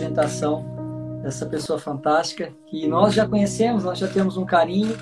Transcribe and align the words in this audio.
apresentação 0.00 0.64
dessa 1.22 1.44
pessoa 1.44 1.78
fantástica 1.78 2.54
que 2.66 2.88
nós 2.88 3.12
já 3.12 3.28
conhecemos, 3.28 3.84
nós 3.84 3.98
já 3.98 4.08
temos 4.08 4.38
um 4.38 4.46
carinho, 4.46 4.96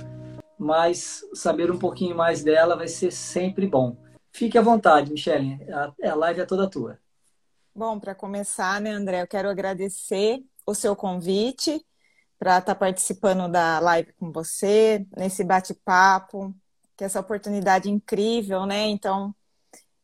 mas 0.59 1.21
saber 1.32 1.71
um 1.71 1.79
pouquinho 1.79 2.17
mais 2.17 2.43
dela 2.43 2.74
vai 2.74 2.88
ser 2.88 3.12
sempre 3.12 3.69
bom. 3.69 3.96
Fique 4.32 4.58
à 4.58 4.61
vontade, 4.61 5.12
Michele, 5.12 5.56
a, 5.72 5.92
a 6.11 6.14
live 6.16 6.40
é 6.40 6.45
toda 6.45 6.69
tua. 6.69 6.98
Bom, 7.72 8.00
para 8.00 8.12
começar, 8.12 8.80
né, 8.80 8.91
André, 8.91 9.23
eu 9.23 9.29
quero 9.29 9.48
agradecer 9.48 10.43
o 10.66 10.75
seu 10.75 10.96
convite 10.96 11.80
para 12.37 12.59
estar 12.59 12.75
tá 12.75 12.79
participando 12.79 13.49
da 13.49 13.79
live 13.79 14.12
com 14.15 14.33
você, 14.33 15.07
nesse 15.17 15.45
bate-papo, 15.45 16.53
que 16.96 17.05
essa 17.05 17.21
oportunidade 17.21 17.89
incrível, 17.89 18.67
né? 18.67 18.89
Então, 18.89 19.33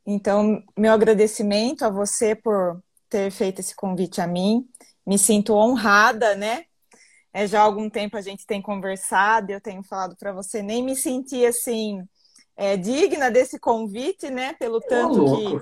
então, 0.07 0.63
meu 0.79 0.93
agradecimento 0.93 1.85
a 1.85 1.91
você 1.91 2.37
por 2.37 2.81
ter 3.15 3.31
feito 3.31 3.61
esse 3.61 3.77
convite 3.77 4.21
a 4.21 4.27
mim. 4.27 4.69
Me 5.07 5.16
sinto 5.16 5.55
honrada, 5.55 6.34
né? 6.34 6.65
É, 7.33 7.47
já 7.47 7.61
há 7.61 7.62
algum 7.62 7.88
tempo 7.88 8.16
a 8.16 8.21
gente 8.21 8.45
tem 8.45 8.61
conversado, 8.61 9.52
eu 9.52 9.61
tenho 9.61 9.84
falado 9.84 10.16
para 10.16 10.33
você, 10.33 10.62
nem 10.62 10.83
me 10.83 10.97
senti 10.97 11.47
assim 11.47 12.02
é, 12.57 12.77
digna 12.77 13.30
desse 13.30 13.59
convite, 13.59 14.30
né? 14.30 14.55
Pelo 14.55 14.80
tanto 14.80 15.24
que, 15.37 15.61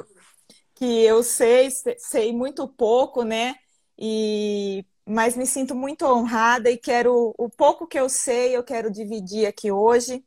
que 0.74 1.02
eu 1.02 1.22
sei, 1.22 1.68
sei 1.98 2.32
muito 2.32 2.66
pouco, 2.66 3.22
né? 3.22 3.54
E 3.98 4.84
mas 5.04 5.36
me 5.36 5.46
sinto 5.46 5.74
muito 5.74 6.06
honrada 6.06 6.70
e 6.70 6.78
quero 6.78 7.34
o 7.36 7.50
pouco 7.50 7.88
que 7.88 7.98
eu 7.98 8.08
sei, 8.08 8.56
eu 8.56 8.62
quero 8.62 8.88
dividir 8.90 9.46
aqui 9.46 9.72
hoje, 9.72 10.24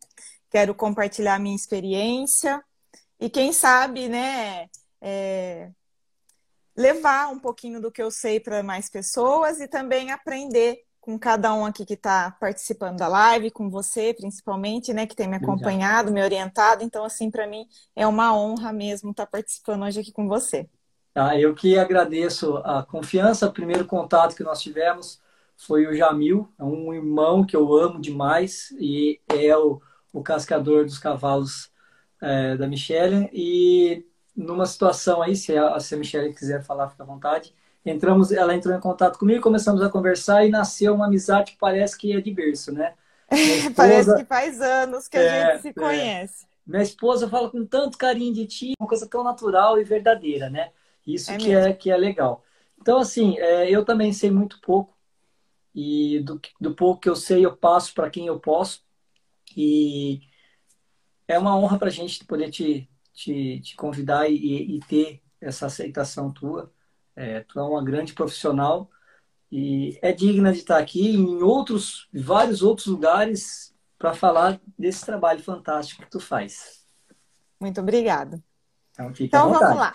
quero 0.51 0.75
compartilhar 0.75 1.39
minha 1.39 1.55
experiência 1.55 2.61
e 3.17 3.29
quem 3.29 3.53
sabe, 3.53 4.09
né, 4.09 4.67
é, 4.99 5.71
levar 6.75 7.27
um 7.29 7.39
pouquinho 7.39 7.81
do 7.81 7.91
que 7.91 8.01
eu 8.01 8.11
sei 8.11 8.39
para 8.39 8.61
mais 8.61 8.89
pessoas 8.89 9.59
e 9.59 9.67
também 9.67 10.11
aprender 10.11 10.83
com 11.05 11.19
cada 11.19 11.53
um 11.53 11.63
aqui 11.63 11.85
que 11.85 11.93
está 11.93 12.31
participando 12.39 12.97
da 12.97 13.07
live, 13.07 13.51
com 13.51 13.69
você 13.69 14.11
principalmente, 14.11 14.91
né, 14.91 15.05
que 15.05 15.15
tem 15.15 15.27
me 15.27 15.35
acompanhado, 15.35 16.11
me 16.11 16.23
orientado. 16.23 16.83
Então, 16.83 17.05
assim, 17.05 17.29
para 17.29 17.45
mim 17.45 17.67
é 17.95 18.07
uma 18.07 18.35
honra 18.35 18.73
mesmo 18.73 19.11
estar 19.11 19.25
tá 19.25 19.31
participando 19.31 19.83
hoje 19.83 19.99
aqui 19.99 20.11
com 20.11 20.27
você. 20.27 20.67
Ah, 21.13 21.39
eu 21.39 21.53
que 21.53 21.77
agradeço 21.77 22.57
a 22.57 22.83
confiança. 22.83 23.47
O 23.47 23.53
primeiro 23.53 23.85
contato 23.85 24.35
que 24.35 24.43
nós 24.43 24.61
tivemos 24.61 25.21
foi 25.55 25.85
o 25.85 25.95
Jamil, 25.95 26.51
é 26.59 26.63
um 26.63 26.93
irmão 26.93 27.45
que 27.45 27.55
eu 27.55 27.73
amo 27.73 28.01
demais 28.01 28.71
e 28.79 29.21
é 29.29 29.55
o, 29.55 29.79
o 30.11 30.23
cascador 30.23 30.83
dos 30.83 30.97
cavalos 30.97 31.71
é, 32.19 32.57
da 32.57 32.67
Michelle. 32.67 33.29
E 33.31 34.03
numa 34.35 34.65
situação 34.65 35.21
aí, 35.21 35.35
se 35.35 35.57
a, 35.57 35.79
se 35.79 35.95
a 35.95 35.97
Michelle 35.97 36.33
quiser 36.33 36.63
falar, 36.63 36.89
fica 36.89 37.03
à 37.03 37.05
vontade. 37.05 37.53
Entramos, 37.85 38.31
ela 38.31 38.55
entrou 38.55 38.75
em 38.75 38.79
contato 38.79 39.17
comigo, 39.17 39.41
começamos 39.41 39.81
a 39.81 39.89
conversar 39.89 40.45
e 40.45 40.49
nasceu 40.49 40.93
uma 40.93 41.05
amizade 41.05 41.51
que 41.51 41.57
parece 41.57 41.97
que 41.97 42.13
é 42.13 42.19
de 42.19 42.31
berço, 42.31 42.71
né? 42.71 42.93
Esposa, 43.31 43.73
parece 43.75 44.15
que 44.15 44.25
faz 44.25 44.61
anos 44.61 45.07
que 45.07 45.17
a 45.17 45.21
é, 45.21 45.51
gente 45.51 45.61
se 45.61 45.69
é. 45.69 45.73
conhece. 45.73 46.47
Minha 46.65 46.81
esposa 46.81 47.29
fala 47.29 47.49
com 47.49 47.63
tanto 47.65 47.97
carinho 47.97 48.33
de 48.33 48.47
ti, 48.47 48.73
uma 48.79 48.89
coisa 48.89 49.07
tão 49.07 49.23
natural 49.23 49.79
e 49.79 49.83
verdadeira, 49.83 50.49
né? 50.49 50.71
Isso 51.05 51.31
é 51.31 51.37
que, 51.37 51.53
é, 51.53 51.73
que 51.73 51.91
é 51.91 51.97
legal. 51.97 52.43
Então, 52.81 52.97
assim, 52.97 53.37
é, 53.37 53.69
eu 53.69 53.85
também 53.85 54.11
sei 54.11 54.31
muito 54.31 54.59
pouco. 54.61 54.95
E 55.73 56.21
do, 56.21 56.41
do 56.59 56.73
pouco 56.73 57.01
que 57.01 57.09
eu 57.09 57.15
sei, 57.15 57.45
eu 57.45 57.55
passo 57.55 57.93
para 57.93 58.09
quem 58.09 58.25
eu 58.25 58.39
posso. 58.39 58.83
E 59.55 60.21
é 61.27 61.37
uma 61.37 61.55
honra 61.57 61.77
para 61.77 61.89
a 61.89 61.91
gente 61.91 62.23
poder 62.25 62.49
te, 62.49 62.89
te, 63.15 63.61
te 63.61 63.75
convidar 63.75 64.29
e, 64.29 64.75
e, 64.75 64.79
ter 64.81 65.21
essa 65.39 65.67
aceitação 65.67 66.31
tua. 66.31 66.71
É, 67.15 67.39
tu 67.39 67.59
é 67.59 67.63
uma 67.63 67.83
grande 67.83 68.13
profissional 68.13 68.91
e 69.49 69.97
é 70.01 70.11
digna 70.11 70.51
de 70.51 70.59
estar 70.59 70.77
aqui 70.77 71.15
em 71.15 71.41
outros, 71.41 72.09
vários 72.13 72.61
outros 72.61 72.87
lugares 72.87 73.73
para 73.97 74.13
falar 74.13 74.59
desse 74.77 75.05
trabalho 75.05 75.41
fantástico 75.41 76.03
que 76.03 76.11
tu 76.11 76.19
faz. 76.19 76.85
Muito 77.59 77.79
obrigada. 77.79 78.43
Então, 78.91 79.13
então 79.17 79.49
vamos 79.49 79.77
lá. 79.77 79.93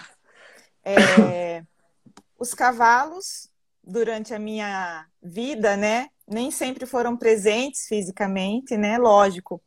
É, 0.82 1.62
os 2.38 2.54
cavalos, 2.54 3.50
durante 3.84 4.32
a 4.32 4.38
minha 4.38 5.06
vida, 5.22 5.76
né, 5.76 6.08
nem 6.26 6.50
sempre 6.50 6.86
foram 6.86 7.16
presentes 7.16 7.86
fisicamente, 7.86 8.78
né? 8.78 8.96
Lógico 8.96 9.62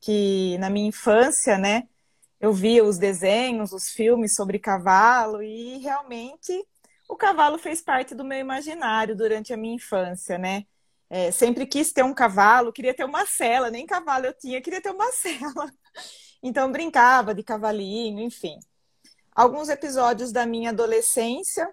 que 0.00 0.56
na 0.58 0.70
minha 0.70 0.88
infância, 0.88 1.58
né, 1.58 1.86
eu 2.40 2.52
via 2.52 2.84
os 2.84 2.98
desenhos, 2.98 3.72
os 3.72 3.88
filmes 3.90 4.34
sobre 4.34 4.58
cavalo 4.58 5.42
e 5.42 5.78
realmente 5.78 6.52
o 7.08 7.16
cavalo 7.16 7.58
fez 7.58 7.80
parte 7.80 8.14
do 8.14 8.24
meu 8.24 8.38
imaginário 8.38 9.16
durante 9.16 9.52
a 9.52 9.56
minha 9.56 9.76
infância, 9.76 10.38
né? 10.38 10.64
É, 11.08 11.30
sempre 11.30 11.66
quis 11.66 11.92
ter 11.92 12.04
um 12.04 12.12
cavalo, 12.12 12.72
queria 12.72 12.94
ter 12.94 13.04
uma 13.04 13.24
cela, 13.26 13.70
nem 13.70 13.86
cavalo 13.86 14.26
eu 14.26 14.34
tinha, 14.34 14.60
queria 14.60 14.80
ter 14.80 14.90
uma 14.90 15.10
cela. 15.12 15.72
Então 16.42 16.70
brincava 16.70 17.34
de 17.34 17.42
cavalinho, 17.42 18.20
enfim 18.20 18.58
alguns 19.36 19.68
episódios 19.68 20.32
da 20.32 20.46
minha 20.46 20.70
adolescência. 20.70 21.68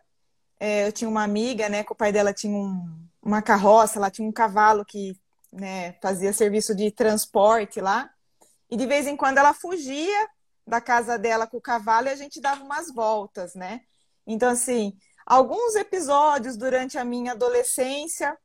É, 0.59 0.85
eu 0.85 0.91
tinha 0.91 1.09
uma 1.09 1.23
amiga, 1.23 1.69
né, 1.69 1.83
que 1.83 1.93
o 1.93 1.95
pai 1.95 2.11
dela 2.11 2.33
tinha 2.33 2.55
um, 2.55 2.85
uma 3.21 3.41
carroça, 3.41 3.97
ela 3.97 4.11
tinha 4.11 4.27
um 4.27 4.31
cavalo 4.31 4.83
que 4.83 5.17
né, 5.51 5.93
fazia 6.01 6.33
serviço 6.33 6.75
de 6.75 6.91
transporte 6.91 7.79
lá. 7.79 8.09
E 8.69 8.75
de 8.75 8.85
vez 8.85 9.07
em 9.07 9.15
quando 9.15 9.37
ela 9.37 9.53
fugia 9.53 10.27
da 10.65 10.81
casa 10.81 11.17
dela 11.17 11.47
com 11.47 11.57
o 11.57 11.61
cavalo 11.61 12.07
e 12.07 12.11
a 12.11 12.15
gente 12.15 12.41
dava 12.41 12.63
umas 12.63 12.91
voltas, 12.93 13.53
né? 13.55 13.81
Então, 14.25 14.49
assim, 14.49 14.97
alguns 15.25 15.75
episódios 15.75 16.57
durante 16.57 16.97
a 16.97 17.03
minha 17.03 17.33
adolescência, 17.33 18.37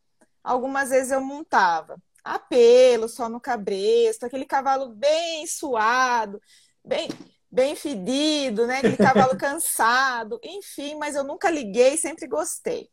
algumas 0.42 0.90
vezes 0.90 1.12
eu 1.12 1.20
montava 1.20 1.96
apelo 2.24 3.08
só 3.08 3.28
no 3.28 3.40
cabresto, 3.40 4.26
aquele 4.26 4.44
cavalo 4.44 4.90
bem 4.90 5.46
suado, 5.46 6.40
bem 6.84 7.08
bem 7.50 7.74
fedido, 7.74 8.66
né? 8.66 8.78
Aquele 8.78 8.96
cavalo 8.96 9.36
cansado, 9.38 10.38
enfim, 10.42 10.96
mas 10.96 11.14
eu 11.14 11.24
nunca 11.24 11.50
liguei, 11.50 11.96
sempre 11.96 12.26
gostei. 12.26 12.90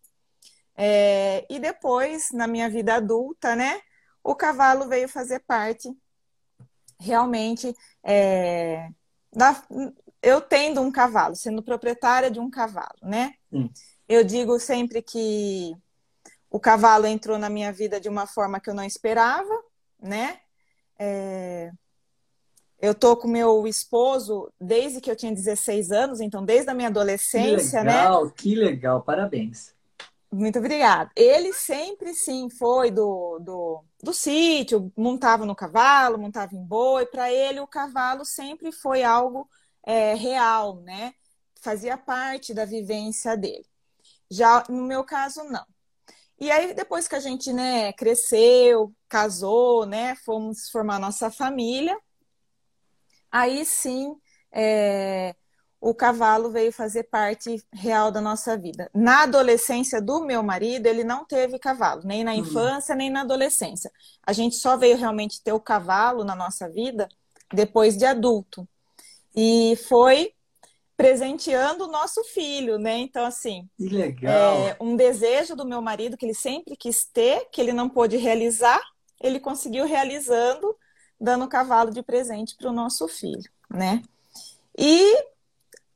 É, 0.78 1.46
e 1.50 1.60
depois, 1.60 2.30
na 2.32 2.48
minha 2.48 2.70
vida 2.70 2.96
adulta, 2.96 3.56
né? 3.56 3.82
O 4.24 4.36
cavalo 4.36 4.88
veio 4.88 5.10
fazer 5.10 5.40
parte 5.42 5.90
realmente 7.00 7.76
é, 8.04 8.90
da, 9.36 9.62
eu 10.22 10.42
tendo 10.42 10.82
um 10.82 10.92
cavalo, 10.92 11.36
sendo 11.36 11.62
proprietária 11.62 12.32
de 12.32 12.40
um 12.40 12.50
cavalo, 12.50 12.98
né? 13.04 13.34
Hum. 13.52 13.70
Eu 14.08 14.24
digo 14.24 14.60
sempre 14.60 15.02
que 15.02 15.76
o 16.50 16.60
cavalo 16.60 17.06
entrou 17.06 17.38
na 17.38 17.50
minha 17.50 17.72
vida 17.72 18.00
de 18.00 18.08
uma 18.08 18.26
forma 18.26 18.60
que 18.60 18.70
eu 18.70 18.74
não 18.74 18.84
esperava, 18.84 19.54
né? 20.02 20.40
É, 20.98 21.70
eu 22.80 22.96
tô 22.96 23.18
com 23.18 23.28
meu 23.28 23.68
esposo 23.68 24.52
desde 24.60 25.02
que 25.02 25.12
eu 25.12 25.16
tinha 25.16 25.34
16 25.34 25.92
anos, 25.92 26.22
então 26.22 26.46
desde 26.46 26.70
a 26.70 26.74
minha 26.74 26.88
adolescência, 26.88 27.82
que 27.82 27.86
legal, 27.86 28.26
né? 28.26 28.32
Que 28.36 28.56
legal, 28.56 29.02
parabéns. 29.02 29.75
Muito 30.36 30.60
obrigada. 30.60 31.10
Ele 31.16 31.54
sempre, 31.54 32.14
sim, 32.14 32.50
foi 32.50 32.92
do, 32.92 33.40
do, 33.40 33.86
do 34.04 34.14
sítio, 34.14 34.92
montava 34.98 35.46
no 35.46 35.56
cavalo, 35.56 36.18
montava 36.18 36.54
em 36.54 36.62
boi. 36.66 37.06
Para 37.06 37.32
ele, 37.32 37.62
o 37.62 37.68
cavalo 37.68 38.26
sempre 38.26 38.70
foi 38.74 39.02
algo 39.02 39.50
é, 39.86 40.14
real, 40.14 40.82
né? 40.82 41.14
Fazia 41.62 41.98
parte 41.98 42.54
da 42.54 42.66
vivência 42.66 43.38
dele. 43.38 43.66
Já 44.30 44.66
no 44.70 44.84
meu 44.84 45.06
caso, 45.06 45.44
não. 45.46 45.66
E 46.40 46.52
aí, 46.52 46.74
depois 46.74 47.08
que 47.08 47.16
a 47.16 47.20
gente 47.22 47.54
né, 47.54 47.94
cresceu, 47.94 48.94
casou, 49.08 49.86
né, 49.86 50.16
fomos 50.18 50.70
formar 50.70 51.00
nossa 51.00 51.32
família, 51.32 51.98
aí 53.32 53.66
sim 53.66 54.16
é, 54.52 55.36
o 55.86 55.94
cavalo 55.94 56.50
veio 56.50 56.72
fazer 56.72 57.04
parte 57.04 57.64
real 57.72 58.10
da 58.10 58.20
nossa 58.20 58.58
vida. 58.58 58.90
Na 58.92 59.22
adolescência 59.22 60.02
do 60.02 60.26
meu 60.26 60.42
marido, 60.42 60.88
ele 60.88 61.04
não 61.04 61.24
teve 61.24 61.60
cavalo, 61.60 62.02
nem 62.04 62.24
na 62.24 62.32
uhum. 62.32 62.40
infância, 62.40 62.96
nem 62.96 63.08
na 63.08 63.22
adolescência. 63.22 63.92
A 64.26 64.34
gente 64.34 64.56
só 64.56 64.76
veio 64.76 64.98
realmente 64.98 65.44
ter 65.44 65.54
o 65.54 65.60
cavalo 65.60 66.24
na 66.24 66.36
nossa 66.36 66.68
vida 66.68 67.08
depois 67.54 67.96
de 67.96 68.04
adulto. 68.04 68.68
E 69.36 69.78
foi 69.88 70.34
presenteando 70.98 71.84
o 71.84 71.92
nosso 71.92 72.24
filho, 72.24 72.80
né? 72.80 72.98
Então, 72.98 73.24
assim, 73.24 73.70
que 73.78 73.88
legal. 73.88 74.58
É, 74.58 74.78
um 74.80 74.96
desejo 74.96 75.56
do 75.56 75.68
meu 75.68 75.84
marido 75.84 76.18
que 76.18 76.26
ele 76.26 76.34
sempre 76.34 76.76
quis 76.76 77.06
ter, 77.06 77.48
que 77.52 77.62
ele 77.62 77.74
não 77.74 77.88
pôde 77.88 78.18
realizar, 78.18 78.82
ele 79.22 79.40
conseguiu 79.40 79.86
realizando 79.86 80.76
dando 81.22 81.48
cavalo 81.48 81.92
de 81.92 82.02
presente 82.02 82.56
para 82.58 82.72
o 82.72 82.74
nosso 82.74 83.08
filho, 83.08 83.52
né? 83.70 84.02
E 84.76 85.35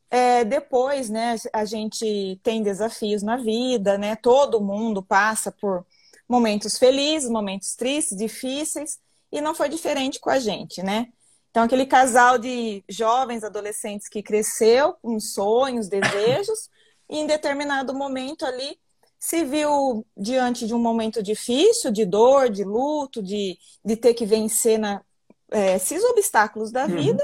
é, 0.09 0.43
depois, 0.43 1.09
né, 1.09 1.35
a 1.53 1.65
gente 1.65 2.39
tem 2.41 2.63
desafios 2.63 3.21
na 3.21 3.37
vida, 3.37 3.97
né? 3.97 4.15
Todo 4.15 4.61
mundo 4.61 5.03
passa 5.03 5.51
por 5.51 5.85
momentos 6.27 6.77
felizes, 6.77 7.29
momentos 7.29 7.75
tristes, 7.75 8.17
difíceis, 8.17 8.99
e 9.31 9.39
não 9.41 9.53
foi 9.53 9.69
diferente 9.69 10.19
com 10.19 10.29
a 10.29 10.39
gente, 10.39 10.81
né? 10.81 11.07
Então, 11.51 11.63
aquele 11.63 11.85
casal 11.85 12.37
de 12.37 12.83
jovens 12.87 13.43
adolescentes 13.43 14.07
que 14.07 14.21
cresceu 14.21 14.93
com 15.01 15.19
sonhos, 15.19 15.87
desejos, 15.87 16.69
e 17.09 17.17
em 17.17 17.27
determinado 17.27 17.93
momento 17.93 18.45
ali 18.45 18.77
se 19.19 19.43
viu 19.43 20.05
diante 20.15 20.65
de 20.65 20.73
um 20.73 20.79
momento 20.79 21.21
difícil, 21.21 21.91
de 21.91 22.05
dor, 22.05 22.49
de 22.49 22.63
luto, 22.63 23.21
de, 23.21 23.57
de 23.83 23.95
ter 23.97 24.13
que 24.13 24.25
vencer 24.25 24.79
na, 24.79 25.01
é, 25.51 25.75
esses 25.75 26.03
obstáculos 26.03 26.71
da 26.71 26.85
uhum. 26.85 27.17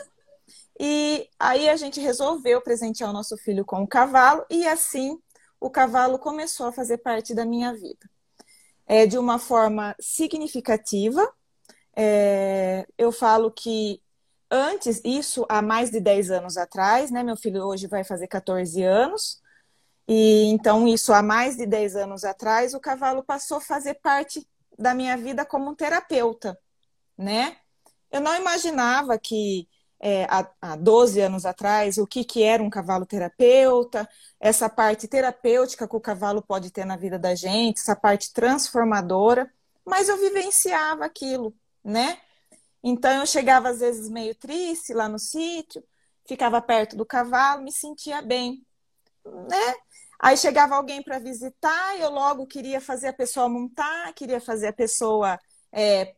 E 0.79 1.29
aí 1.39 1.69
a 1.69 1.75
gente 1.75 1.99
resolveu 1.99 2.61
presentear 2.61 3.09
o 3.09 3.13
nosso 3.13 3.37
filho 3.37 3.63
com 3.63 3.83
o 3.83 3.87
cavalo, 3.87 4.45
e 4.49 4.67
assim 4.67 5.19
o 5.59 5.69
cavalo 5.69 6.19
começou 6.19 6.67
a 6.67 6.71
fazer 6.71 6.97
parte 6.99 7.33
da 7.33 7.45
minha 7.45 7.73
vida. 7.73 8.09
É, 8.85 9.05
de 9.07 9.17
uma 9.17 9.39
forma 9.39 9.95
significativa. 9.99 11.27
É, 11.95 12.85
eu 12.97 13.11
falo 13.11 13.49
que 13.51 14.01
antes, 14.51 15.01
isso 15.03 15.45
há 15.49 15.61
mais 15.61 15.89
de 15.89 15.99
10 15.99 16.29
anos 16.29 16.57
atrás, 16.57 17.09
né? 17.09 17.23
Meu 17.23 17.35
filho 17.35 17.63
hoje 17.65 17.87
vai 17.87 18.03
fazer 18.03 18.27
14 18.27 18.83
anos. 18.83 19.41
E 20.07 20.45
então, 20.51 20.87
isso 20.87 21.13
há 21.13 21.23
mais 21.23 21.57
de 21.57 21.65
10 21.65 21.95
anos 21.95 22.23
atrás, 22.23 22.73
o 22.73 22.79
cavalo 22.79 23.23
passou 23.23 23.57
a 23.57 23.61
fazer 23.61 23.95
parte 23.95 24.47
da 24.77 24.93
minha 24.93 25.17
vida 25.17 25.45
como 25.45 25.71
um 25.71 25.75
terapeuta, 25.75 26.57
né? 27.17 27.57
Eu 28.11 28.21
não 28.21 28.35
imaginava 28.35 29.17
que 29.17 29.67
é, 30.07 30.27
há, 30.29 30.47
há 30.61 30.75
12 30.75 31.19
anos 31.19 31.47
atrás 31.47 31.97
o 31.97 32.05
que, 32.05 32.23
que 32.23 32.43
era 32.43 32.61
um 32.61 32.69
cavalo 32.69 33.07
terapeuta, 33.07 34.07
essa 34.39 34.69
parte 34.69 35.07
terapêutica 35.07 35.87
que 35.87 35.95
o 35.95 35.99
cavalo 35.99 36.43
pode 36.43 36.69
ter 36.69 36.85
na 36.85 36.95
vida 36.95 37.17
da 37.17 37.33
gente, 37.33 37.79
essa 37.79 37.95
parte 37.95 38.31
transformadora, 38.31 39.51
mas 39.83 40.07
eu 40.07 40.15
vivenciava 40.17 41.05
aquilo, 41.05 41.55
né? 41.83 42.19
Então 42.83 43.11
eu 43.19 43.25
chegava 43.25 43.69
às 43.69 43.79
vezes 43.79 44.07
meio 44.07 44.35
triste 44.35 44.93
lá 44.93 45.09
no 45.09 45.17
sítio, 45.17 45.83
ficava 46.27 46.61
perto 46.61 46.95
do 46.95 47.03
cavalo, 47.03 47.63
me 47.63 47.71
sentia 47.71 48.21
bem, 48.21 48.63
né? 49.25 49.73
Aí 50.19 50.37
chegava 50.37 50.75
alguém 50.75 51.01
para 51.01 51.17
visitar, 51.17 51.99
eu 51.99 52.11
logo 52.11 52.45
queria 52.45 52.79
fazer 52.79 53.07
a 53.07 53.13
pessoa 53.13 53.49
montar, 53.49 54.13
queria 54.13 54.39
fazer 54.39 54.67
a 54.67 54.73
pessoa 54.73 55.39
é, 55.71 56.13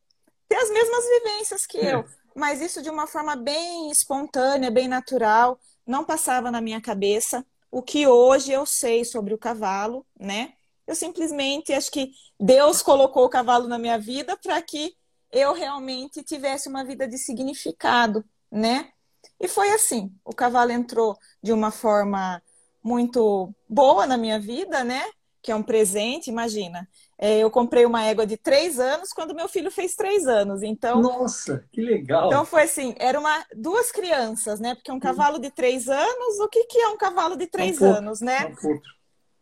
ter 0.50 0.58
as 0.58 0.70
mesmas 0.70 1.06
vivências 1.06 1.66
que 1.66 1.78
eu, 1.78 2.04
mas 2.38 2.62
isso 2.62 2.84
de 2.84 2.90
uma 2.90 3.08
forma 3.08 3.36
bem 3.36 3.90
espontânea, 3.90 4.70
bem 4.70 4.88
natural, 4.88 5.60
não 5.86 6.06
passava 6.06 6.52
na 6.52 6.62
minha 6.62 6.80
cabeça 6.80 7.44
o 7.72 7.82
que 7.82 8.06
hoje 8.06 8.52
eu 8.52 8.64
sei 8.64 9.04
sobre 9.04 9.34
o 9.34 9.38
cavalo, 9.40 10.06
né? 10.20 10.54
Eu 10.86 10.96
simplesmente 10.96 11.74
acho 11.74 11.92
que 11.92 12.12
Deus 12.40 12.84
colocou 12.84 13.26
o 13.26 13.30
cavalo 13.30 13.68
na 13.68 13.80
minha 13.80 13.98
vida 13.98 14.38
para 14.38 14.62
que 14.62 14.96
eu 15.32 15.52
realmente 15.54 16.22
tivesse 16.24 16.70
uma 16.70 16.86
vida 16.86 17.08
de 17.08 17.18
significado, 17.18 18.24
né? 18.52 18.92
E 19.40 19.48
foi 19.48 19.72
assim. 19.72 20.14
O 20.24 20.34
cavalo 20.34 20.72
entrou 20.72 21.18
de 21.42 21.52
uma 21.52 21.72
forma 21.72 22.42
muito 22.84 23.52
boa 23.68 24.06
na 24.06 24.16
minha 24.16 24.40
vida, 24.40 24.84
né? 24.84 25.04
Que 25.42 25.52
é 25.52 25.56
um 25.56 25.64
presente, 25.64 26.30
imagina. 26.30 26.88
É, 27.20 27.40
eu 27.40 27.50
comprei 27.50 27.84
uma 27.86 28.04
égua 28.04 28.28
de 28.28 28.38
três 28.38 28.80
anos 28.80 29.12
quando 29.12 29.34
meu 29.34 29.48
filho 29.48 29.72
fez 29.72 29.96
três 29.96 30.28
anos. 30.28 30.62
Então, 30.62 31.02
nossa, 31.02 31.66
que 31.72 31.82
legal! 31.82 32.28
Então 32.28 32.46
foi 32.46 32.64
assim, 32.64 32.94
era 33.00 33.20
uma 33.20 33.44
duas 33.56 33.92
crianças, 33.92 34.60
né? 34.60 34.76
Porque 34.76 34.92
um 34.92 35.00
cavalo 35.00 35.40
de 35.40 35.50
três 35.50 35.90
anos, 35.90 36.40
o 36.40 36.48
que, 36.48 36.66
que 36.66 36.78
é 36.78 36.90
um 36.90 36.98
cavalo 36.98 37.36
de 37.36 37.48
três 37.48 37.82
um 37.82 37.86
anos, 37.86 38.22
né? 38.22 38.54
Um 38.64 38.80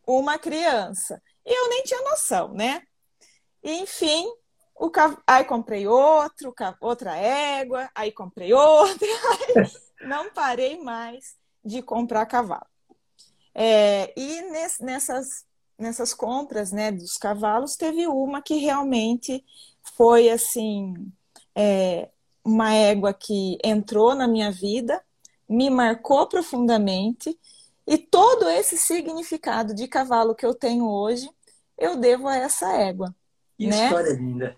uma 0.07 0.37
criança. 0.37 1.21
E 1.45 1.53
eu 1.53 1.69
nem 1.69 1.83
tinha 1.83 2.01
noção, 2.01 2.53
né? 2.53 2.83
E, 3.63 3.73
enfim, 3.81 4.25
o 4.75 4.89
cav... 4.89 5.17
aí 5.25 5.43
comprei 5.43 5.87
outro, 5.87 6.53
outra 6.79 7.15
égua, 7.15 7.89
aí 7.95 8.11
comprei 8.11 8.53
outra, 8.53 9.07
aí 9.57 9.65
não 10.01 10.31
parei 10.31 10.81
mais 10.81 11.35
de 11.63 11.81
comprar 11.81 12.25
cavalo. 12.25 12.67
É, 13.53 14.13
e 14.17 14.41
nessas, 14.81 15.45
nessas 15.77 16.13
compras 16.13 16.71
né, 16.71 16.91
dos 16.91 17.17
cavalos, 17.17 17.75
teve 17.75 18.07
uma 18.07 18.41
que 18.41 18.55
realmente 18.55 19.43
foi 19.95 20.29
assim 20.29 20.93
é, 21.53 22.09
uma 22.43 22.73
égua 22.73 23.13
que 23.13 23.57
entrou 23.63 24.13
na 24.15 24.27
minha 24.27 24.51
vida, 24.51 25.01
me 25.47 25.69
marcou 25.69 26.27
profundamente, 26.27 27.37
e 27.87 27.97
todo 27.97 28.49
esse 28.49 28.77
significado 28.77 29.75
de 29.75 29.87
cavalo 29.87 30.35
que 30.35 30.45
eu 30.45 30.55
tenho 30.55 30.87
hoje, 30.87 31.29
eu 31.77 31.97
devo 31.97 32.27
a 32.27 32.35
essa 32.35 32.71
égua. 32.73 33.15
Que 33.57 33.67
né? 33.67 33.85
história 33.85 34.13
linda. 34.13 34.57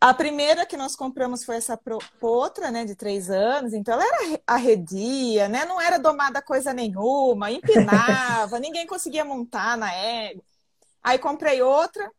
A 0.00 0.14
primeira 0.14 0.64
que 0.64 0.78
nós 0.78 0.96
compramos 0.96 1.44
foi 1.44 1.56
essa 1.56 1.78
potra, 2.18 2.70
né, 2.70 2.86
de 2.86 2.94
três 2.94 3.28
anos. 3.28 3.74
Então 3.74 3.92
ela 3.92 4.04
era 4.04 4.40
arredia, 4.46 5.46
né? 5.46 5.66
Não 5.66 5.78
era 5.78 5.98
domada 5.98 6.40
coisa 6.40 6.72
nenhuma, 6.72 7.50
empinava, 7.50 8.58
ninguém 8.58 8.86
conseguia 8.86 9.26
montar 9.26 9.76
na 9.76 9.92
égua. 9.92 10.42
Aí 11.02 11.18
comprei 11.18 11.60
outra, 11.60 12.10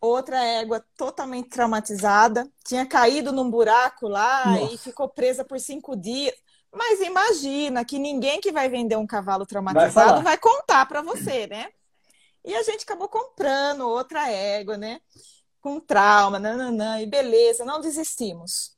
outra 0.00 0.40
égua 0.44 0.84
totalmente 0.96 1.48
traumatizada, 1.48 2.48
tinha 2.64 2.86
caído 2.86 3.32
num 3.32 3.50
buraco 3.50 4.06
lá 4.06 4.46
Nossa. 4.46 4.74
e 4.74 4.78
ficou 4.78 5.08
presa 5.08 5.44
por 5.44 5.58
cinco 5.58 5.96
dias. 5.96 6.34
Mas 6.72 7.00
imagina 7.00 7.84
que 7.84 7.98
ninguém 7.98 8.40
que 8.40 8.52
vai 8.52 8.68
vender 8.68 8.94
um 8.94 9.06
cavalo 9.08 9.44
traumatizado 9.44 10.22
vai, 10.22 10.22
vai 10.22 10.38
contar 10.38 10.86
para 10.86 11.02
você, 11.02 11.48
né? 11.48 11.68
E 12.44 12.54
a 12.54 12.62
gente 12.62 12.84
acabou 12.84 13.08
comprando 13.08 13.88
outra 13.88 14.30
égua, 14.30 14.76
né? 14.76 15.00
Com 15.60 15.78
trauma, 15.78 16.38
nananã, 16.38 17.00
e 17.00 17.06
beleza, 17.06 17.64
não 17.64 17.80
desistimos. 17.80 18.76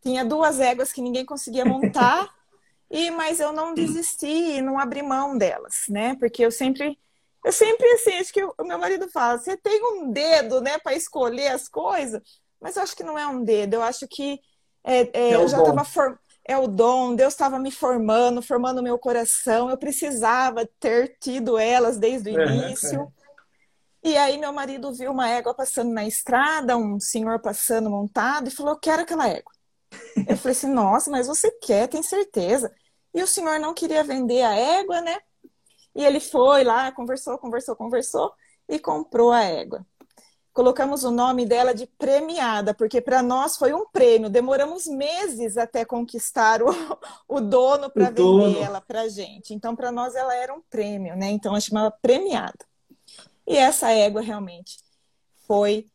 Tinha 0.00 0.24
duas 0.24 0.60
éguas 0.60 0.92
que 0.92 1.02
ninguém 1.02 1.24
conseguia 1.24 1.64
montar, 1.64 2.32
e 2.90 3.10
mas 3.10 3.40
eu 3.40 3.52
não 3.52 3.74
desisti 3.74 4.26
e 4.56 4.62
não 4.62 4.78
abri 4.78 5.02
mão 5.02 5.36
delas, 5.36 5.84
né? 5.88 6.16
Porque 6.16 6.44
eu 6.44 6.50
sempre, 6.50 6.98
eu 7.44 7.52
sempre 7.52 7.86
assim, 7.92 8.14
acho 8.14 8.32
que 8.32 8.44
o 8.44 8.64
meu 8.64 8.78
marido 8.78 9.08
fala, 9.10 9.38
você 9.38 9.56
tem 9.56 9.82
um 9.84 10.10
dedo, 10.10 10.60
né, 10.60 10.78
para 10.78 10.94
escolher 10.94 11.48
as 11.48 11.68
coisas, 11.68 12.22
mas 12.60 12.76
eu 12.76 12.82
acho 12.82 12.96
que 12.96 13.04
não 13.04 13.18
é 13.18 13.26
um 13.26 13.42
dedo, 13.42 13.74
eu 13.74 13.82
acho 13.82 14.06
que 14.08 14.40
é, 14.82 15.00
é, 15.00 15.10
é 15.12 15.34
eu 15.34 15.46
já 15.48 15.58
estava 15.58 15.84
for... 15.84 16.18
é 16.46 16.56
o 16.56 16.66
dom, 16.66 17.14
Deus 17.14 17.34
estava 17.34 17.58
me 17.58 17.70
formando, 17.70 18.40
formando 18.40 18.78
o 18.78 18.82
meu 18.82 18.98
coração, 18.98 19.68
eu 19.68 19.76
precisava 19.76 20.66
ter 20.78 21.16
tido 21.20 21.58
elas 21.58 21.98
desde 21.98 22.30
o 22.30 22.40
início. 22.40 23.12
E 24.06 24.16
aí 24.16 24.38
meu 24.38 24.52
marido 24.52 24.94
viu 24.94 25.10
uma 25.10 25.28
égua 25.28 25.52
passando 25.52 25.92
na 25.92 26.06
estrada, 26.06 26.76
um 26.76 27.00
senhor 27.00 27.40
passando 27.40 27.90
montado, 27.90 28.46
e 28.46 28.52
falou: 28.52 28.76
quero 28.76 29.02
aquela 29.02 29.28
égua. 29.28 29.52
Eu 30.28 30.36
falei 30.36 30.52
assim, 30.52 30.70
nossa, 30.70 31.10
mas 31.10 31.26
você 31.26 31.50
quer, 31.50 31.88
tem 31.88 32.04
certeza? 32.04 32.72
E 33.12 33.20
o 33.20 33.26
senhor 33.26 33.58
não 33.58 33.74
queria 33.74 34.04
vender 34.04 34.42
a 34.42 34.54
égua, 34.54 35.00
né? 35.00 35.18
E 35.92 36.04
ele 36.04 36.20
foi 36.20 36.62
lá, 36.62 36.92
conversou, 36.92 37.36
conversou, 37.36 37.74
conversou 37.74 38.32
e 38.68 38.78
comprou 38.78 39.32
a 39.32 39.42
égua. 39.42 39.84
Colocamos 40.52 41.02
o 41.02 41.10
nome 41.10 41.44
dela 41.44 41.74
de 41.74 41.88
premiada, 41.98 42.72
porque 42.72 43.00
para 43.00 43.24
nós 43.24 43.56
foi 43.56 43.74
um 43.74 43.86
prêmio. 43.90 44.30
Demoramos 44.30 44.86
meses 44.86 45.56
até 45.56 45.84
conquistar 45.84 46.62
o, 46.62 46.68
o 47.26 47.40
dono 47.40 47.90
para 47.90 48.10
vender 48.10 48.62
ela 48.62 48.80
para 48.80 49.08
gente. 49.08 49.52
Então, 49.52 49.74
para 49.74 49.90
nós, 49.90 50.14
ela 50.14 50.32
era 50.32 50.54
um 50.54 50.62
prêmio, 50.70 51.16
né? 51.16 51.28
Então, 51.30 51.50
ela 51.50 51.60
chamava 51.60 51.90
premiada. 52.00 52.64
E 53.46 53.56
essa 53.56 53.90
égua 53.90 54.20
realmente 54.20 54.78
foi 55.46 55.86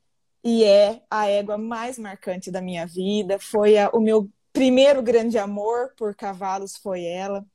e 0.43 0.63
é 0.63 1.01
a 1.09 1.27
égua 1.27 1.57
mais 1.57 1.99
marcante 1.99 2.49
da 2.51 2.61
minha 2.61 2.85
vida. 2.87 3.39
Foi 3.39 3.77
a, 3.77 3.89
o 3.89 3.99
meu 3.99 4.29
primeiro 4.53 5.01
grande 5.01 5.37
amor 5.37 5.93
por 5.97 6.15
cavalos 6.15 6.77
foi 6.77 7.03
ela. 7.05 7.45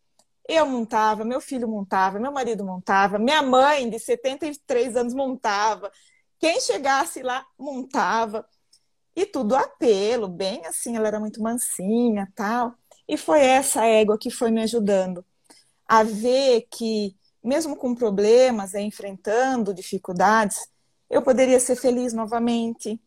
Eu 0.49 0.67
montava, 0.67 1.25
meu 1.25 1.41
filho 1.41 1.69
montava, 1.69 2.21
meu 2.21 2.31
marido 2.31 2.65
montava, 2.65 3.19
minha 3.19 3.43
mãe 3.43 3.91
de 3.91 3.99
73 3.99 4.97
anos 4.97 5.15
montava. 5.15 5.91
Quem 6.39 6.61
chegasse 6.61 7.23
lá 7.23 7.45
montava. 7.59 8.47
E 9.17 9.25
tudo 9.27 9.57
a 9.57 9.67
pelo, 9.67 10.29
bem 10.29 10.65
assim, 10.67 10.97
ela 10.97 11.09
era 11.09 11.19
muito 11.19 11.43
mansinha, 11.43 12.31
tal. 12.35 12.75
E 13.09 13.17
foi 13.17 13.41
essa 13.41 13.85
égua 13.87 14.19
que 14.19 14.31
foi 14.31 14.51
me 14.51 14.63
ajudando 14.63 15.25
a 15.89 16.03
ver 16.03 16.67
que 16.71 17.17
mesmo 17.47 17.77
com 17.77 17.95
problemas, 17.95 18.75
é, 18.75 18.83
enfrentando 18.83 19.73
dificuldades, 19.73 20.69
eu 21.09 21.23
poderia 21.23 21.61
ser 21.61 21.77
feliz 21.77 22.13
novamente, 22.13 23.01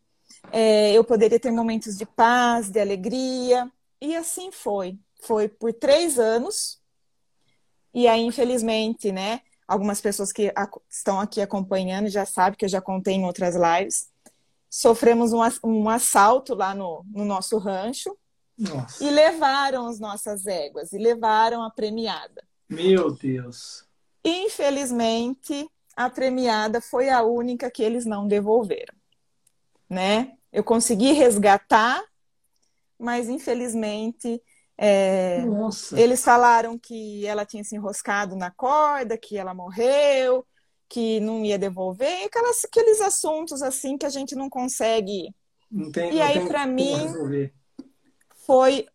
é, 0.50 0.92
eu 0.92 1.04
poderia 1.04 1.38
ter 1.38 1.50
momentos 1.50 1.96
de 1.98 2.06
paz, 2.06 2.70
de 2.70 2.80
alegria, 2.80 3.70
e 4.00 4.16
assim 4.16 4.50
foi. 4.50 4.98
Foi 5.22 5.46
por 5.46 5.74
três 5.74 6.18
anos, 6.18 6.80
e 7.92 8.08
aí, 8.08 8.22
infelizmente, 8.22 9.12
né, 9.12 9.42
algumas 9.68 10.00
pessoas 10.00 10.32
que 10.32 10.50
estão 10.88 11.20
aqui 11.20 11.42
acompanhando 11.42 12.08
já 12.08 12.24
sabem 12.24 12.56
que 12.56 12.64
eu 12.64 12.68
já 12.68 12.80
contei 12.80 13.14
em 13.14 13.26
outras 13.26 13.54
lives, 13.54 14.08
sofremos 14.70 15.34
um, 15.34 15.40
um 15.62 15.90
assalto 15.90 16.54
lá 16.54 16.74
no, 16.74 17.04
no 17.12 17.26
nosso 17.26 17.58
rancho, 17.58 18.16
Nossa. 18.56 19.04
e 19.04 19.10
levaram 19.10 19.86
as 19.86 20.00
nossas 20.00 20.46
éguas, 20.46 20.94
e 20.94 20.98
levaram 20.98 21.62
a 21.62 21.68
premiada. 21.68 22.42
Meu 22.66 23.10
Deus! 23.10 23.89
Infelizmente, 24.24 25.68
a 25.96 26.08
premiada 26.10 26.80
foi 26.80 27.08
a 27.08 27.22
única 27.22 27.70
que 27.70 27.82
eles 27.82 28.04
não 28.04 28.26
devolveram, 28.26 28.94
né? 29.88 30.32
Eu 30.52 30.64
consegui 30.64 31.12
resgatar, 31.12 32.02
mas 32.98 33.28
infelizmente 33.28 34.42
é, 34.82 35.44
eles 35.92 36.24
falaram 36.24 36.78
que 36.78 37.26
ela 37.26 37.44
tinha 37.44 37.62
se 37.62 37.76
enroscado 37.76 38.34
na 38.34 38.50
corda, 38.50 39.18
que 39.18 39.36
ela 39.36 39.52
morreu, 39.52 40.46
que 40.88 41.20
não 41.20 41.44
ia 41.44 41.58
devolver, 41.58 42.24
aquelas, 42.24 42.64
aqueles 42.64 43.00
assuntos 43.00 43.62
assim 43.62 43.98
que 43.98 44.06
a 44.06 44.10
gente 44.10 44.34
não 44.34 44.48
consegue. 44.48 45.34
Não 45.70 45.92
tem, 45.92 46.12
e 46.12 46.16
não 46.16 46.22
aí, 46.22 46.48
para 46.48 46.66
mim, 46.66 46.94
resolver. 46.94 47.54
foi 48.46 48.86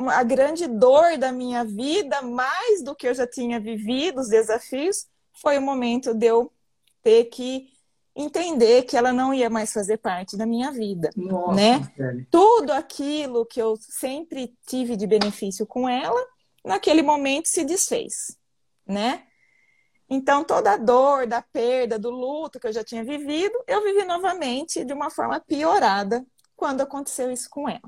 a 0.00 0.22
grande 0.22 0.66
dor 0.66 1.16
da 1.18 1.32
minha 1.32 1.64
vida, 1.64 2.22
mais 2.22 2.82
do 2.82 2.94
que 2.94 3.06
eu 3.06 3.14
já 3.14 3.26
tinha 3.26 3.60
vivido, 3.60 4.20
os 4.20 4.28
desafios, 4.28 5.06
foi 5.40 5.58
o 5.58 5.62
momento 5.62 6.14
de 6.14 6.26
eu 6.26 6.52
ter 7.02 7.24
que 7.24 7.68
entender 8.16 8.82
que 8.84 8.96
ela 8.96 9.12
não 9.12 9.34
ia 9.34 9.50
mais 9.50 9.72
fazer 9.72 9.98
parte 9.98 10.36
da 10.36 10.46
minha 10.46 10.70
vida, 10.70 11.10
Nossa, 11.16 11.54
né? 11.54 12.26
Tudo 12.30 12.72
aquilo 12.72 13.44
que 13.44 13.60
eu 13.60 13.76
sempre 13.76 14.56
tive 14.66 14.96
de 14.96 15.06
benefício 15.06 15.66
com 15.66 15.88
ela, 15.88 16.24
naquele 16.64 17.02
momento 17.02 17.48
se 17.48 17.64
desfez, 17.64 18.36
né? 18.86 19.24
Então 20.08 20.44
toda 20.44 20.72
a 20.72 20.76
dor 20.76 21.26
da 21.26 21.42
perda, 21.42 21.98
do 21.98 22.10
luto 22.10 22.60
que 22.60 22.66
eu 22.68 22.72
já 22.72 22.84
tinha 22.84 23.02
vivido, 23.02 23.54
eu 23.66 23.82
vivi 23.82 24.04
novamente 24.04 24.84
de 24.84 24.92
uma 24.92 25.10
forma 25.10 25.40
piorada 25.40 26.24
quando 26.54 26.82
aconteceu 26.82 27.32
isso 27.32 27.48
com 27.50 27.68
ela. 27.68 27.82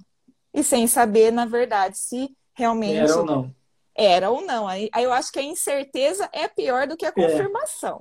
E 0.56 0.64
sem 0.64 0.86
saber, 0.86 1.30
na 1.30 1.44
verdade, 1.44 1.98
se 1.98 2.34
realmente 2.54 2.96
era 2.96 3.18
ou 3.18 3.26
não. 3.26 3.54
Era 3.94 4.30
ou 4.30 4.40
não. 4.40 4.66
Aí, 4.66 4.88
aí 4.90 5.04
eu 5.04 5.12
acho 5.12 5.30
que 5.30 5.38
a 5.38 5.42
incerteza 5.42 6.30
é 6.32 6.48
pior 6.48 6.86
do 6.86 6.96
que 6.96 7.04
a 7.04 7.10
é. 7.10 7.12
confirmação. 7.12 8.00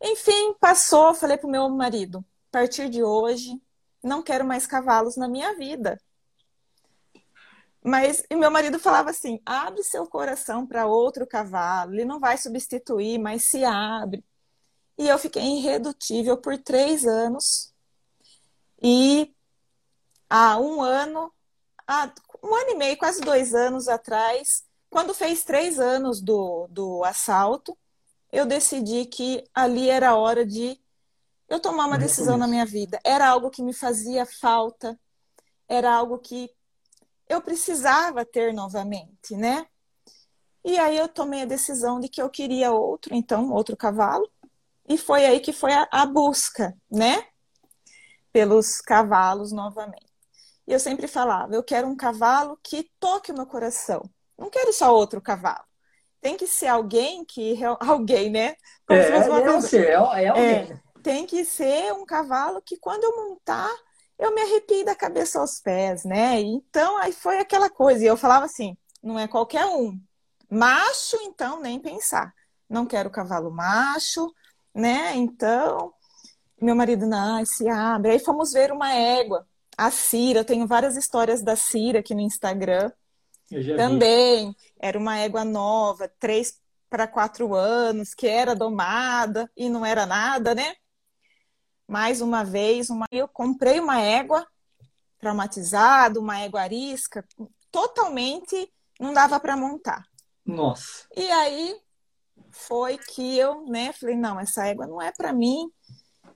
É. 0.00 0.10
Enfim, 0.10 0.54
passou, 0.58 1.12
falei 1.12 1.36
pro 1.36 1.50
meu 1.50 1.68
marido, 1.68 2.24
a 2.48 2.52
partir 2.58 2.88
de 2.88 3.04
hoje, 3.04 3.60
não 4.02 4.22
quero 4.22 4.42
mais 4.42 4.66
cavalos 4.66 5.14
na 5.14 5.28
minha 5.28 5.54
vida. 5.54 6.00
Mas 7.84 8.24
e 8.30 8.34
meu 8.34 8.50
marido 8.50 8.78
falava 8.78 9.10
assim: 9.10 9.38
abre 9.44 9.82
seu 9.84 10.06
coração 10.06 10.66
para 10.66 10.86
outro 10.86 11.26
cavalo, 11.26 11.92
ele 11.92 12.06
não 12.06 12.18
vai 12.18 12.38
substituir, 12.38 13.18
mas 13.18 13.44
se 13.50 13.64
abre. 13.64 14.24
E 14.96 15.08
eu 15.08 15.18
fiquei 15.18 15.42
irredutível 15.58 16.38
por 16.38 16.56
três 16.56 17.04
anos. 17.04 17.70
E 18.82 19.34
há 20.32 20.58
um 20.58 20.80
ano, 20.80 21.30
há 21.86 22.10
um 22.42 22.54
ano 22.54 22.70
e 22.70 22.74
meio, 22.74 22.96
quase 22.96 23.20
dois 23.20 23.54
anos 23.54 23.86
atrás, 23.86 24.64
quando 24.88 25.12
fez 25.12 25.44
três 25.44 25.78
anos 25.78 26.22
do, 26.22 26.66
do 26.70 27.04
assalto, 27.04 27.76
eu 28.32 28.46
decidi 28.46 29.04
que 29.04 29.44
ali 29.54 29.90
era 29.90 30.14
hora 30.16 30.46
de 30.46 30.80
eu 31.50 31.60
tomar 31.60 31.84
uma 31.84 31.98
decisão 31.98 32.38
na 32.38 32.46
minha 32.46 32.64
vida. 32.64 32.98
Era 33.04 33.28
algo 33.28 33.50
que 33.50 33.62
me 33.62 33.74
fazia 33.74 34.24
falta, 34.24 34.98
era 35.68 35.92
algo 35.92 36.18
que 36.18 36.50
eu 37.28 37.42
precisava 37.42 38.24
ter 38.24 38.54
novamente, 38.54 39.36
né? 39.36 39.66
E 40.64 40.78
aí 40.78 40.96
eu 40.96 41.08
tomei 41.08 41.42
a 41.42 41.46
decisão 41.46 42.00
de 42.00 42.08
que 42.08 42.22
eu 42.22 42.30
queria 42.30 42.72
outro, 42.72 43.14
então, 43.14 43.52
outro 43.52 43.76
cavalo. 43.76 44.26
E 44.88 44.96
foi 44.96 45.26
aí 45.26 45.40
que 45.40 45.52
foi 45.52 45.74
a, 45.74 45.86
a 45.92 46.06
busca, 46.06 46.74
né? 46.90 47.26
Pelos 48.32 48.80
cavalos 48.80 49.52
novamente. 49.52 50.11
E 50.66 50.72
eu 50.72 50.80
sempre 50.80 51.08
falava, 51.08 51.54
eu 51.54 51.62
quero 51.62 51.88
um 51.88 51.96
cavalo 51.96 52.58
que 52.62 52.90
toque 53.00 53.32
o 53.32 53.34
meu 53.34 53.46
coração. 53.46 54.02
Não 54.38 54.50
quero 54.50 54.72
só 54.72 54.94
outro 54.94 55.20
cavalo 55.20 55.64
tem 56.22 56.36
que 56.36 56.46
ser 56.46 56.68
alguém 56.68 57.24
que. 57.24 57.58
Alguém, 57.80 58.30
né? 58.30 58.54
Como 58.86 58.98
é, 58.98 59.60
ser, 59.60 59.88
é, 59.88 59.92
é 59.92 59.96
alguém. 59.96 60.44
É, 60.44 60.80
tem 61.02 61.26
que 61.26 61.44
ser 61.44 61.92
um 61.92 62.06
cavalo 62.06 62.62
que 62.62 62.78
quando 62.78 63.02
eu 63.02 63.16
montar, 63.16 63.70
eu 64.16 64.32
me 64.32 64.40
arrepio 64.40 64.84
da 64.84 64.94
cabeça 64.94 65.40
aos 65.40 65.60
pés, 65.60 66.04
né? 66.04 66.40
Então, 66.40 66.96
aí 66.98 67.12
foi 67.12 67.38
aquela 67.38 67.68
coisa. 67.68 68.04
E 68.04 68.06
eu 68.06 68.16
falava 68.16 68.44
assim: 68.46 68.76
não 69.02 69.18
é 69.18 69.26
qualquer 69.26 69.66
um. 69.66 70.00
Macho, 70.48 71.16
então, 71.22 71.60
nem 71.60 71.80
pensar. 71.80 72.32
Não 72.68 72.86
quero 72.86 73.10
cavalo 73.10 73.50
macho, 73.50 74.32
né? 74.72 75.14
Então, 75.16 75.92
meu 76.60 76.76
marido, 76.76 77.04
não, 77.04 77.44
se 77.44 77.68
abre. 77.68 78.12
Aí 78.12 78.18
fomos 78.20 78.52
ver 78.52 78.70
uma 78.70 78.94
égua, 78.94 79.46
a 79.86 79.90
Cira. 79.90 80.40
Eu 80.40 80.44
tenho 80.44 80.66
várias 80.66 80.96
histórias 80.96 81.42
da 81.42 81.56
Cira 81.56 82.00
aqui 82.00 82.14
no 82.14 82.20
Instagram. 82.20 82.90
Também. 83.76 84.50
Vi. 84.50 84.56
Era 84.78 84.98
uma 84.98 85.18
égua 85.18 85.44
nova, 85.44 86.08
três 86.18 86.60
para 86.88 87.06
quatro 87.06 87.54
anos, 87.54 88.14
que 88.14 88.26
era 88.26 88.54
domada 88.54 89.50
e 89.56 89.68
não 89.68 89.84
era 89.84 90.04
nada, 90.04 90.54
né? 90.54 90.74
Mais 91.88 92.20
uma 92.20 92.44
vez, 92.44 92.90
uma... 92.90 93.06
eu 93.10 93.26
comprei 93.26 93.80
uma 93.80 94.00
égua 94.00 94.46
traumatizada, 95.18 96.18
uma 96.18 96.38
égua 96.40 96.60
arisca, 96.60 97.24
totalmente 97.70 98.72
não 98.98 99.12
dava 99.12 99.38
para 99.40 99.56
montar. 99.56 100.04
Nossa. 100.44 101.06
E 101.16 101.30
aí 101.30 101.76
foi 102.50 102.98
que 102.98 103.38
eu, 103.38 103.64
né, 103.66 103.92
falei, 103.92 104.16
não, 104.16 104.38
essa 104.38 104.66
égua 104.66 104.86
não 104.86 105.00
é 105.00 105.12
para 105.12 105.32
mim. 105.32 105.70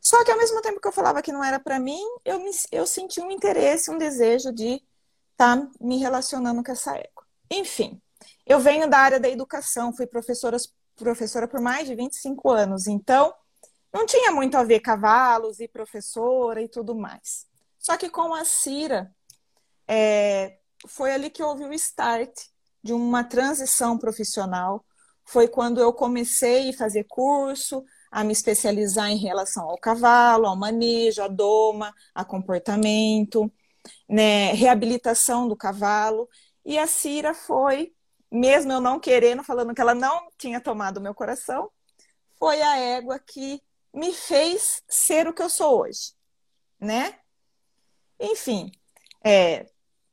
Só 0.01 0.25
que 0.25 0.31
ao 0.31 0.39
mesmo 0.39 0.61
tempo 0.61 0.81
que 0.81 0.89
eu 0.89 0.93
falava 0.93 1.23
que 1.23 1.33
não 1.33 1.43
era 1.43 1.59
para 1.59 1.79
mim, 1.79 2.03
eu, 2.25 2.39
me, 2.41 2.51
eu 2.73 2.87
senti 2.87 3.21
um 3.21 3.31
interesse, 3.31 3.91
um 3.91 3.99
desejo 3.99 4.53
de 4.53 4.83
estar 5.33 5.57
tá 5.57 5.71
me 5.81 5.99
relacionando 5.99 6.63
com 6.63 6.73
essa 6.73 6.97
égua. 6.97 7.25
Enfim, 7.51 8.01
eu 8.47 8.59
venho 8.59 8.89
da 8.89 8.99
área 8.99 9.21
da 9.21 9.29
educação, 9.29 9.93
fui 9.93 10.07
professora, 10.07 10.57
professora 10.95 11.49
por 11.49 11.61
mais 11.61 11.87
de 11.87 11.95
25 11.95 12.51
anos, 12.51 12.87
então 12.87 13.35
não 13.93 14.07
tinha 14.07 14.31
muito 14.31 14.57
a 14.57 14.65
ver 14.65 14.81
cavalos 14.81 15.61
e 15.61 15.69
professora 15.69 16.63
e 16.63 16.69
tudo 16.69 16.95
mais. 16.95 17.47
Só 17.79 17.97
que 17.97 18.11
com 18.11 18.35
a 18.35 18.45
Cira, 18.45 19.15
é, 19.89 20.59
foi 20.87 21.13
ali 21.13 21.31
que 21.31 21.43
houve 21.43 21.65
o 21.65 21.73
start 21.73 22.33
de 22.83 22.93
uma 22.93 23.25
transição 23.25 23.99
profissional. 23.99 24.85
Foi 25.25 25.49
quando 25.49 25.81
eu 25.81 25.93
comecei 25.93 26.71
a 26.71 26.73
fazer 26.77 27.05
curso, 27.05 27.85
a 28.11 28.25
me 28.25 28.33
especializar 28.33 29.11
em 29.11 29.17
relação 29.17 29.69
ao 29.69 29.79
cavalo, 29.79 30.47
ao 30.47 30.57
manejo, 30.57 31.23
à 31.23 31.29
doma, 31.29 31.95
a 32.15 32.25
comportamento, 32.25 33.51
né, 34.09 34.53
reabilitação 34.53 35.49
do 35.49 35.57
cavalo. 35.57 36.29
E 36.65 36.79
a 36.79 36.87
Cira 36.87 37.35
foi 37.35 37.93
mesmo 38.31 38.73
eu 38.73 38.81
não 38.81 38.99
querendo, 38.99 39.43
falando 39.43 39.75
que 39.75 39.81
ela 39.81 39.95
não 39.95 40.29
tinha 40.37 40.61
tomado 40.61 41.01
meu 41.01 41.15
coração, 41.15 41.71
foi 42.39 42.61
a 42.61 42.77
égua 42.77 43.19
que 43.19 43.63
me 43.95 44.13
fez 44.13 44.83
ser 44.89 45.27
o 45.27 45.33
que 45.33 45.43
eu 45.43 45.49
sou 45.49 45.81
hoje, 45.81 46.13
né? 46.79 47.19
Enfim, 48.21 48.71
é 49.25 49.67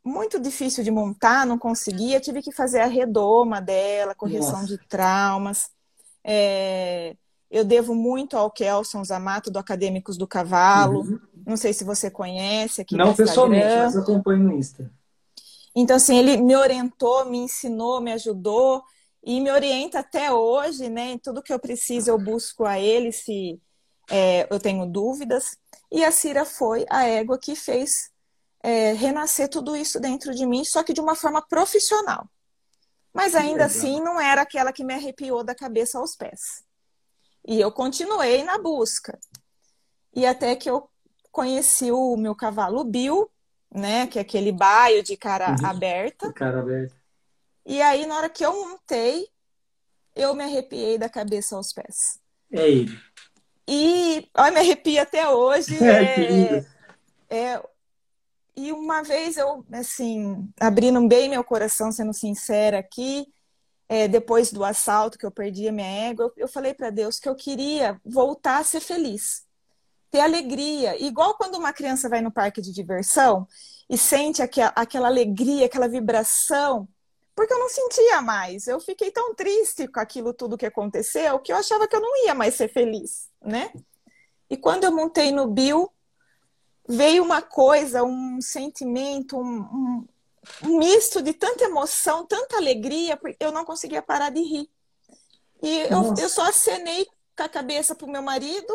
muito 0.04 0.40
difícil 0.40 0.84
de 0.84 0.92
montar, 0.92 1.46
não 1.46 1.58
conseguia, 1.58 2.20
tive 2.20 2.42
que 2.42 2.52
fazer 2.52 2.80
a 2.80 2.86
redoma 2.86 3.62
dela, 3.62 4.16
correção 4.16 4.62
Nossa. 4.62 4.68
de 4.68 4.78
traumas. 4.88 5.70
É, 6.24 7.16
eu 7.54 7.64
devo 7.64 7.94
muito 7.94 8.36
ao 8.36 8.50
Kelson 8.50 9.04
Zamato, 9.04 9.52
do 9.52 9.60
Acadêmicos 9.60 10.18
do 10.18 10.28
Cavalo. 10.28 11.02
Uhum. 11.02 11.20
Não 11.46 11.56
sei 11.56 11.72
se 11.72 11.84
você 11.84 12.10
conhece 12.10 12.82
aqui 12.82 12.98
Não 12.98 13.14
pessoalmente, 13.14 13.64
mas 13.64 13.96
acompanho 13.96 14.44
no 14.44 14.54
Insta. 14.54 14.92
Então, 15.76 15.96
assim, 15.96 16.18
ele 16.18 16.38
me 16.38 16.56
orientou, 16.56 17.26
me 17.26 17.38
ensinou, 17.38 18.02
me 18.02 18.12
ajudou 18.12 18.82
e 19.24 19.40
me 19.40 19.52
orienta 19.52 20.00
até 20.00 20.34
hoje, 20.34 20.90
né? 20.90 21.12
Em 21.12 21.20
tudo 21.20 21.44
que 21.44 21.54
eu 21.54 21.60
preciso, 21.60 22.10
eu 22.10 22.18
busco 22.18 22.66
a 22.66 22.80
ele 22.80 23.12
se 23.12 23.62
é, 24.10 24.48
eu 24.50 24.60
tenho 24.60 24.88
dúvidas. 24.88 25.56
E 25.92 26.04
a 26.04 26.12
Cira 26.12 26.46
foi 26.46 26.88
a 26.90 27.04
égua 27.04 27.38
que 27.38 27.56
fez 27.56 28.10
é, 28.64 28.94
renascer 28.94 29.48
tudo 29.48 29.76
isso 29.76 30.00
dentro 30.00 30.34
de 30.34 30.44
mim, 30.44 30.66
só 30.66 30.82
que 30.82 30.92
de 30.92 31.02
uma 31.02 31.14
forma 31.14 31.40
profissional. 31.48 32.28
Mas 33.14 33.36
ainda 33.36 33.66
assim, 33.66 34.02
não 34.02 34.20
era 34.20 34.42
aquela 34.42 34.74
que 34.74 34.84
me 34.84 34.96
arrepiou 34.96 35.44
da 35.44 35.54
cabeça 35.54 36.00
aos 36.00 36.16
pés. 36.16 36.64
E 37.46 37.60
eu 37.60 37.72
continuei 37.72 38.44
na 38.44 38.58
busca. 38.58 39.20
E 40.16 40.26
até 40.26 40.56
que 40.56 40.70
eu 40.70 40.90
conheci 41.32 41.92
o 41.92 42.16
meu 42.16 42.36
cavalo 42.36 42.84
Bill, 42.84 43.30
né? 43.74 44.08
Que 44.08 44.20
é 44.20 44.22
aquele 44.22 44.52
baio 44.52 45.04
de 45.04 45.18
cara 45.18 45.56
uhum. 45.60 45.66
aberta. 45.66 46.28
De 46.28 46.34
cara 46.34 46.60
aberta. 46.60 46.96
E 47.66 47.82
aí, 47.82 48.06
na 48.06 48.18
hora 48.18 48.30
que 48.30 48.46
eu 48.46 48.54
montei, 48.54 49.28
eu 50.16 50.34
me 50.34 50.44
arrepiei 50.44 50.98
da 50.98 51.10
cabeça 51.10 51.56
aos 51.56 51.74
pés. 51.74 52.20
É 52.52 52.70
ele. 52.70 53.00
E, 53.68 54.30
olha, 54.38 54.52
me 54.52 54.60
arrepio 54.60 55.02
até 55.02 55.28
hoje. 55.30 55.78
É, 57.30 57.36
é, 57.36 57.56
é, 57.56 57.64
e 58.56 58.72
uma 58.72 59.02
vez 59.02 59.38
eu, 59.38 59.66
assim, 59.72 60.48
abrindo 60.60 61.06
bem 61.08 61.30
meu 61.30 61.44
coração, 61.44 61.92
sendo 61.92 62.14
sincera 62.14 62.78
aqui, 62.78 63.26
é, 63.94 64.08
depois 64.08 64.52
do 64.52 64.64
assalto 64.64 65.20
que 65.20 65.26
eu 65.26 65.30
perdi 65.30 65.68
a 65.68 65.72
minha 65.72 66.10
égua, 66.10 66.34
eu, 66.36 66.48
falei 66.48 66.74
para 66.74 66.90
Deus 66.90 67.20
que 67.20 67.30
eu 67.30 67.36
queria 67.36 68.02
voltar 68.04 68.58
a 68.58 68.64
ser 68.64 68.80
feliz 68.80 69.46
ter 70.10 70.20
alegria. 70.20 71.00
Igual 71.00 71.36
quando 71.36 71.56
uma 71.56 71.72
criança 71.72 72.10
vai 72.10 72.20
no 72.20 72.32
parque 72.32 72.60
de 72.60 72.72
diversão 72.72 73.48
e 73.88 73.96
sente 73.96 74.42
aquela, 74.42 74.72
aquela 74.76 75.08
alegria, 75.08 75.68
aquela 75.68 75.88
vibração, 75.88 76.88
porque 77.36 77.54
eu 77.54 77.60
não 77.60 77.70
sentia 77.70 78.20
mais. 78.20 78.68
Eu 78.68 78.80
fiquei 78.80 79.12
tão 79.12 79.36
triste 79.36 79.88
com 79.88 80.00
aquilo 80.00 80.34
tudo 80.34 80.58
que 80.58 80.66
aconteceu 80.66 81.40
que 81.40 81.52
eu 81.52 81.58
achava 81.58 81.88
que 81.88 81.96
eu 81.96 82.02
não 82.02 82.26
ia 82.26 82.34
mais 82.34 82.56
ser 82.56 82.70
feliz, 82.70 83.30
né? 83.44 83.72
E 84.50 84.58
quando 84.58 84.86
eu 84.86 84.92
montei 84.92 85.32
no 85.32 85.48
Bill, 85.48 85.92
veio 86.88 87.24
uma 87.24 87.44
coisa, 87.44 88.04
um 88.04 88.42
sentimento, 88.42 89.38
um, 89.38 89.60
um 89.60 90.08
misto 90.62 91.22
de 91.22 91.34
tanta 91.34 91.64
emoção, 91.66 92.26
tanta 92.26 92.58
alegria, 92.58 93.20
eu 93.40 93.52
não 93.52 93.66
conseguia 93.66 94.02
parar 94.02 94.30
de 94.30 94.42
rir. 94.42 94.70
E 95.62 95.80
eu, 95.82 96.14
eu 96.20 96.30
só 96.30 96.44
acenei 96.44 97.06
com 97.36 97.44
a 97.44 97.50
cabeça 97.50 97.96
pro 97.96 98.08
meu 98.08 98.22
marido, 98.22 98.74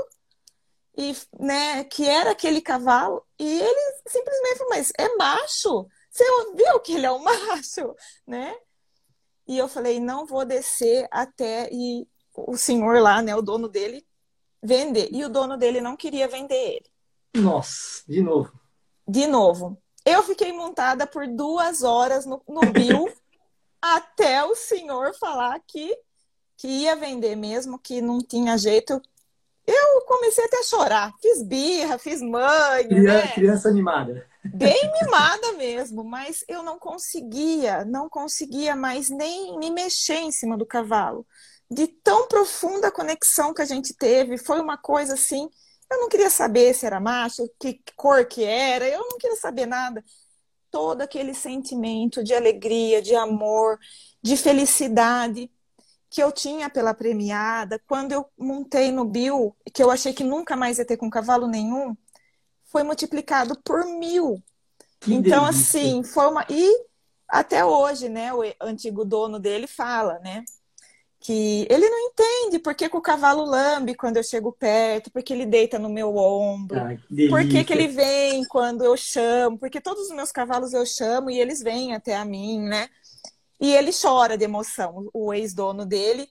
e, 0.96 1.14
né, 1.38 1.84
que 1.84 2.04
era 2.04 2.32
aquele 2.32 2.60
cavalo, 2.60 3.24
e 3.38 3.46
ele 3.46 3.94
simplesmente 4.08 4.58
falou, 4.58 4.70
mas 4.70 4.92
é 4.98 5.14
macho? 5.16 5.86
Você 6.10 6.24
viu 6.56 6.80
que 6.80 6.94
ele 6.94 7.06
é 7.06 7.12
um 7.12 7.20
macho, 7.22 7.94
né? 8.26 8.54
E 9.46 9.56
eu 9.56 9.68
falei, 9.68 10.00
não 10.00 10.26
vou 10.26 10.44
descer 10.44 11.06
até 11.10 11.68
e 11.72 12.06
o 12.34 12.56
senhor 12.56 13.00
lá, 13.00 13.22
né, 13.22 13.34
o 13.34 13.42
dono 13.42 13.68
dele, 13.68 14.04
vender. 14.62 15.08
E 15.12 15.24
o 15.24 15.28
dono 15.28 15.56
dele 15.56 15.80
não 15.80 15.96
queria 15.96 16.26
vender 16.26 16.54
ele. 16.54 16.86
Nossa, 17.36 18.02
de 18.06 18.20
novo. 18.20 18.52
De 19.06 19.26
novo. 19.26 19.80
Eu 20.08 20.22
fiquei 20.22 20.50
montada 20.54 21.06
por 21.06 21.26
duas 21.26 21.82
horas 21.82 22.24
no, 22.24 22.42
no 22.48 22.62
Bill 22.72 23.12
até 23.80 24.42
o 24.42 24.54
senhor 24.54 25.14
falar 25.20 25.60
que, 25.66 25.94
que 26.56 26.66
ia 26.66 26.96
vender 26.96 27.36
mesmo, 27.36 27.78
que 27.78 28.00
não 28.00 28.18
tinha 28.18 28.56
jeito. 28.56 29.02
Eu 29.66 30.00
comecei 30.06 30.42
até 30.46 30.60
a 30.60 30.62
chorar. 30.62 31.12
Fiz 31.20 31.42
birra, 31.42 31.98
fiz 31.98 32.22
mãe. 32.22 32.88
Criança, 32.88 33.26
né? 33.26 33.32
criança 33.34 33.68
animada. 33.68 34.26
Bem 34.42 34.80
mimada 34.98 35.52
mesmo, 35.52 36.02
mas 36.02 36.42
eu 36.48 36.62
não 36.62 36.78
conseguia, 36.78 37.84
não 37.84 38.08
conseguia 38.08 38.74
mais 38.74 39.10
nem 39.10 39.58
me 39.58 39.70
mexer 39.70 40.20
em 40.20 40.32
cima 40.32 40.56
do 40.56 40.64
cavalo. 40.64 41.26
De 41.70 41.86
tão 41.86 42.26
profunda 42.28 42.90
conexão 42.90 43.52
que 43.52 43.60
a 43.60 43.66
gente 43.66 43.92
teve, 43.92 44.38
foi 44.38 44.58
uma 44.58 44.78
coisa 44.78 45.12
assim 45.12 45.50
eu 45.90 45.98
não 46.00 46.08
queria 46.08 46.30
saber 46.30 46.74
se 46.74 46.86
era 46.86 47.00
macho, 47.00 47.48
que 47.58 47.80
cor 47.96 48.26
que 48.26 48.44
era, 48.44 48.88
eu 48.88 49.00
não 49.00 49.18
queria 49.18 49.36
saber 49.36 49.66
nada. 49.66 50.04
Todo 50.70 51.00
aquele 51.00 51.34
sentimento 51.34 52.22
de 52.22 52.34
alegria, 52.34 53.00
de 53.00 53.14
amor, 53.14 53.78
de 54.22 54.36
felicidade 54.36 55.50
que 56.10 56.22
eu 56.22 56.32
tinha 56.32 56.70
pela 56.70 56.94
premiada, 56.94 57.80
quando 57.86 58.12
eu 58.12 58.26
montei 58.36 58.90
no 58.90 59.04
Bill, 59.04 59.54
que 59.72 59.82
eu 59.82 59.90
achei 59.90 60.12
que 60.12 60.24
nunca 60.24 60.56
mais 60.56 60.78
ia 60.78 60.84
ter 60.84 60.96
com 60.96 61.10
cavalo 61.10 61.46
nenhum, 61.46 61.96
foi 62.64 62.82
multiplicado 62.82 63.58
por 63.62 63.84
mil. 63.86 64.42
Que 65.00 65.14
então, 65.14 65.44
delícia. 65.44 65.80
assim, 65.80 66.02
foi 66.02 66.26
uma. 66.26 66.46
E 66.48 66.86
até 67.28 67.64
hoje, 67.64 68.08
né, 68.08 68.32
o 68.32 68.42
antigo 68.60 69.04
dono 69.04 69.38
dele 69.38 69.66
fala, 69.66 70.18
né? 70.20 70.44
Que 71.20 71.66
ele 71.68 71.88
não 71.88 71.98
entende 71.98 72.58
por 72.58 72.74
que, 72.74 72.88
que, 72.88 72.96
o 72.96 73.00
cavalo 73.00 73.44
lambe 73.44 73.94
quando 73.94 74.18
eu 74.18 74.22
chego 74.22 74.52
perto, 74.52 75.10
porque 75.10 75.32
ele 75.32 75.44
deita 75.44 75.78
no 75.78 75.88
meu 75.88 76.16
ombro, 76.16 76.78
ah, 76.78 76.96
por 77.28 77.46
que, 77.46 77.64
que 77.64 77.72
ele 77.72 77.88
vem 77.88 78.44
quando 78.44 78.84
eu 78.84 78.96
chamo, 78.96 79.58
porque 79.58 79.80
todos 79.80 80.04
os 80.04 80.14
meus 80.14 80.30
cavalos 80.30 80.72
eu 80.72 80.86
chamo 80.86 81.30
e 81.30 81.40
eles 81.40 81.60
vêm 81.60 81.94
até 81.94 82.14
a 82.14 82.24
mim, 82.24 82.60
né? 82.60 82.88
E 83.60 83.74
ele 83.74 83.90
chora 83.92 84.38
de 84.38 84.44
emoção, 84.44 85.08
o 85.12 85.34
ex-dono 85.34 85.84
dele. 85.84 86.28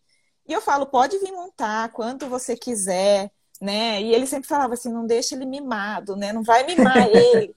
E 0.47 0.53
eu 0.53 0.61
falo, 0.61 0.85
pode 0.85 1.17
vir 1.19 1.33
montar 1.33 1.91
quanto 1.91 2.29
você 2.29 2.55
quiser, 2.55 3.29
né? 3.61 4.01
E 4.01 4.13
ele 4.13 4.25
sempre 4.25 4.47
falava 4.47 4.75
assim, 4.75 4.91
não 4.91 5.05
deixa 5.05 5.35
ele 5.35 5.45
mimado, 5.45 6.15
né? 6.15 6.31
Não 6.31 6.43
vai 6.43 6.65
mimar 6.65 6.95
ele. 7.13 7.53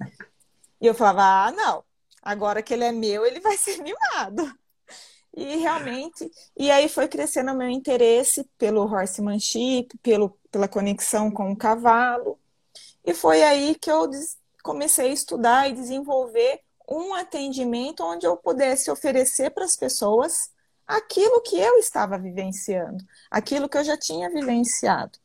e 0.80 0.86
eu 0.86 0.94
falava, 0.94 1.22
ah, 1.22 1.52
não, 1.52 1.84
agora 2.20 2.62
que 2.62 2.74
ele 2.74 2.84
é 2.84 2.90
meu, 2.90 3.24
ele 3.24 3.38
vai 3.38 3.56
ser 3.56 3.80
mimado. 3.80 4.52
E 5.36 5.56
realmente, 5.56 6.30
e 6.56 6.70
aí 6.70 6.88
foi 6.88 7.06
crescendo 7.06 7.52
o 7.52 7.56
meu 7.56 7.68
interesse 7.68 8.44
pelo 8.58 8.82
horsemanship, 8.82 9.96
pelo, 10.02 10.36
pela 10.50 10.66
conexão 10.66 11.30
com 11.30 11.52
o 11.52 11.56
cavalo. 11.56 12.38
E 13.04 13.14
foi 13.14 13.42
aí 13.42 13.76
que 13.76 13.90
eu 13.90 14.10
comecei 14.62 15.10
a 15.10 15.12
estudar 15.12 15.70
e 15.70 15.72
desenvolver 15.72 16.60
um 16.88 17.14
atendimento 17.14 18.02
onde 18.02 18.26
eu 18.26 18.36
pudesse 18.36 18.90
oferecer 18.90 19.50
para 19.50 19.64
as 19.64 19.76
pessoas 19.76 20.50
aquilo 20.86 21.40
que 21.42 21.56
eu 21.56 21.78
estava 21.78 22.18
vivenciando, 22.18 23.04
aquilo 23.30 23.68
que 23.68 23.78
eu 23.78 23.84
já 23.84 23.96
tinha 23.96 24.28
vivenciado. 24.28 25.18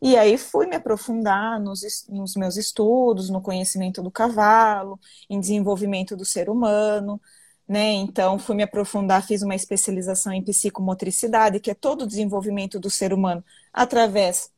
E 0.00 0.16
aí 0.16 0.36
fui 0.36 0.66
me 0.66 0.76
aprofundar 0.76 1.58
nos, 1.58 2.06
nos 2.08 2.36
meus 2.36 2.56
estudos, 2.56 3.30
no 3.30 3.40
conhecimento 3.40 4.02
do 4.02 4.10
cavalo, 4.10 5.00
em 5.28 5.40
desenvolvimento 5.40 6.16
do 6.16 6.24
ser 6.24 6.48
humano, 6.48 7.20
né? 7.66 7.92
Então, 7.92 8.38
fui 8.38 8.54
me 8.54 8.62
aprofundar, 8.62 9.26
fiz 9.26 9.42
uma 9.42 9.54
especialização 9.54 10.32
em 10.32 10.42
psicomotricidade, 10.42 11.60
que 11.60 11.70
é 11.70 11.74
todo 11.74 12.02
o 12.02 12.06
desenvolvimento 12.06 12.78
do 12.78 12.90
ser 12.90 13.12
humano 13.12 13.42
através 13.72 14.50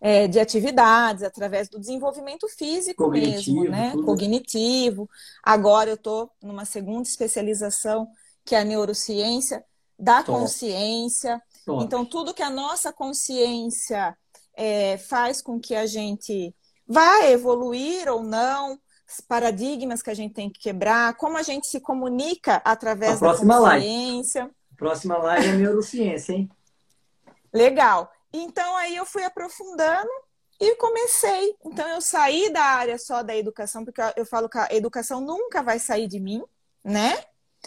é, 0.00 0.28
de 0.28 0.38
atividades, 0.38 1.22
através 1.22 1.68
do 1.68 1.78
desenvolvimento 1.78 2.48
físico 2.48 3.04
Cognitivo, 3.04 3.60
mesmo, 3.60 3.70
né? 3.70 3.90
Tudo. 3.92 4.04
Cognitivo. 4.04 5.10
Agora 5.42 5.90
eu 5.90 5.94
estou 5.94 6.30
numa 6.42 6.64
segunda 6.64 7.08
especialização, 7.08 8.08
que 8.44 8.54
é 8.54 8.60
a 8.60 8.64
neurociência 8.64 9.64
da 9.98 10.22
consciência. 10.22 11.42
Então, 11.80 12.04
tudo 12.04 12.32
que 12.32 12.42
a 12.42 12.50
nossa 12.50 12.92
consciência 12.92 14.16
é, 14.54 14.96
faz 14.96 15.42
com 15.42 15.60
que 15.60 15.74
a 15.74 15.86
gente 15.86 16.54
vá 16.86 17.26
evoluir 17.26 18.08
ou 18.08 18.22
não, 18.22 18.78
paradigmas 19.20 20.02
que 20.02 20.10
a 20.10 20.14
gente 20.14 20.34
tem 20.34 20.50
que 20.50 20.60
quebrar, 20.60 21.14
como 21.14 21.36
a 21.36 21.42
gente 21.42 21.66
se 21.66 21.80
comunica 21.80 22.60
através 22.64 23.20
da 23.20 23.34
consciência. 23.34 24.42
Live. 24.42 24.54
Próxima 24.76 25.16
live 25.16 25.48
é 25.48 25.52
neurociência, 25.52 26.32
hein? 26.32 26.50
Legal. 27.52 28.10
Então 28.32 28.76
aí 28.76 28.94
eu 28.94 29.06
fui 29.06 29.24
aprofundando 29.24 30.10
e 30.60 30.74
comecei. 30.76 31.56
Então 31.64 31.88
eu 31.88 32.00
saí 32.00 32.52
da 32.52 32.62
área 32.62 32.98
só 32.98 33.22
da 33.22 33.36
educação, 33.36 33.84
porque 33.84 34.00
eu 34.16 34.26
falo 34.26 34.48
que 34.48 34.58
a 34.58 34.68
educação 34.70 35.20
nunca 35.20 35.62
vai 35.62 35.78
sair 35.78 36.06
de 36.06 36.20
mim, 36.20 36.44
né? 36.84 37.24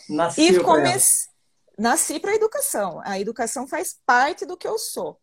Nasceu 0.10 0.46
e 0.46 0.64
comecei. 0.64 1.32
Nasci 1.78 2.20
para 2.20 2.32
a 2.32 2.36
educação. 2.36 3.02
A 3.04 3.20
educação 3.20 3.68
faz 3.68 3.98
parte 4.06 4.46
do 4.46 4.56
que 4.56 4.68
eu 4.68 4.78
sou. 4.78 5.20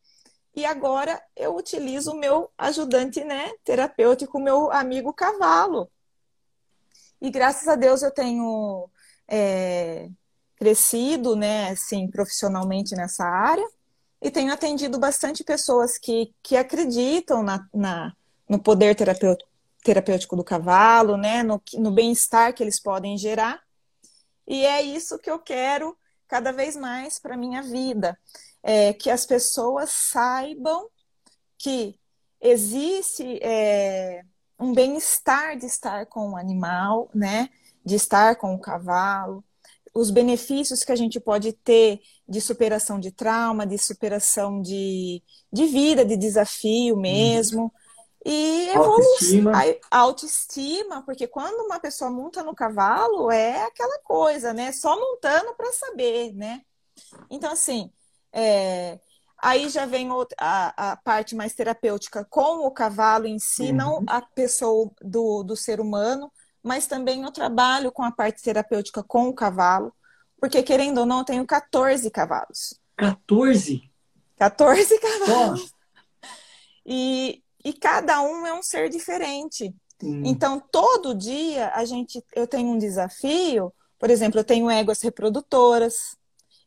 E 0.55 0.65
agora 0.65 1.23
eu 1.37 1.55
utilizo 1.55 2.11
o 2.11 2.17
meu 2.19 2.51
ajudante 2.59 3.23
né, 3.23 3.53
terapêutico, 3.63 4.39
o 4.39 4.43
meu 4.43 4.73
amigo 4.73 5.13
cavalo. 5.13 5.89
E 7.21 7.31
graças 7.31 7.67
a 7.69 7.75
Deus 7.75 8.03
eu 8.03 8.11
tenho 8.11 8.89
é, 9.27 10.09
crescido, 10.57 11.37
né, 11.37 11.71
assim, 11.71 12.09
profissionalmente 12.09 12.95
nessa 12.95 13.25
área 13.25 13.67
e 14.21 14.31
tenho 14.31 14.53
atendido 14.53 14.99
bastante 14.99 15.45
pessoas 15.45 15.97
que, 15.99 16.35
que 16.43 16.57
acreditam 16.57 17.43
na, 17.43 17.67
na 17.73 18.13
no 18.49 18.59
poder 18.59 18.97
terapêutico, 18.97 20.35
do 20.35 20.43
cavalo, 20.43 21.17
né, 21.17 21.43
no, 21.43 21.63
no 21.75 21.91
bem-estar 21.91 22.55
que 22.55 22.63
eles 22.63 22.81
podem 22.81 23.17
gerar. 23.19 23.63
E 24.47 24.65
é 24.65 24.81
isso 24.81 25.19
que 25.19 25.31
eu 25.31 25.39
quero 25.39 25.97
cada 26.27 26.51
vez 26.51 26.75
mais 26.75 27.19
para 27.19 27.37
minha 27.37 27.63
vida, 27.63 28.19
é, 28.63 28.93
que 28.93 29.11
as 29.11 29.27
pessoas 29.27 29.91
saibam 29.91 30.89
que 31.59 31.99
existe 32.41 33.39
é, 33.43 34.25
um 34.59 34.73
bem-estar 34.73 35.57
de 35.57 35.67
estar 35.67 36.07
com 36.07 36.33
o 36.33 36.37
animal, 36.37 37.11
né? 37.15 37.49
De 37.85 37.95
estar 37.95 38.37
com 38.37 38.55
o 38.55 38.61
cavalo, 38.61 39.45
os 39.95 40.11
benefícios 40.11 40.85
que 40.85 40.93
a 40.93 40.97
gente 40.97 41.19
pode 41.19 41.53
ter 41.53 42.01
de 42.29 42.41
superação 42.41 43.01
de 43.01 43.11
trauma, 43.11 43.67
de 43.67 43.79
superação 43.79 44.61
de, 44.61 45.23
de 45.53 45.67
vida, 45.67 46.05
de 46.05 46.17
desafio 46.17 46.95
uhum. 46.95 47.01
mesmo. 47.01 47.63
Uhum. 47.63 47.71
E 48.25 48.71
autoestima. 48.71 49.53
A 49.91 49.99
autoestima, 49.99 51.03
porque 51.03 51.27
quando 51.27 51.65
uma 51.65 51.81
pessoa 51.81 52.11
monta 52.11 52.43
no 52.43 52.55
cavalo, 52.55 53.31
é 53.31 53.63
aquela 53.65 53.99
coisa, 54.01 54.53
né? 54.53 54.73
Só 54.73 54.99
montando 54.99 55.55
para 55.55 55.73
saber, 55.73 56.35
né? 56.35 56.61
Então, 57.31 57.51
assim, 57.53 57.91
é, 58.33 58.99
Aí 59.41 59.69
já 59.69 59.87
vem 59.87 60.09
a, 60.39 60.93
a, 60.93 60.97
parte 60.97 61.37
mais 61.37 61.55
terapêutica 61.55 62.27
com 62.29 62.67
o 62.67 62.71
cavalo 62.71 63.27
em 63.27 63.39
si, 63.39 63.71
uhum. 63.71 63.73
não 63.73 64.05
a 64.09 64.21
pessoa 64.21 64.91
do, 65.01 65.45
do 65.45 65.57
ser 65.57 65.81
humano, 65.81 66.31
mas 66.63 66.87
também 66.87 67.25
o 67.25 67.31
trabalho 67.31 67.93
com 67.93 68.03
a 68.03 68.11
parte 68.11 68.43
terapêutica 68.43 69.03
com 69.03 69.29
o 69.29 69.35
cavalo, 69.35 69.95
porque 70.41 70.63
querendo 70.63 70.99
ou 70.99 71.07
não, 71.07 71.19
eu 71.19 71.25
tenho 71.25 71.47
14 71.47 72.11
cavalos. 72.11 72.79
14? 72.97 73.83
14 74.37 74.99
cavalos. 74.99 75.73
E, 76.85 77.43
e 77.65 77.73
cada 77.73 78.21
um 78.23 78.47
é 78.47 78.55
um 78.55 78.63
ser 78.63 78.89
diferente. 78.89 79.75
Hum. 80.03 80.23
Então, 80.25 80.61
todo 80.73 81.15
dia 81.15 81.71
a 81.75 81.85
gente, 81.85 82.25
eu 82.35 82.47
tenho 82.47 82.71
um 82.71 82.79
desafio. 82.79 83.73
Por 83.99 84.11
exemplo, 84.11 84.41
eu 84.41 84.45
tenho 84.45 84.71
éguas 84.71 85.03
reprodutoras, 85.03 86.17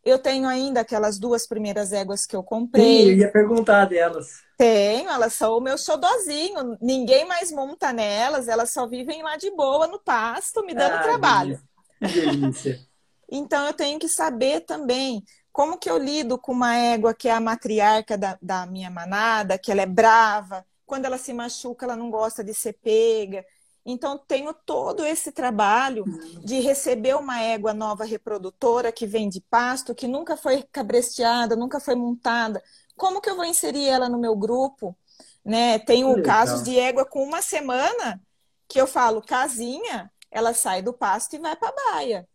eu 0.03 0.17
tenho 0.17 0.47
ainda 0.47 0.81
aquelas 0.81 1.19
duas 1.19 1.47
primeiras 1.47 1.91
éguas 1.91 2.25
que 2.25 2.35
eu 2.35 2.43
comprei. 2.43 2.83
Sim, 2.83 3.09
eu 3.09 3.17
ia 3.17 3.31
perguntar 3.31 3.85
delas. 3.85 4.41
Tenho, 4.57 5.09
elas 5.09 5.33
são 5.33 5.57
o 5.57 5.61
meu 5.61 5.77
xodozinho. 5.77 6.77
Ninguém 6.81 7.25
mais 7.25 7.51
monta 7.51 7.93
nelas, 7.93 8.47
elas 8.47 8.71
só 8.71 8.87
vivem 8.87 9.21
lá 9.23 9.37
de 9.37 9.51
boa 9.51 9.87
no 9.87 9.99
pasto, 9.99 10.65
me 10.65 10.73
dando 10.73 10.95
ah, 10.95 11.03
trabalho. 11.03 11.59
Delícia. 11.99 12.79
então 13.31 13.65
eu 13.67 13.73
tenho 13.73 13.99
que 13.99 14.07
saber 14.07 14.61
também 14.61 15.23
como 15.51 15.77
que 15.77 15.89
eu 15.89 15.97
lido 15.97 16.37
com 16.37 16.51
uma 16.51 16.75
égua 16.75 17.13
que 17.13 17.27
é 17.27 17.31
a 17.31 17.39
matriarca 17.39 18.17
da, 18.17 18.37
da 18.41 18.65
minha 18.65 18.89
manada, 18.89 19.57
que 19.57 19.71
ela 19.71 19.81
é 19.81 19.85
brava, 19.85 20.65
quando 20.85 21.05
ela 21.05 21.17
se 21.17 21.33
machuca, 21.33 21.85
ela 21.85 21.95
não 21.95 22.09
gosta 22.09 22.43
de 22.43 22.53
ser 22.53 22.73
pega. 22.73 23.45
Então, 23.85 24.17
tenho 24.17 24.53
todo 24.53 25.03
esse 25.05 25.31
trabalho 25.31 26.05
de 26.43 26.59
receber 26.59 27.15
uma 27.15 27.41
égua 27.41 27.73
nova 27.73 28.03
reprodutora 28.03 28.91
que 28.91 29.07
vem 29.07 29.27
de 29.27 29.41
pasto, 29.41 29.95
que 29.95 30.07
nunca 30.07 30.37
foi 30.37 30.63
cabresteada, 30.71 31.55
nunca 31.55 31.79
foi 31.79 31.95
montada. 31.95 32.61
Como 32.95 33.19
que 33.19 33.29
eu 33.29 33.35
vou 33.35 33.45
inserir 33.45 33.87
ela 33.87 34.07
no 34.07 34.19
meu 34.19 34.35
grupo? 34.35 34.95
Né? 35.43 35.79
Tenho 35.79 36.21
casos 36.21 36.63
de 36.63 36.77
égua 36.77 37.05
com 37.05 37.23
uma 37.23 37.41
semana 37.41 38.21
que 38.67 38.79
eu 38.79 38.85
falo, 38.85 39.21
casinha, 39.21 40.11
ela 40.29 40.53
sai 40.53 40.81
do 40.81 40.93
pasto 40.93 41.35
e 41.35 41.39
vai 41.39 41.55
para 41.55 41.69
a 41.69 41.93
baia. 41.93 42.27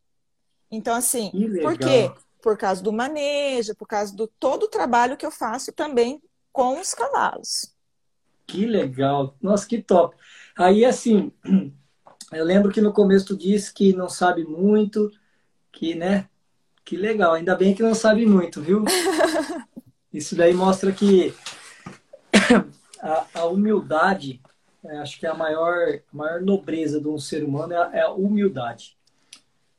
Então, 0.71 0.95
assim, 0.95 1.31
por 1.63 1.79
quê? 1.79 2.13
Por 2.43 2.59
causa 2.59 2.83
do 2.83 2.93
manejo, 2.93 3.75
por 3.77 3.87
causa 3.87 4.15
do 4.15 4.27
todo 4.27 4.65
o 4.65 4.69
trabalho 4.69 5.17
que 5.17 5.25
eu 5.25 5.31
faço 5.31 5.73
também 5.73 6.21
com 6.53 6.81
os 6.81 6.93
cavalos. 6.93 7.73
Que 8.47 8.67
legal! 8.67 9.35
Nossa, 9.41 9.67
que 9.67 9.83
top! 9.83 10.17
Aí, 10.57 10.87
assim, 10.87 11.31
eu 12.33 12.45
lembro 12.45 12.73
que 12.73 12.81
no 12.81 12.93
começo 12.93 13.27
tu 13.27 13.37
disse 13.37 13.75
que 13.75 13.93
não 13.93 14.09
sabe 14.09 14.45
muito, 14.45 15.13
que, 15.71 15.95
né? 15.95 16.29
Que 16.83 16.97
legal, 16.97 17.35
ainda 17.35 17.55
bem 17.55 17.75
que 17.75 17.83
não 17.83 17.95
sabe 17.95 18.25
muito, 18.25 18.63
viu? 18.63 18.85
Isso 20.11 20.35
daí 20.35 20.55
mostra 20.55 20.93
que 20.93 21.35
a, 23.03 23.27
a 23.35 23.45
humildade, 23.45 24.41
é, 24.83 24.97
acho 24.99 25.21
que 25.21 25.27
é 25.27 25.29
a 25.29 25.35
maior, 25.35 26.01
a 26.13 26.17
maior 26.17 26.41
nobreza 26.41 27.01
de 27.01 27.09
um 27.09 27.19
ser 27.19 27.45
humano 27.45 27.75
é 27.75 27.77
a, 27.77 27.91
é 27.99 28.01
a 28.01 28.11
humildade. 28.11 28.97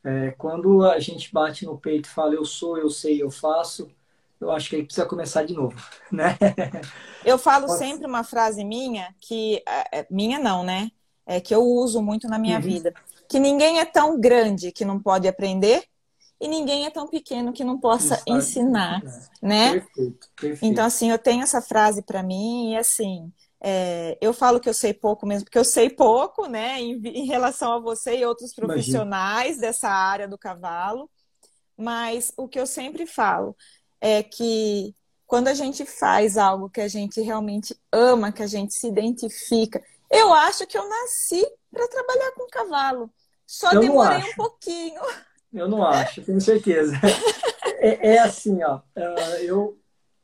É, 0.04 0.30
quando 0.38 0.84
a 0.84 1.00
gente 1.00 1.32
bate 1.32 1.66
no 1.66 1.76
peito 1.76 2.06
e 2.06 2.12
fala 2.12 2.34
eu 2.34 2.44
sou, 2.44 2.78
eu 2.78 2.88
sei, 2.88 3.20
eu 3.20 3.32
faço, 3.32 3.90
eu 4.40 4.50
acho 4.50 4.70
que 4.70 4.76
aí 4.76 4.84
precisa 4.84 5.06
começar 5.06 5.44
de 5.44 5.54
novo, 5.54 5.76
né? 6.10 6.36
Eu 7.24 7.38
falo 7.38 7.66
Pode... 7.66 7.78
sempre 7.78 8.06
uma 8.06 8.24
frase 8.24 8.64
minha, 8.64 9.14
que 9.20 9.62
é, 9.66 10.00
é, 10.00 10.06
minha 10.10 10.38
não, 10.38 10.62
né? 10.62 10.90
É 11.26 11.40
que 11.40 11.54
eu 11.54 11.62
uso 11.62 12.00
muito 12.00 12.26
na 12.28 12.38
minha 12.38 12.56
uhum. 12.56 12.62
vida. 12.62 12.94
Que 13.28 13.38
ninguém 13.38 13.80
é 13.80 13.84
tão 13.84 14.18
grande 14.18 14.72
que 14.72 14.84
não 14.84 14.98
pode 14.98 15.28
aprender 15.28 15.84
e 16.40 16.46
ninguém 16.48 16.86
é 16.86 16.90
tão 16.90 17.06
pequeno 17.06 17.52
que 17.52 17.64
não 17.64 17.78
possa 17.78 18.22
ensinar, 18.26 19.02
né? 19.42 19.72
Perfeito, 19.72 20.28
perfeito. 20.36 20.64
Então, 20.64 20.84
assim, 20.84 21.10
eu 21.10 21.18
tenho 21.18 21.42
essa 21.42 21.60
frase 21.60 22.00
para 22.00 22.22
mim 22.22 22.72
e, 22.72 22.76
assim, 22.76 23.30
é, 23.60 24.16
eu 24.20 24.32
falo 24.32 24.60
que 24.60 24.68
eu 24.68 24.74
sei 24.74 24.94
pouco 24.94 25.26
mesmo, 25.26 25.44
porque 25.44 25.58
eu 25.58 25.64
sei 25.64 25.90
pouco, 25.90 26.46
né, 26.46 26.80
em, 26.80 26.94
em 27.08 27.26
relação 27.26 27.72
a 27.72 27.80
você 27.80 28.18
e 28.18 28.24
outros 28.24 28.54
profissionais 28.54 29.56
Imagina. 29.56 29.66
dessa 29.66 29.88
área 29.88 30.28
do 30.28 30.38
cavalo, 30.38 31.10
mas 31.76 32.32
o 32.36 32.48
que 32.48 32.58
eu 32.58 32.66
sempre 32.66 33.04
falo 33.04 33.56
é 34.00 34.22
que 34.22 34.94
quando 35.26 35.48
a 35.48 35.54
gente 35.54 35.84
faz 35.84 36.38
algo 36.38 36.70
que 36.70 36.80
a 36.80 36.88
gente 36.88 37.20
realmente 37.20 37.78
ama, 37.92 38.32
que 38.32 38.42
a 38.42 38.46
gente 38.46 38.74
se 38.74 38.88
identifica, 38.88 39.82
eu 40.10 40.32
acho 40.32 40.66
que 40.66 40.78
eu 40.78 40.88
nasci 40.88 41.46
para 41.70 41.86
trabalhar 41.88 42.32
com 42.32 42.46
cavalo. 42.46 43.10
Só 43.46 43.72
eu 43.72 43.80
demorei 43.80 44.18
um 44.18 44.34
pouquinho. 44.34 45.00
Eu 45.52 45.68
não 45.68 45.82
acho, 45.82 46.22
tenho 46.22 46.40
certeza. 46.40 46.94
é, 47.78 48.14
é, 48.14 48.18
assim, 48.18 48.62
ó. 48.62 48.80
É, 48.94 49.44
eu 49.44 49.78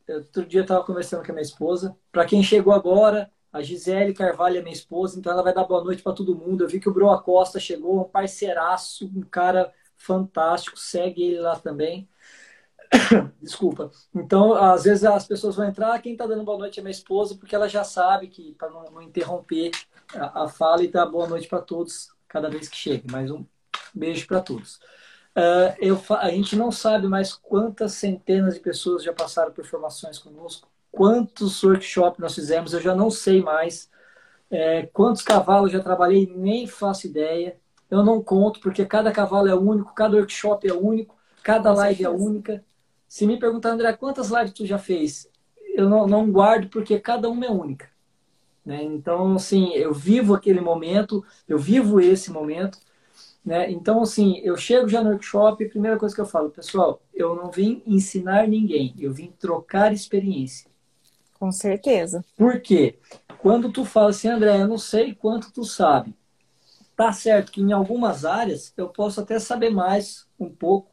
outro 0.09 0.45
dia 0.45 0.63
estava 0.63 0.85
conversando 0.85 1.25
com 1.25 1.33
a 1.33 1.35
minha 1.35 1.43
esposa. 1.43 1.97
Para 2.13 2.27
quem 2.27 2.43
chegou 2.43 2.73
agora, 2.73 3.31
a 3.53 3.63
Gisele 3.63 4.13
Carvalho 4.13 4.59
é 4.59 4.63
minha 4.63 4.75
esposa, 4.75 5.19
então 5.19 5.33
ela 5.33 5.43
vai 5.43 5.55
dar 5.55 5.65
boa 5.65 5.83
noite 5.83 6.03
para 6.03 6.13
todo 6.13 6.37
mundo. 6.37 6.65
Eu 6.65 6.69
vi 6.69 6.81
que 6.81 6.89
o 6.89 6.93
Bro 6.93 7.11
Acosta 7.11 7.59
chegou, 7.59 8.01
um 8.01 8.05
parceiraço, 8.05 9.11
um 9.15 9.23
cara 9.23 9.73
fantástico. 9.97 10.79
Segue 10.79 11.23
ele 11.23 11.41
lá 11.41 11.57
também. 11.57 12.09
Desculpa. 13.41 13.91
Então, 14.15 14.55
às 14.55 14.85
vezes 14.85 15.05
as 15.05 15.27
pessoas 15.27 15.57
vão 15.57 15.67
entrar, 15.67 16.01
quem 16.01 16.13
está 16.13 16.27
dando 16.27 16.45
boa 16.45 16.59
noite 16.59 16.79
é 16.79 16.83
minha 16.83 16.91
esposa, 16.91 17.35
porque 17.35 17.55
ela 17.55 17.69
já 17.69 17.85
sabe 17.85 18.29
que, 18.29 18.55
para 18.55 18.71
não, 18.71 18.85
não, 18.85 19.03
interromper 19.03 19.71
a, 20.15 20.45
a, 20.45 20.49
fala 20.49 20.83
e 20.83 20.89
dar 20.89 21.07
boa 21.07 21.27
noite 21.27 21.49
para 21.49 21.61
todos 21.61 22.11
cada 22.29 22.49
vez 22.49 22.69
que 22.69 22.77
chega. 22.77 23.11
Mais 23.11 23.31
um 23.31 23.45
beijo 23.95 24.27
para 24.27 24.41
todos. 24.41 24.77
Uh, 25.37 25.75
eu, 25.79 26.01
a 26.11 26.31
gente 26.31 26.55
não 26.55 26.71
sabe 26.71 27.09
mais 27.09 27.33
quantas 27.33 27.93
centenas 27.95 28.55
de 28.55 28.61
pessoas 28.61 29.03
já 29.03 29.13
passaram 29.13 29.53
por 29.53 29.65
formações 29.65 30.19
conosco, 30.19 30.69
quantos 30.93 31.63
workshops 31.65 32.21
nós 32.21 32.35
fizemos, 32.35 32.73
eu 32.73 32.81
já 32.81 32.95
não 32.95 33.11
sei 33.11 33.43
mais. 33.43 33.91
É, 34.51 34.87
quantos 34.93 35.23
cavalos 35.23 35.73
já 35.73 35.81
trabalhei, 35.81 36.33
nem 36.35 36.67
faço 36.67 37.09
ideia. 37.09 37.57
Eu 37.91 38.05
não 38.05 38.23
conto, 38.23 38.61
porque 38.61 38.85
cada 38.85 39.11
cavalo 39.11 39.49
é 39.49 39.55
único, 39.55 39.95
cada 39.95 40.17
workshop 40.17 40.69
é 40.69 40.73
único, 40.73 41.17
cada 41.43 41.73
live 41.73 42.05
é 42.05 42.09
única. 42.09 42.65
Se 43.15 43.29
me 43.29 43.39
perguntar, 43.39 43.71
André, 43.71 43.93
quantas 43.93 44.31
lives 44.31 44.53
tu 44.53 44.67
já 44.67 44.77
fez? 44.77 45.31
Eu 45.73 45.89
não, 45.89 46.05
não 46.05 46.33
guardo 46.33 46.69
porque 46.69 46.99
cada 46.99 47.31
uma 47.31 47.47
é 47.47 47.49
única. 47.49 47.89
Né? 48.67 48.83
Então, 48.83 49.37
assim, 49.37 49.73
eu 49.73 49.95
vivo 49.95 50.35
aquele 50.35 50.61
momento, 50.61 51.25
eu 51.47 51.57
vivo 51.57 52.01
esse 52.01 52.33
momento. 52.33 52.77
Né? 53.45 53.71
Então, 53.71 54.03
assim, 54.03 54.39
eu 54.39 54.57
chego 54.57 54.89
já 54.89 55.01
no 55.01 55.11
workshop 55.11 55.63
e 55.63 55.67
a 55.69 55.71
primeira 55.71 55.97
coisa 55.97 56.13
que 56.13 56.21
eu 56.21 56.27
falo, 56.27 56.51
pessoal, 56.51 57.01
eu 57.15 57.37
não 57.37 57.53
vim 57.53 57.85
ensinar 57.87 58.49
ninguém, 58.49 58.93
eu 58.99 59.13
vim 59.13 59.31
trocar 59.39 59.93
experiência. 59.93 60.69
Com 61.39 61.53
certeza. 61.53 62.25
Por 62.37 62.61
quê? 62.61 62.99
Quando 63.39 63.71
tu 63.71 63.85
fala 63.85 64.11
assim, 64.11 64.27
André, 64.27 64.61
eu 64.61 64.67
não 64.67 64.79
sei 64.79 65.15
quanto 65.15 65.53
tu 65.53 65.63
sabe. 65.63 66.13
Tá 66.97 67.13
certo 67.13 67.53
que 67.53 67.61
em 67.61 67.71
algumas 67.71 68.25
áreas 68.25 68.75
eu 68.77 68.89
posso 68.89 69.21
até 69.21 69.39
saber 69.39 69.71
mais 69.71 70.27
um 70.37 70.51
pouco 70.51 70.91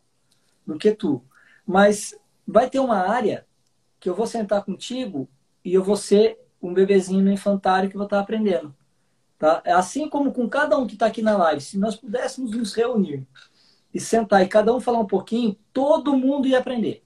do 0.68 0.78
que 0.78 0.92
tu. 0.92 1.24
Mas 1.66 2.16
vai 2.48 2.70
ter 2.70 2.80
uma 2.80 2.98
área 2.98 3.46
que 4.00 4.10
eu 4.10 4.16
vou 4.16 4.26
sentar 4.26 4.64
contigo 4.64 5.30
e 5.64 5.74
eu 5.74 5.84
vou 5.84 5.96
ser 5.96 6.40
um 6.62 6.74
bebezinho 6.74 7.24
no 7.24 7.32
infantário 7.32 7.90
que 7.90 7.98
vou 7.98 8.06
estar 8.06 8.20
aprendendo. 8.20 8.76
Tá? 9.38 9.62
É 9.66 9.72
assim 9.72 10.08
como 10.08 10.32
com 10.32 10.48
cada 10.48 10.78
um 10.78 10.86
que 10.86 10.94
está 10.94 11.08
aqui 11.08 11.22
na 11.22 11.36
live, 11.36 11.62
se 11.62 11.78
nós 11.78 11.96
pudéssemos 11.96 12.52
nos 12.52 12.74
reunir 12.74 13.26
e 13.94 14.00
sentar 14.00 14.44
e 14.44 14.48
cada 14.48 14.74
um 14.74 14.80
falar 14.80 15.00
um 15.00 15.08
pouquinho, 15.08 15.58
todo 15.74 16.16
mundo 16.16 16.48
ia 16.48 16.60
aprender. 16.60 17.04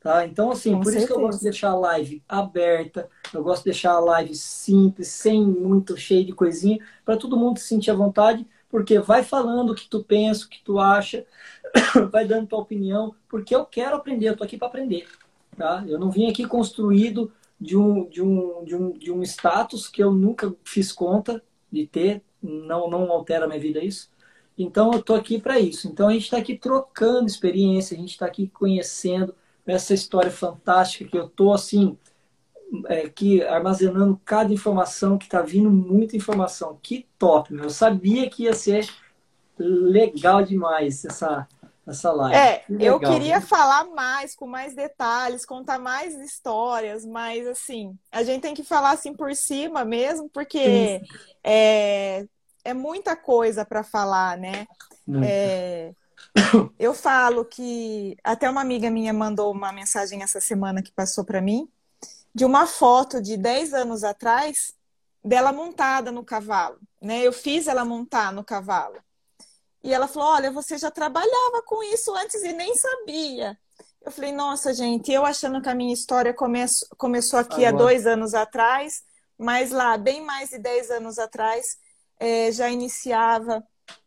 Tá? 0.00 0.26
Então, 0.26 0.50
assim, 0.50 0.72
com 0.72 0.80
por 0.80 0.84
certeza. 0.84 1.04
isso 1.04 1.06
que 1.06 1.18
eu 1.18 1.26
gosto 1.26 1.38
de 1.38 1.44
deixar 1.44 1.70
a 1.70 1.76
live 1.76 2.22
aberta, 2.28 3.08
eu 3.32 3.42
gosto 3.42 3.62
de 3.62 3.70
deixar 3.70 3.92
a 3.92 4.00
live 4.00 4.34
simples, 4.34 5.08
sem 5.08 5.42
muito 5.42 5.96
cheio 5.96 6.24
de 6.26 6.32
coisinha, 6.32 6.78
para 7.04 7.16
todo 7.16 7.38
mundo 7.38 7.58
se 7.58 7.66
sentir 7.66 7.90
à 7.90 7.94
vontade 7.94 8.46
porque 8.74 8.98
vai 8.98 9.22
falando 9.22 9.70
o 9.70 9.74
que 9.76 9.88
tu 9.88 10.02
pensa, 10.02 10.46
o 10.46 10.48
que 10.48 10.60
tu 10.64 10.80
acha, 10.80 11.24
vai 12.10 12.26
dando 12.26 12.48
tua 12.48 12.58
opinião, 12.58 13.14
porque 13.28 13.54
eu 13.54 13.64
quero 13.64 13.94
aprender, 13.94 14.28
eu 14.28 14.36
tô 14.36 14.42
aqui 14.42 14.58
para 14.58 14.66
aprender, 14.66 15.06
tá? 15.56 15.84
Eu 15.86 15.96
não 15.96 16.10
vim 16.10 16.28
aqui 16.28 16.44
construído 16.44 17.30
de 17.60 17.76
um, 17.76 18.08
de 18.08 18.20
um, 18.20 18.64
de 18.64 18.74
um, 18.74 18.90
de 18.90 19.12
um 19.12 19.22
status 19.22 19.86
que 19.86 20.02
eu 20.02 20.10
nunca 20.10 20.52
fiz 20.64 20.90
conta 20.90 21.40
de 21.70 21.86
ter, 21.86 22.20
não, 22.42 22.90
não 22.90 23.12
altera 23.12 23.44
a 23.44 23.48
minha 23.48 23.60
vida 23.60 23.78
isso. 23.78 24.10
Então 24.58 24.92
eu 24.92 25.00
tô 25.00 25.14
aqui 25.14 25.40
para 25.40 25.60
isso. 25.60 25.86
Então 25.86 26.08
a 26.08 26.12
gente 26.12 26.24
está 26.24 26.38
aqui 26.38 26.58
trocando 26.58 27.28
experiência, 27.28 27.96
a 27.96 28.00
gente 28.00 28.10
está 28.10 28.26
aqui 28.26 28.48
conhecendo 28.48 29.36
essa 29.64 29.94
história 29.94 30.32
fantástica 30.32 31.08
que 31.08 31.16
eu 31.16 31.28
tô 31.28 31.52
assim 31.52 31.96
é, 32.88 33.02
aqui 33.02 33.42
armazenando 33.42 34.20
cada 34.24 34.52
informação, 34.52 35.18
que 35.18 35.24
está 35.26 35.40
vindo 35.40 35.70
muita 35.70 36.16
informação. 36.16 36.78
Que 36.82 37.06
top, 37.18 37.52
meu. 37.52 37.64
Eu 37.64 37.70
sabia 37.70 38.28
que 38.28 38.44
ia 38.44 38.54
ser 38.54 38.88
legal 39.58 40.42
demais 40.42 41.04
essa, 41.04 41.46
essa 41.86 42.12
live. 42.12 42.36
É, 42.36 42.58
que 42.58 42.84
eu 42.84 42.98
queria 42.98 43.40
falar 43.40 43.84
mais, 43.84 44.34
com 44.34 44.46
mais 44.46 44.74
detalhes, 44.74 45.44
contar 45.44 45.78
mais 45.78 46.14
histórias, 46.14 47.04
mas 47.04 47.46
assim, 47.46 47.96
a 48.10 48.22
gente 48.22 48.42
tem 48.42 48.54
que 48.54 48.64
falar 48.64 48.90
assim 48.92 49.14
por 49.14 49.34
cima 49.34 49.84
mesmo, 49.84 50.28
porque 50.30 51.00
é, 51.42 52.26
é 52.64 52.74
muita 52.74 53.14
coisa 53.14 53.64
para 53.64 53.84
falar, 53.84 54.38
né? 54.38 54.66
É, 55.22 55.92
eu 56.78 56.94
falo 56.94 57.44
que 57.44 58.16
até 58.24 58.48
uma 58.48 58.60
amiga 58.60 58.90
minha 58.90 59.12
mandou 59.12 59.52
uma 59.52 59.72
mensagem 59.72 60.22
essa 60.22 60.40
semana 60.40 60.82
que 60.82 60.90
passou 60.90 61.24
para 61.24 61.40
mim 61.40 61.68
de 62.34 62.44
uma 62.44 62.66
foto 62.66 63.20
de 63.22 63.36
10 63.36 63.72
anos 63.72 64.02
atrás 64.04 64.74
dela 65.24 65.52
montada 65.52 66.10
no 66.12 66.24
cavalo, 66.24 66.78
né? 67.00 67.22
Eu 67.22 67.32
fiz 67.32 67.66
ela 67.66 67.84
montar 67.84 68.32
no 68.32 68.44
cavalo. 68.44 69.02
E 69.82 69.92
ela 69.92 70.08
falou: 70.08 70.28
"Olha, 70.30 70.50
você 70.50 70.76
já 70.78 70.90
trabalhava 70.90 71.62
com 71.64 71.82
isso 71.82 72.14
antes 72.14 72.42
e 72.42 72.52
nem 72.52 72.74
sabia". 72.74 73.58
Eu 74.02 74.10
falei: 74.10 74.32
"Nossa, 74.32 74.74
gente, 74.74 75.12
eu 75.12 75.24
achando 75.24 75.62
que 75.62 75.68
a 75.68 75.74
minha 75.74 75.94
história 75.94 76.34
come 76.34 76.64
começou 76.98 77.38
aqui 77.38 77.64
há 77.64 77.70
dois 77.70 78.06
anos 78.06 78.34
atrás, 78.34 79.02
mas 79.38 79.70
lá, 79.70 79.96
bem 79.96 80.22
mais 80.22 80.50
de 80.50 80.58
10 80.58 80.90
anos 80.90 81.18
atrás, 81.18 81.78
é, 82.18 82.52
já 82.52 82.70
iniciava 82.70 83.64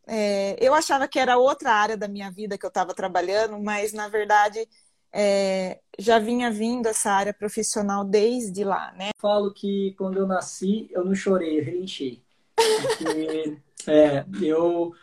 é, 0.08 0.56
eu 0.60 0.74
achava 0.74 1.08
que 1.08 1.20
era 1.20 1.38
outra 1.38 1.72
área 1.74 1.98
da 1.98 2.08
minha 2.08 2.32
vida 2.32 2.58
que 2.58 2.66
eu 2.66 2.70
estava 2.70 2.94
trabalhando, 2.94 3.60
mas 3.60 3.92
na 3.92 4.08
verdade 4.08 4.68
é, 5.14 5.80
já 5.98 6.20
vinha 6.20 6.52
vindo 6.52 6.88
essa 6.88 7.12
área 7.12 7.34
profissional 7.34 8.04
desde 8.04 8.64
lá, 8.64 8.92
né? 8.94 9.10
Falo 9.20 9.54
que 9.54 9.94
quando 9.98 10.18
eu 10.18 10.28
nasci, 10.28 10.88
eu 10.92 11.04
não 11.04 11.16
chorei, 11.16 11.60
eu 11.60 11.64
relinchei. 11.64 12.22
Porque, 12.56 13.58
é, 13.88 14.26
eu, 14.42 14.94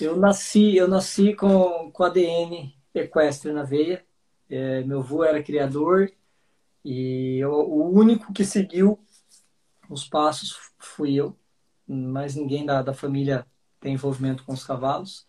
eu 0.00 0.16
nasci, 0.16 0.76
eu 0.76 0.88
nasci 0.88 1.34
com, 1.34 1.90
com 1.92 2.04
ADN 2.04 2.74
equestre 2.94 3.52
na 3.52 3.62
veia. 3.62 4.04
É, 4.48 4.82
meu 4.82 5.00
avô 5.00 5.22
era 5.22 5.42
criador 5.42 6.10
e 6.84 7.38
eu, 7.38 7.52
o 7.52 7.90
único 7.92 8.32
que 8.32 8.44
seguiu 8.44 8.98
os 9.88 10.08
passos 10.08 10.56
fui 10.78 11.14
eu. 11.14 11.36
mais 11.86 12.34
ninguém 12.34 12.64
da, 12.64 12.82
da 12.82 12.94
família 12.94 13.46
tem 13.80 13.94
envolvimento 13.94 14.44
com 14.44 14.52
os 14.52 14.64
cavalos. 14.64 15.26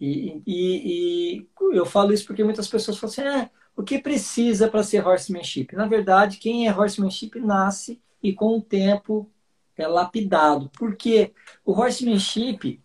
E, 0.00 0.42
e, 0.46 1.38
e, 1.40 1.46
eu 1.72 1.86
falo 1.86 2.12
isso 2.12 2.26
porque 2.26 2.44
muitas 2.44 2.68
pessoas 2.68 2.98
falam 2.98 3.12
assim, 3.12 3.22
ah, 3.22 3.50
o 3.74 3.82
que 3.82 3.98
precisa 3.98 4.68
para 4.68 4.82
ser 4.82 5.06
horsemanship? 5.06 5.74
Na 5.74 5.86
verdade, 5.86 6.38
quem 6.38 6.68
é 6.68 6.74
horsemanship 6.74 7.38
nasce 7.40 8.00
e 8.22 8.32
com 8.32 8.58
o 8.58 8.62
tempo 8.62 9.30
é 9.76 9.86
lapidado. 9.86 10.70
Porque 10.78 11.32
o 11.64 11.72
horsemanship 11.72 12.80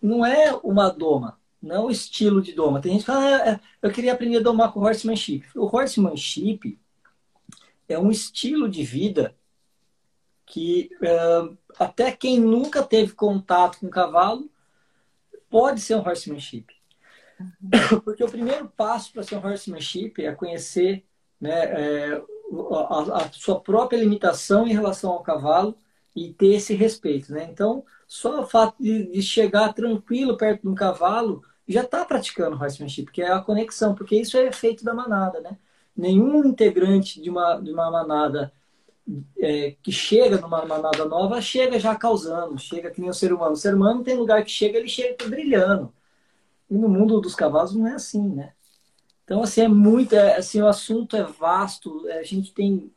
não 0.00 0.24
é 0.24 0.52
uma 0.62 0.90
doma, 0.90 1.38
não 1.62 1.76
é 1.76 1.80
o 1.80 1.90
estilo 1.90 2.42
de 2.42 2.52
doma. 2.52 2.80
Tem 2.80 2.92
gente 2.92 3.02
que 3.02 3.06
fala, 3.06 3.24
ah, 3.24 3.50
é, 3.50 3.60
eu 3.82 3.90
queria 3.90 4.12
aprender 4.12 4.38
a 4.38 4.42
domar 4.42 4.72
com 4.72 4.80
horsemanship. 4.80 5.44
O 5.54 5.64
horsemanship 5.64 6.78
é 7.88 7.98
um 7.98 8.10
estilo 8.10 8.68
de 8.68 8.82
vida 8.82 9.34
que 10.46 10.90
uh, 11.00 11.56
até 11.78 12.12
quem 12.12 12.38
nunca 12.38 12.82
teve 12.82 13.12
contato 13.12 13.78
com 13.78 13.88
cavalo 13.88 14.50
pode 15.54 15.80
ser 15.80 15.94
um 15.94 16.00
horsemanship. 16.00 16.66
Uhum. 17.38 18.00
Porque 18.02 18.24
o 18.24 18.28
primeiro 18.28 18.68
passo 18.76 19.12
para 19.12 19.22
ser 19.22 19.36
um 19.36 19.46
horsemanship 19.46 20.14
é 20.18 20.34
conhecer 20.34 21.04
né, 21.40 21.52
é, 21.52 22.22
a, 22.80 23.18
a, 23.22 23.30
sua 23.30 23.60
própria 23.60 23.96
limitação 23.96 24.66
em 24.66 24.72
relação 24.72 25.12
ao 25.12 25.22
cavalo 25.22 25.78
e 26.14 26.32
ter 26.32 26.54
esse 26.54 26.74
respeito. 26.74 27.32
Né? 27.32 27.46
Então, 27.48 27.84
só 28.04 28.42
o 28.42 28.46
fato 28.48 28.82
de, 28.82 29.06
de 29.06 29.22
chegar 29.22 29.72
tranquilo 29.72 30.36
perto 30.36 30.62
de 30.62 30.68
um 30.68 30.74
cavalo 30.74 31.44
já 31.68 31.82
está 31.82 32.04
praticando 32.04 32.60
horsemanship, 32.60 33.12
que 33.12 33.22
é 33.22 33.30
a 33.30 33.40
conexão, 33.40 33.94
porque 33.94 34.16
isso 34.16 34.36
é 34.36 34.48
efeito 34.48 34.84
da 34.84 34.92
manada. 34.92 35.40
Né? 35.40 35.56
Nenhum 35.96 36.44
integrante 36.44 37.22
de 37.22 37.30
uma, 37.30 37.60
de 37.60 37.70
uma 37.70 37.92
manada 37.92 38.52
é, 39.38 39.76
que 39.82 39.92
chega 39.92 40.38
numa 40.38 40.64
manada 40.64 41.04
nova, 41.04 41.40
chega 41.40 41.78
já 41.78 41.94
causando, 41.94 42.58
chega 42.58 42.90
que 42.90 43.00
nem 43.00 43.10
o 43.10 43.14
ser 43.14 43.32
humano. 43.32 43.52
O 43.52 43.56
ser 43.56 43.74
humano 43.74 44.02
tem 44.02 44.16
lugar 44.16 44.44
que 44.44 44.50
chega, 44.50 44.78
ele 44.78 44.88
chega 44.88 45.28
brilhando. 45.28 45.92
E 46.70 46.74
no 46.76 46.88
mundo 46.88 47.20
dos 47.20 47.34
cavalos 47.34 47.74
não 47.74 47.86
é 47.86 47.94
assim, 47.94 48.26
né? 48.28 48.54
Então, 49.24 49.42
assim, 49.42 49.62
é 49.62 49.68
muito, 49.68 50.14
é, 50.14 50.36
assim, 50.36 50.60
o 50.60 50.66
assunto 50.66 51.16
é 51.16 51.22
vasto, 51.22 52.06
é, 52.08 52.18
a 52.18 52.22
gente 52.22 52.52
tem, 52.52 52.92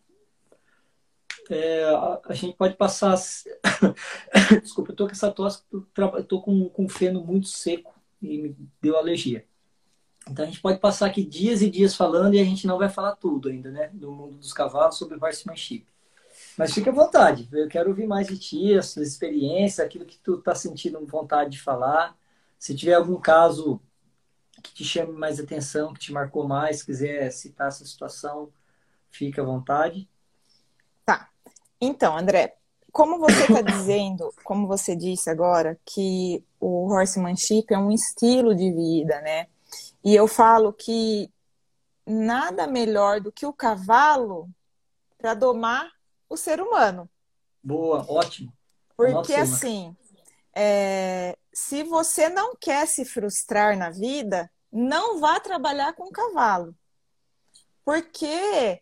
é, 1.49 1.83
a, 1.85 2.21
a, 2.25 2.33
gente 2.33 2.55
pode 2.57 2.75
passar, 2.75 3.15
desculpa, 4.61 4.91
eu 4.91 4.95
tô 4.95 5.05
com 5.05 5.11
essa 5.11 5.31
tosse, 5.31 5.63
eu 5.71 6.23
tô 6.23 6.41
com, 6.41 6.67
com 6.69 6.89
feno 6.89 7.23
muito 7.23 7.47
seco 7.47 7.93
e 8.21 8.37
me 8.37 8.57
deu 8.81 8.97
alergia. 8.97 9.45
Então 10.29 10.43
a 10.43 10.47
gente 10.47 10.61
pode 10.61 10.79
passar 10.79 11.05
aqui 11.07 11.23
dias 11.23 11.61
e 11.61 11.69
dias 11.69 11.95
falando 11.95 12.33
e 12.33 12.39
a 12.39 12.43
gente 12.43 12.67
não 12.67 12.77
vai 12.77 12.89
falar 12.89 13.15
tudo 13.15 13.47
ainda, 13.47 13.71
né? 13.71 13.89
Do 13.93 14.11
mundo 14.11 14.37
dos 14.37 14.51
cavalos 14.51 14.97
sobre 14.97 15.17
horsemanship. 15.17 15.85
Mas 16.57 16.73
fique 16.73 16.89
à 16.89 16.91
vontade, 16.91 17.47
eu 17.51 17.67
quero 17.67 17.89
ouvir 17.89 18.07
mais 18.07 18.25
de 18.25 18.37
ti, 18.37 18.73
as 18.73 18.87
suas 18.87 19.07
experiências, 19.09 19.79
aquilo 19.79 20.05
que 20.05 20.17
tu 20.17 20.39
está 20.39 20.55
sentindo 20.55 21.05
vontade 21.05 21.51
de 21.51 21.61
falar. 21.61 22.17
Se 22.57 22.75
tiver 22.75 22.95
algum 22.95 23.17
caso 23.17 23.79
que 24.63 24.73
te 24.73 24.83
chame 24.83 25.13
mais 25.13 25.39
atenção, 25.39 25.93
que 25.93 25.99
te 25.99 26.11
marcou 26.11 26.47
mais, 26.47 26.81
quiser 26.81 27.29
citar 27.31 27.67
essa 27.67 27.85
situação, 27.85 28.51
fique 29.11 29.39
à 29.39 29.43
vontade. 29.43 30.09
Tá. 31.05 31.29
Então, 31.79 32.17
André, 32.17 32.57
como 32.91 33.19
você 33.19 33.39
está 33.43 33.61
dizendo, 33.61 34.33
como 34.43 34.65
você 34.65 34.95
disse 34.95 35.29
agora, 35.29 35.79
que 35.85 36.43
o 36.59 36.91
horsemanship 36.91 37.65
é 37.69 37.77
um 37.77 37.91
estilo 37.91 38.55
de 38.55 38.71
vida, 38.71 39.21
né? 39.21 39.45
E 40.03 40.15
eu 40.15 40.27
falo 40.27 40.73
que 40.73 41.31
nada 42.03 42.65
melhor 42.65 43.21
do 43.21 43.31
que 43.31 43.45
o 43.45 43.53
cavalo 43.53 44.49
para 45.19 45.35
domar 45.35 45.96
o 46.29 46.37
ser 46.37 46.61
humano. 46.61 47.09
Boa, 47.63 48.05
ótimo. 48.09 48.53
Porque 48.95 49.37
Nossa, 49.37 49.41
assim, 49.41 49.95
é, 50.55 51.37
se 51.53 51.83
você 51.83 52.29
não 52.29 52.55
quer 52.55 52.87
se 52.87 53.05
frustrar 53.05 53.77
na 53.77 53.89
vida, 53.89 54.49
não 54.71 55.19
vá 55.19 55.39
trabalhar 55.39 55.93
com 55.93 56.09
cavalo. 56.09 56.75
Porque 57.85 58.81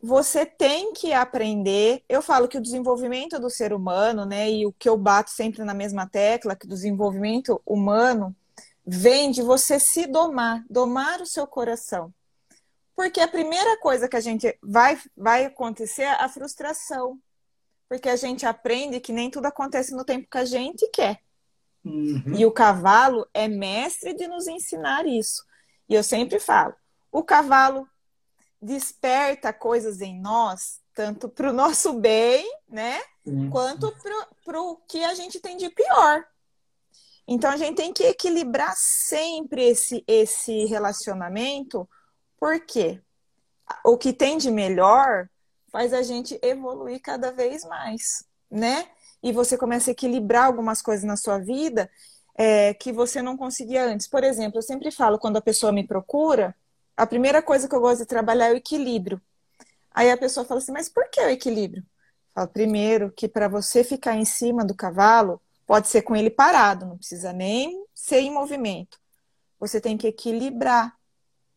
você 0.00 0.44
tem 0.44 0.92
que 0.92 1.12
aprender. 1.12 2.04
Eu 2.08 2.20
falo 2.20 2.46
que 2.46 2.58
o 2.58 2.62
desenvolvimento 2.62 3.38
do 3.40 3.48
ser 3.50 3.72
humano, 3.72 4.24
né, 4.24 4.50
e 4.50 4.66
o 4.66 4.72
que 4.72 4.88
eu 4.88 4.96
bato 4.96 5.30
sempre 5.30 5.64
na 5.64 5.74
mesma 5.74 6.06
tecla, 6.06 6.54
que 6.54 6.66
o 6.66 6.68
desenvolvimento 6.68 7.60
humano 7.66 8.36
vem 8.86 9.30
de 9.30 9.42
você 9.42 9.80
se 9.80 10.06
domar, 10.06 10.64
domar 10.68 11.20
o 11.20 11.26
seu 11.26 11.46
coração. 11.46 12.12
Porque 12.96 13.20
a 13.20 13.28
primeira 13.28 13.76
coisa 13.78 14.08
que 14.08 14.16
a 14.16 14.20
gente 14.20 14.56
vai, 14.62 14.98
vai 15.16 15.44
acontecer 15.44 16.02
é 16.02 16.22
a 16.22 16.28
frustração. 16.28 17.18
Porque 17.88 18.08
a 18.08 18.16
gente 18.16 18.46
aprende 18.46 19.00
que 19.00 19.12
nem 19.12 19.30
tudo 19.30 19.46
acontece 19.46 19.94
no 19.94 20.04
tempo 20.04 20.28
que 20.30 20.38
a 20.38 20.44
gente 20.44 20.88
quer. 20.88 21.20
Uhum. 21.84 22.34
E 22.36 22.46
o 22.46 22.52
cavalo 22.52 23.26
é 23.34 23.46
mestre 23.46 24.14
de 24.14 24.26
nos 24.26 24.46
ensinar 24.46 25.06
isso. 25.06 25.44
E 25.88 25.94
eu 25.94 26.02
sempre 26.02 26.40
falo: 26.40 26.74
o 27.12 27.22
cavalo 27.22 27.86
desperta 28.60 29.52
coisas 29.52 30.00
em 30.00 30.18
nós, 30.18 30.80
tanto 30.94 31.28
para 31.28 31.50
o 31.50 31.52
nosso 31.52 31.92
bem, 31.92 32.50
né? 32.68 33.00
Uhum. 33.26 33.50
Quanto 33.50 33.94
para 34.44 34.60
o 34.60 34.76
que 34.88 35.04
a 35.04 35.14
gente 35.14 35.38
tem 35.40 35.56
de 35.56 35.68
pior. 35.68 36.24
Então 37.26 37.50
a 37.50 37.56
gente 37.56 37.76
tem 37.76 37.92
que 37.92 38.04
equilibrar 38.04 38.74
sempre 38.76 39.62
esse, 39.62 40.04
esse 40.06 40.64
relacionamento 40.66 41.88
porque 42.44 43.00
o 43.82 43.96
que 43.96 44.12
tem 44.12 44.36
de 44.36 44.50
melhor 44.50 45.30
faz 45.72 45.94
a 45.94 46.02
gente 46.02 46.38
evoluir 46.42 47.00
cada 47.00 47.32
vez 47.32 47.64
mais, 47.64 48.22
né? 48.50 48.86
E 49.22 49.32
você 49.32 49.56
começa 49.56 49.90
a 49.90 49.92
equilibrar 49.92 50.44
algumas 50.44 50.82
coisas 50.82 51.06
na 51.06 51.16
sua 51.16 51.38
vida 51.38 51.90
é, 52.36 52.74
que 52.74 52.92
você 52.92 53.22
não 53.22 53.34
conseguia 53.34 53.86
antes. 53.86 54.06
Por 54.06 54.22
exemplo, 54.22 54.58
eu 54.58 54.62
sempre 54.62 54.90
falo, 54.90 55.18
quando 55.18 55.38
a 55.38 55.40
pessoa 55.40 55.72
me 55.72 55.86
procura, 55.86 56.54
a 56.94 57.06
primeira 57.06 57.40
coisa 57.40 57.66
que 57.66 57.74
eu 57.74 57.80
gosto 57.80 58.00
de 58.00 58.06
trabalhar 58.06 58.48
é 58.48 58.52
o 58.52 58.56
equilíbrio. 58.56 59.18
Aí 59.90 60.10
a 60.10 60.16
pessoa 60.18 60.44
fala 60.44 60.60
assim, 60.60 60.72
mas 60.72 60.90
por 60.90 61.08
que 61.08 61.22
o 61.22 61.30
equilíbrio? 61.30 61.82
Eu 61.82 62.34
falo, 62.34 62.48
primeiro, 62.48 63.10
que 63.10 63.26
para 63.26 63.48
você 63.48 63.82
ficar 63.82 64.16
em 64.16 64.26
cima 64.26 64.66
do 64.66 64.74
cavalo, 64.74 65.40
pode 65.66 65.88
ser 65.88 66.02
com 66.02 66.14
ele 66.14 66.28
parado, 66.28 66.84
não 66.84 66.98
precisa 66.98 67.32
nem 67.32 67.86
ser 67.94 68.18
em 68.20 68.30
movimento. 68.30 69.00
Você 69.58 69.80
tem 69.80 69.96
que 69.96 70.08
equilibrar 70.08 70.94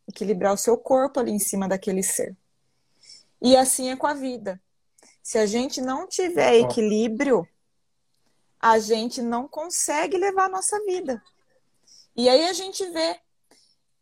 equilibrar 0.07 0.53
o 0.53 0.57
seu 0.57 0.77
corpo 0.77 1.19
ali 1.19 1.31
em 1.31 1.39
cima 1.39 1.67
daquele 1.67 2.01
ser. 2.01 2.35
E 3.41 3.55
assim 3.55 3.89
é 3.89 3.95
com 3.95 4.07
a 4.07 4.13
vida. 4.13 4.59
Se 5.21 5.37
a 5.37 5.45
gente 5.45 5.81
não 5.81 6.07
tiver 6.07 6.55
equilíbrio, 6.55 7.47
a 8.59 8.79
gente 8.79 9.21
não 9.21 9.47
consegue 9.47 10.17
levar 10.17 10.45
a 10.45 10.49
nossa 10.49 10.81
vida. 10.85 11.21
E 12.15 12.27
aí 12.29 12.47
a 12.47 12.53
gente 12.53 12.83
vê 12.89 13.19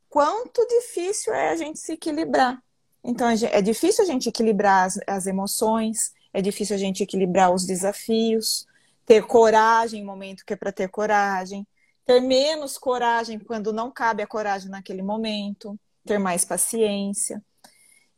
quanto 0.08 0.65
difícil 0.68 1.34
é 1.34 1.50
a 1.50 1.56
gente 1.56 1.80
se 1.80 1.94
equilibrar. 1.94 2.62
Então 3.04 3.28
é 3.28 3.62
difícil 3.62 4.04
a 4.04 4.08
gente 4.08 4.30
equilibrar 4.30 4.86
as, 4.86 5.00
as 5.06 5.28
emoções, 5.28 6.13
é 6.34 6.41
difícil 6.41 6.76
a 6.76 6.80
gente 6.80 7.04
equilibrar 7.04 7.54
os 7.54 7.65
desafios, 7.65 8.65
ter 9.06 9.26
coragem 9.26 10.02
no 10.02 10.08
momento 10.08 10.46
que 10.46 10.54
é 10.54 10.56
para 10.56 10.72
ter 10.72 10.89
coragem, 10.89 11.68
ter 12.06 12.22
menos 12.22 12.78
coragem 12.78 13.38
quando 13.39 13.74
não 13.74 13.91
cabe 13.91 14.24
a 14.24 14.28
coragem 14.28 14.70
naquele 14.70 15.02
momento 15.02 15.78
ter 16.06 16.20
mais 16.20 16.46
paciência. 16.46 17.44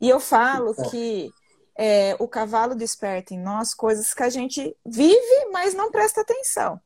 E 0.00 0.08
eu 0.08 0.20
falo 0.20 0.74
que 0.90 1.30
é, 1.76 2.16
o 2.18 2.28
cavalo 2.28 2.74
desperta 2.74 3.34
em 3.34 3.38
nós 3.38 3.74
coisas 3.74 4.14
que 4.14 4.22
a 4.22 4.28
gente 4.28 4.76
vive, 4.84 5.46
mas 5.52 5.74
não 5.74 5.90
presta 5.90 6.20
atenção. 6.20 6.80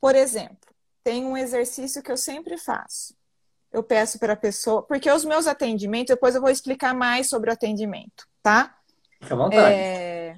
Por 0.00 0.14
exemplo, 0.14 0.68
tem 1.02 1.24
um 1.24 1.36
exercício 1.36 2.02
que 2.02 2.12
eu 2.12 2.16
sempre 2.16 2.58
faço. 2.58 3.14
Eu 3.72 3.82
peço 3.82 4.18
para 4.18 4.32
a 4.32 4.36
pessoa, 4.36 4.82
porque 4.82 5.10
os 5.10 5.24
meus 5.24 5.46
atendimentos, 5.46 6.14
depois 6.14 6.34
eu 6.34 6.40
vou 6.40 6.50
explicar 6.50 6.94
mais 6.94 7.28
sobre 7.28 7.50
o 7.50 7.52
atendimento, 7.52 8.26
tá? 8.42 8.74
Fica 9.20 9.34
à 9.34 9.36
vontade. 9.36 9.74
É... 9.74 10.36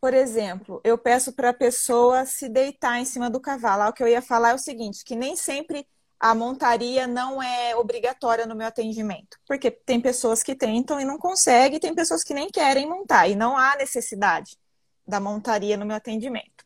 Por 0.00 0.14
exemplo, 0.14 0.80
eu 0.82 0.96
peço 0.96 1.32
para 1.34 1.50
a 1.50 1.54
pessoa 1.54 2.24
se 2.24 2.48
deitar 2.48 2.98
em 2.98 3.04
cima 3.04 3.28
do 3.28 3.38
cavalo. 3.38 3.90
O 3.90 3.92
que 3.92 4.02
eu 4.02 4.08
ia 4.08 4.22
falar 4.22 4.50
é 4.50 4.54
o 4.54 4.58
seguinte, 4.58 5.04
que 5.04 5.14
nem 5.14 5.36
sempre 5.36 5.86
a 6.20 6.34
montaria 6.34 7.06
não 7.06 7.42
é 7.42 7.74
obrigatória 7.74 8.44
no 8.44 8.54
meu 8.54 8.66
atendimento. 8.66 9.38
Porque 9.46 9.70
tem 9.70 9.98
pessoas 9.98 10.42
que 10.42 10.54
tentam 10.54 11.00
e 11.00 11.04
não 11.04 11.18
conseguem, 11.18 11.80
tem 11.80 11.94
pessoas 11.94 12.22
que 12.22 12.34
nem 12.34 12.50
querem 12.50 12.86
montar, 12.86 13.26
e 13.26 13.34
não 13.34 13.56
há 13.56 13.74
necessidade 13.76 14.58
da 15.06 15.18
montaria 15.18 15.78
no 15.78 15.86
meu 15.86 15.96
atendimento. 15.96 16.64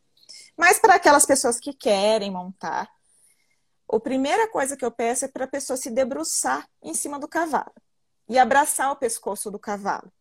Mas 0.57 0.81
para 0.81 0.97
aquelas 0.97 1.25
pessoas 1.25 1.61
que 1.61 1.73
querem 1.73 2.33
montar, 2.33 2.89
a 3.91 4.01
primeira 4.01 4.49
coisa 4.49 4.77
que 4.77 4.85
eu 4.85 4.91
peço 4.91 5.25
é 5.25 5.29
para 5.29 5.45
a 5.45 5.49
pessoa 5.49 5.77
se 5.77 5.89
debruçar 5.89 6.69
em 6.83 6.93
cima 6.93 7.19
do 7.19 7.29
cavalo 7.29 7.73
e 8.29 8.39
abraçar 8.39 8.91
o 8.91 8.97
pescoço 8.97 9.51
do 9.51 9.59
cavalo, 9.59 10.13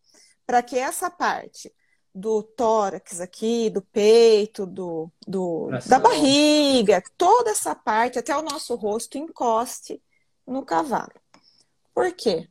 para 0.46 0.62
que 0.62 0.78
essa 0.78 1.10
parte 1.10 1.72
do 2.14 2.42
tórax 2.42 3.20
aqui, 3.20 3.68
do 3.68 3.82
peito, 3.82 4.64
do, 4.64 5.10
do 5.26 5.68
da 5.88 5.98
barriga, 5.98 7.02
toda 7.18 7.50
essa 7.50 7.74
parte, 7.74 8.18
até 8.18 8.36
o 8.36 8.42
nosso 8.42 8.76
rosto, 8.76 9.18
encoste 9.18 10.00
no 10.46 10.64
cavalo. 10.64 11.12
Por 11.92 12.12
quê? 12.12 12.48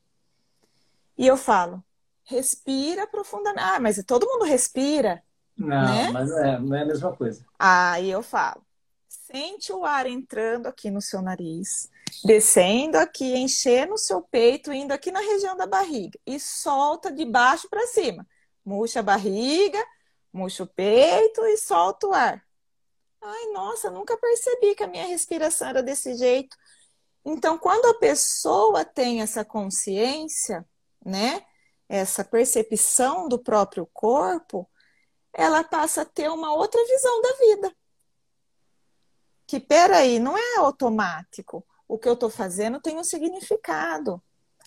E 1.18 1.26
eu 1.26 1.38
falo, 1.38 1.82
respira 2.26 3.08
profundamente. 3.08 3.64
Ah, 3.64 3.80
mas 3.80 4.04
todo 4.06 4.28
mundo 4.28 4.44
respira. 4.44 5.24
Não, 5.56 5.68
né? 5.68 6.10
mas 6.12 6.30
não 6.30 6.40
é, 6.40 6.60
não 6.60 6.76
é 6.76 6.82
a 6.82 6.86
mesma 6.86 7.16
coisa. 7.16 7.46
Aí 7.58 8.10
eu 8.10 8.22
falo, 8.22 8.62
sente 9.08 9.72
o 9.72 9.86
ar 9.86 10.06
entrando 10.08 10.68
aqui 10.68 10.90
no 10.90 11.02
seu 11.02 11.22
nariz, 11.22 11.90
descendo 12.26 12.98
aqui, 12.98 13.36
enchendo 13.36 13.94
o 13.94 13.98
seu 13.98 14.22
peito, 14.22 14.74
indo 14.74 14.92
aqui 14.92 15.12
na 15.12 15.20
região 15.20 15.56
da 15.56 15.66
barriga 15.68 16.20
e 16.26 16.40
solta 16.40 17.12
de 17.12 17.24
baixo 17.24 17.70
para 17.70 17.88
cima. 17.88 18.28
Murcha 18.66 19.00
a 19.00 19.04
barriga, 19.04 19.84
murcha 20.32 20.64
o 20.64 20.68
peito 20.68 21.46
e 21.46 21.58
solta 21.58 22.08
o 22.08 22.14
ar. 22.14 22.44
Ai, 23.22 23.46
nossa, 23.54 23.90
nunca 23.90 24.18
percebi 24.18 24.76
que 24.76 24.84
a 24.84 24.88
minha 24.88 25.06
respiração 25.06 25.70
era 25.70 25.82
desse 25.82 26.16
jeito. 26.16 26.58
Então, 27.26 27.58
quando 27.58 27.86
a 27.86 28.00
pessoa 28.00 28.84
tem 28.84 29.22
essa 29.22 29.46
consciência, 29.46 30.66
né, 31.06 31.46
essa 31.88 32.24
percepção 32.24 33.30
do 33.30 33.40
próprio 33.40 33.86
corpo, 33.94 34.70
ela 35.34 35.64
passa 35.64 36.02
a 36.02 36.06
ter 36.06 36.30
uma 36.30 36.54
outra 36.54 36.84
visão 36.86 37.22
da 37.22 37.34
vida. 37.34 37.76
Que, 39.48 39.60
peraí, 39.60 40.20
não 40.20 40.38
é 40.38 40.58
automático. 40.58 41.66
O 41.88 41.98
que 41.98 42.08
eu 42.08 42.14
estou 42.14 42.30
fazendo 42.30 42.82
tem 42.82 42.98
um 42.98 43.04
significado. 43.04 44.22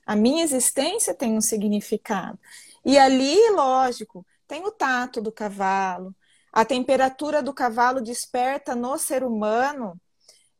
A 0.06 0.14
minha 0.14 0.44
existência 0.44 1.14
tem 1.14 1.36
um 1.36 1.40
significado. 1.40 2.38
E 2.86 2.98
ali, 2.98 3.36
lógico, 3.50 4.24
tem 4.46 4.64
o 4.64 4.70
tato 4.70 5.20
do 5.20 5.32
cavalo, 5.32 6.14
a 6.52 6.64
temperatura 6.64 7.42
do 7.42 7.52
cavalo 7.52 8.00
desperta 8.00 8.74
no 8.74 8.96
ser 8.96 9.22
humano, 9.22 10.00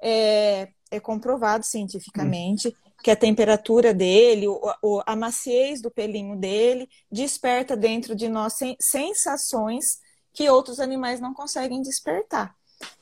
é, 0.03 0.69
é 0.91 1.01
comprovado 1.01 1.65
cientificamente 1.65 2.69
hum. 2.69 2.91
que 3.03 3.11
a 3.11 3.17
temperatura 3.17 3.95
dele, 3.95 4.47
o, 4.47 4.61
o, 4.83 5.03
a 5.07 5.17
maciez 5.17 5.81
do 5.81 5.91
pelinho 5.91 6.37
dele, 6.37 6.89
desperta 7.11 7.75
dentro 7.75 8.15
de 8.15 8.29
nós 8.29 8.59
sensações 8.79 9.99
que 10.35 10.51
outros 10.51 10.81
animais 10.81 11.19
não 11.19 11.33
conseguem 11.33 11.81
despertar. 11.81 12.55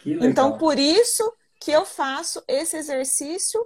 Então, 0.06 0.56
por 0.56 0.78
isso 0.78 1.32
que 1.60 1.72
eu 1.72 1.84
faço 1.84 2.44
esse 2.46 2.76
exercício 2.76 3.60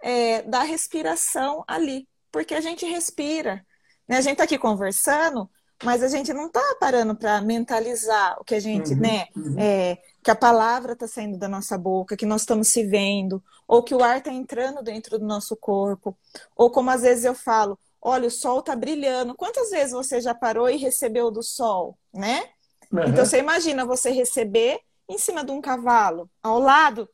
é, 0.00 0.40
da 0.42 0.62
respiração 0.62 1.62
ali, 1.68 2.08
porque 2.32 2.54
a 2.54 2.62
gente 2.62 2.86
respira. 2.86 3.62
Né? 4.10 4.16
A 4.16 4.20
gente 4.20 4.32
está 4.32 4.42
aqui 4.42 4.58
conversando, 4.58 5.48
mas 5.84 6.02
a 6.02 6.08
gente 6.08 6.32
não 6.32 6.46
está 6.48 6.60
parando 6.80 7.14
para 7.14 7.40
mentalizar 7.40 8.36
o 8.40 8.44
que 8.44 8.56
a 8.56 8.60
gente, 8.60 8.92
uhum, 8.92 8.98
né? 8.98 9.28
Uhum. 9.36 9.54
É, 9.56 9.98
que 10.20 10.32
a 10.32 10.34
palavra 10.34 10.94
está 10.94 11.06
saindo 11.06 11.38
da 11.38 11.48
nossa 11.48 11.78
boca, 11.78 12.16
que 12.16 12.26
nós 12.26 12.42
estamos 12.42 12.66
se 12.66 12.82
vendo, 12.84 13.40
ou 13.68 13.84
que 13.84 13.94
o 13.94 14.02
ar 14.02 14.18
está 14.18 14.32
entrando 14.32 14.82
dentro 14.82 15.16
do 15.16 15.24
nosso 15.24 15.56
corpo, 15.56 16.18
ou 16.56 16.72
como 16.72 16.90
às 16.90 17.02
vezes 17.02 17.24
eu 17.24 17.36
falo, 17.36 17.78
olha, 18.02 18.26
o 18.26 18.32
sol 18.32 18.58
está 18.58 18.74
brilhando. 18.74 19.36
Quantas 19.36 19.70
vezes 19.70 19.92
você 19.92 20.20
já 20.20 20.34
parou 20.34 20.68
e 20.68 20.76
recebeu 20.76 21.30
do 21.30 21.40
sol, 21.42 21.96
né? 22.12 22.48
Uhum. 22.90 23.04
Então 23.04 23.24
você 23.24 23.38
imagina 23.38 23.86
você 23.86 24.10
receber 24.10 24.80
em 25.08 25.18
cima 25.18 25.44
de 25.44 25.52
um 25.52 25.60
cavalo, 25.60 26.28
ao 26.42 26.58
lado 26.58 27.08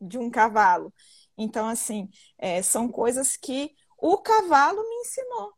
de 0.00 0.16
um 0.16 0.30
cavalo. 0.30 0.94
Então, 1.36 1.68
assim, 1.68 2.08
é, 2.38 2.62
são 2.62 2.88
coisas 2.88 3.36
que 3.36 3.70
o 3.98 4.16
cavalo 4.16 4.82
me 4.82 4.94
ensinou. 5.02 5.57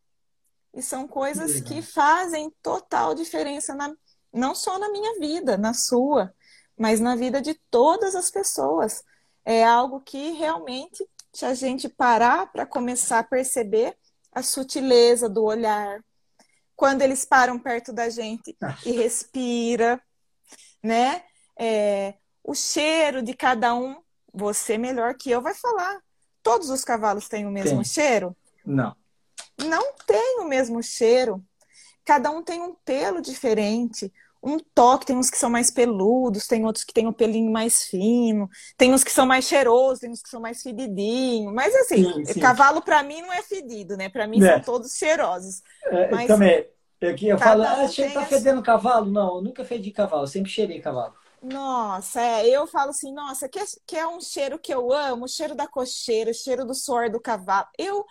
E 0.72 0.83
são 0.83 1.06
coisas 1.09 1.61
que 1.61 1.83
fazem 1.83 2.52
total 2.62 3.14
diferença, 3.14 3.74
na, 3.74 3.92
não 4.33 4.54
só 4.54 4.78
na 4.78 4.88
minha 4.90 5.18
vida, 5.18 5.56
na 5.56 5.74
sua, 5.74 6.33
mas 6.78 7.00
na 7.00 7.16
vida 7.16 7.42
de 7.42 7.54
todas 7.70 8.14
as 8.14 8.30
pessoas. 8.30 9.02
É 9.44 9.64
algo 9.64 10.00
que 10.00 10.30
realmente, 10.33 11.04
se 11.33 11.44
a 11.44 11.54
gente 11.54 11.88
parar 11.88 12.52
para 12.52 12.64
começar 12.64 13.18
a 13.18 13.24
perceber 13.24 13.96
a 14.33 14.42
sutileza 14.42 15.28
do 15.28 15.42
olhar, 15.42 16.04
quando 16.76 17.02
eles 17.02 17.24
param 17.24 17.59
perto 17.59 17.92
da 17.92 18.09
gente 18.09 18.56
ah. 18.62 18.76
e 18.87 18.92
respira, 18.92 20.00
né? 20.83 21.24
É, 21.59 22.14
o 22.44 22.54
cheiro 22.54 23.22
de 23.22 23.35
cada 23.35 23.74
um, 23.74 24.00
você 24.33 24.78
melhor 24.78 25.14
que 25.14 25.30
eu 25.30 25.42
vai 25.42 25.52
falar. 25.52 26.00
Todos 26.42 26.70
os 26.70 26.85
cavalos 26.85 27.28
têm 27.28 27.44
o 27.44 27.50
mesmo 27.50 27.83
Tem. 27.83 27.85
cheiro? 27.85 28.37
Não 28.64 29.00
não 29.64 29.92
tem 30.07 30.40
o 30.40 30.44
mesmo 30.44 30.83
cheiro. 30.83 31.42
Cada 32.05 32.31
um 32.31 32.42
tem 32.42 32.61
um 32.61 32.75
pelo 32.85 33.20
diferente, 33.20 34.12
um 34.42 34.59
toque. 34.75 35.07
Tem 35.07 35.16
uns 35.16 35.31
que 35.31 35.38
são 35.38 35.51
mais 35.51 35.70
peludos, 35.70 36.46
tem 36.46 36.64
outros 36.64 36.85
que 36.85 36.92
têm 36.92 37.07
o 37.07 37.11
um 37.11 37.12
pelinho 37.12 37.51
mais 37.51 37.85
fino, 37.85 38.49
tem 38.77 38.92
uns 38.92 39.05
que 39.05 39.12
são 39.12 39.27
mais 39.27 39.44
cheirosos, 39.44 40.01
tem 40.01 40.11
uns 40.11 40.23
que 40.23 40.29
são 40.29 40.40
mais 40.40 40.62
fedidinhos. 40.62 41.53
Mas 41.53 41.75
assim, 41.75 42.05
sim, 42.05 42.25
sim. 42.25 42.40
cavalo 42.40 42.83
para 42.83 43.03
mim 43.03 43.23
não 43.23 43.33
é 43.33 43.42
fedido, 43.42 43.96
né? 43.96 44.09
Para 44.09 44.27
mim 44.27 44.42
é. 44.42 44.55
são 44.55 44.61
todos 44.61 44.96
cheirosos. 44.96 45.62
É, 45.85 46.11
Mas, 46.11 46.27
também. 46.27 46.66
Aqui 47.03 47.29
eu 47.29 47.38
falo, 47.38 47.62
ah, 47.62 47.88
você 47.88 48.11
tá 48.11 48.27
fedendo 48.27 48.62
cavalo? 48.62 49.11
Não, 49.11 49.37
eu 49.37 49.42
nunca 49.42 49.64
fedi 49.64 49.90
cavalo, 49.90 50.27
sempre 50.27 50.51
cheirei 50.51 50.83
cavalo. 50.83 51.14
Nossa, 51.42 52.20
é, 52.20 52.46
eu 52.46 52.66
falo 52.66 52.90
assim, 52.90 53.14
nossa, 53.14 53.49
que 53.49 53.59
é, 53.59 53.64
que 53.87 53.96
é 53.96 54.07
um 54.07 54.20
cheiro 54.20 54.59
que 54.59 54.73
eu 54.73 54.92
amo, 54.92 55.25
o 55.25 55.29
cheiro 55.29 55.55
da 55.55 55.66
cocheira, 55.66 56.31
o 56.31 56.35
cheiro 56.35 56.66
do 56.66 56.75
suor 56.75 57.09
do 57.09 57.18
cavalo. 57.18 57.66
Eu 57.79 58.05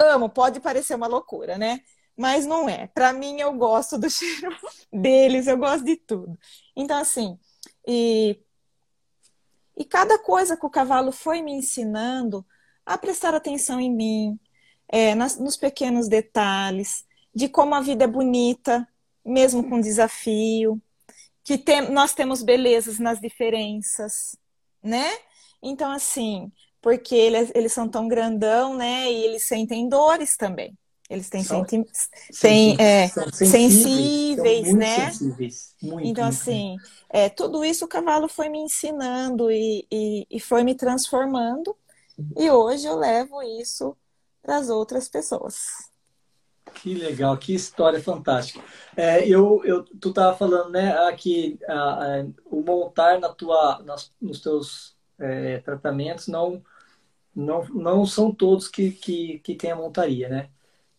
amo, 0.00 0.28
pode 0.28 0.60
parecer 0.60 0.94
uma 0.94 1.06
loucura, 1.06 1.58
né? 1.58 1.80
Mas 2.16 2.46
não 2.46 2.68
é. 2.68 2.86
Para 2.88 3.12
mim, 3.12 3.40
eu 3.40 3.52
gosto 3.52 3.98
do 3.98 4.08
cheiro 4.10 4.54
deles, 4.92 5.46
eu 5.46 5.56
gosto 5.58 5.84
de 5.84 5.96
tudo. 5.96 6.38
Então, 6.76 6.98
assim, 6.98 7.38
e, 7.86 8.40
e 9.76 9.84
cada 9.84 10.18
coisa 10.18 10.56
que 10.56 10.66
o 10.66 10.70
cavalo 10.70 11.12
foi 11.12 11.42
me 11.42 11.52
ensinando 11.52 12.44
a 12.84 12.98
prestar 12.98 13.34
atenção 13.34 13.80
em 13.80 13.90
mim, 13.90 14.40
é, 14.88 15.14
nas, 15.14 15.38
nos 15.38 15.56
pequenos 15.56 16.08
detalhes, 16.08 17.04
de 17.34 17.48
como 17.48 17.74
a 17.74 17.80
vida 17.80 18.04
é 18.04 18.08
bonita, 18.08 18.86
mesmo 19.24 19.68
com 19.68 19.80
desafio, 19.80 20.80
que 21.44 21.56
tem, 21.56 21.90
nós 21.90 22.12
temos 22.14 22.42
belezas 22.42 22.98
nas 22.98 23.20
diferenças, 23.20 24.36
né? 24.82 25.08
Então, 25.62 25.90
assim, 25.90 26.50
porque 26.80 27.14
eles, 27.14 27.50
eles 27.54 27.72
são 27.72 27.88
tão 27.88 28.08
grandão, 28.08 28.76
né? 28.76 29.10
E 29.10 29.24
eles 29.24 29.42
sentem 29.44 29.88
dores 29.88 30.36
também. 30.36 30.76
Eles 31.08 31.28
têm, 31.28 31.42
são, 31.42 31.66
senti 31.66 31.88
têm, 32.40 32.76
é, 32.78 33.08
sensíveis, 33.08 33.50
sensíveis 33.50 34.74
né? 34.74 35.10
Sensíveis. 35.10 35.74
Muito, 35.82 36.06
então, 36.06 36.24
muito. 36.24 36.38
assim, 36.38 36.76
é, 37.08 37.28
tudo 37.28 37.64
isso 37.64 37.84
o 37.84 37.88
cavalo 37.88 38.28
foi 38.28 38.48
me 38.48 38.58
ensinando 38.58 39.50
e, 39.50 39.84
e, 39.90 40.26
e 40.30 40.38
foi 40.38 40.62
me 40.62 40.74
transformando. 40.74 41.76
E 42.36 42.48
hoje 42.50 42.86
eu 42.86 42.96
levo 42.96 43.42
isso 43.42 43.96
para 44.40 44.58
as 44.58 44.68
outras 44.68 45.08
pessoas. 45.08 45.56
Que 46.74 46.94
legal, 46.94 47.36
que 47.36 47.54
história 47.54 48.00
fantástica. 48.00 48.62
É, 48.96 49.26
eu, 49.26 49.62
eu, 49.64 49.82
tu 49.82 50.10
estava 50.10 50.36
falando, 50.36 50.70
né, 50.70 50.96
aqui 51.08 51.58
a, 51.66 51.74
a, 51.74 52.26
o 52.44 52.62
montar 52.62 53.18
na 53.18 53.30
tua, 53.30 53.82
nas, 53.84 54.12
nos 54.20 54.40
teus 54.40 54.96
é, 55.20 55.58
tratamentos 55.58 56.28
não, 56.28 56.62
não, 57.34 57.64
não 57.68 58.06
são 58.06 58.32
todos 58.34 58.68
que, 58.68 58.90
que, 58.92 59.38
que 59.40 59.54
têm 59.54 59.70
a 59.70 59.76
montaria, 59.76 60.28
né? 60.28 60.48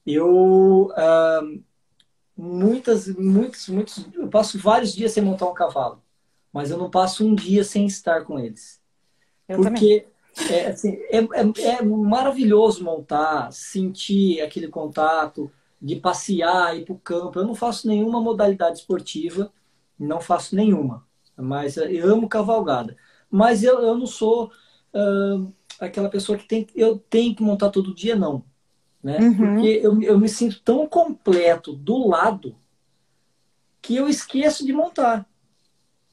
Eu 0.05 0.91
ah, 0.95 1.41
muitas, 2.36 3.07
muitos, 3.07 3.67
muitos, 3.67 4.05
eu 4.13 4.27
passo 4.29 4.57
vários 4.57 4.93
dias 4.93 5.12
sem 5.12 5.23
montar 5.23 5.49
um 5.49 5.53
cavalo, 5.53 6.01
mas 6.51 6.71
eu 6.71 6.77
não 6.77 6.89
passo 6.89 7.25
um 7.25 7.36
dia 7.36 7.63
sem 7.63 7.86
estar 7.86 8.23
com 8.25 8.39
eles. 8.39 8.81
Eu 9.47 9.57
Porque 9.57 10.07
é, 10.49 10.67
assim, 10.67 10.93
é, 11.10 11.17
é, 11.17 11.67
é, 11.67 11.81
maravilhoso 11.84 12.84
montar, 12.84 13.51
sentir 13.51 14.41
aquele 14.41 14.67
contato, 14.67 15.51
de 15.81 15.95
passear, 15.95 16.77
ir 16.77 16.86
para 16.86 16.93
o 16.93 16.99
campo. 16.99 17.39
Eu 17.39 17.45
não 17.45 17.55
faço 17.55 17.88
nenhuma 17.88 18.21
modalidade 18.21 18.79
esportiva, 18.79 19.51
não 19.97 20.21
faço 20.21 20.55
nenhuma, 20.55 21.05
mas 21.36 21.75
eu 21.77 22.13
amo 22.13 22.29
cavalgada. 22.29 22.95
Mas 23.31 23.63
eu, 23.63 23.81
eu 23.81 23.97
não 23.97 24.05
sou 24.05 24.51
uh, 24.93 25.53
aquela 25.79 26.09
pessoa 26.09 26.37
que 26.37 26.45
tem, 26.45 26.67
eu 26.75 26.97
tenho 27.09 27.33
que 27.33 27.41
montar 27.41 27.69
todo 27.69 27.95
dia, 27.95 28.15
não. 28.15 28.43
Né? 29.01 29.17
Uhum. 29.19 29.35
Porque 29.55 29.67
eu, 29.81 30.01
eu 30.03 30.19
me 30.19 30.27
sinto 30.27 30.61
tão 30.61 30.85
completo 30.85 31.73
do 31.73 32.07
lado 32.07 32.55
que 33.81 33.95
eu 33.95 34.09
esqueço 34.09 34.65
de 34.65 34.73
montar. 34.73 35.25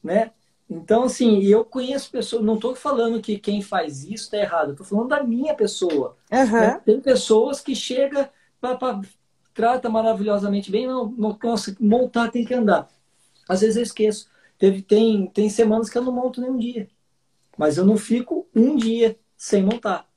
Né? 0.01 0.31
Então, 0.67 1.03
assim, 1.03 1.43
eu 1.43 1.65
conheço 1.65 2.09
pessoas, 2.09 2.43
não 2.43 2.55
estou 2.55 2.73
falando 2.73 3.21
que 3.21 3.37
quem 3.37 3.61
faz 3.61 4.03
isso 4.03 4.23
está 4.23 4.37
errado, 4.37 4.71
estou 4.71 4.85
falando 4.85 5.09
da 5.09 5.23
minha 5.23 5.53
pessoa. 5.53 6.15
Uhum. 6.31 6.51
Né? 6.51 6.81
Tem 6.85 7.01
pessoas 7.01 7.59
que 7.59 7.75
chegam, 7.75 8.27
pra, 8.61 9.01
trata 9.53 9.89
maravilhosamente 9.89 10.71
bem, 10.71 10.87
não, 10.87 11.13
não 11.17 11.37
montar, 11.79 12.31
tem 12.31 12.45
que 12.45 12.53
andar. 12.53 12.87
Às 13.47 13.61
vezes 13.61 13.75
eu 13.75 13.83
esqueço. 13.83 14.29
Teve, 14.57 14.81
tem, 14.81 15.27
tem 15.27 15.49
semanas 15.49 15.89
que 15.89 15.97
eu 15.97 16.03
não 16.03 16.11
monto 16.11 16.41
nenhum 16.41 16.57
dia 16.57 16.87
mas 17.59 17.77
eu 17.77 17.85
não 17.85 17.97
fico 17.97 18.47
um 18.55 18.77
dia 18.77 19.19
sem 19.35 19.61
montar, 19.61 20.07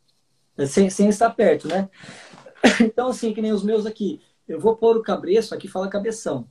é, 0.56 0.64
sem, 0.64 0.88
sem 0.88 1.08
estar 1.08 1.28
perto, 1.30 1.66
né? 1.66 1.90
Então, 2.80 3.08
assim, 3.08 3.34
que 3.34 3.42
nem 3.42 3.50
os 3.50 3.64
meus 3.64 3.84
aqui, 3.84 4.20
eu 4.46 4.60
vou 4.60 4.76
pôr 4.76 4.96
o 4.96 5.02
cabreço, 5.02 5.52
aqui 5.52 5.66
fala 5.66 5.88
cabeção. 5.88 6.48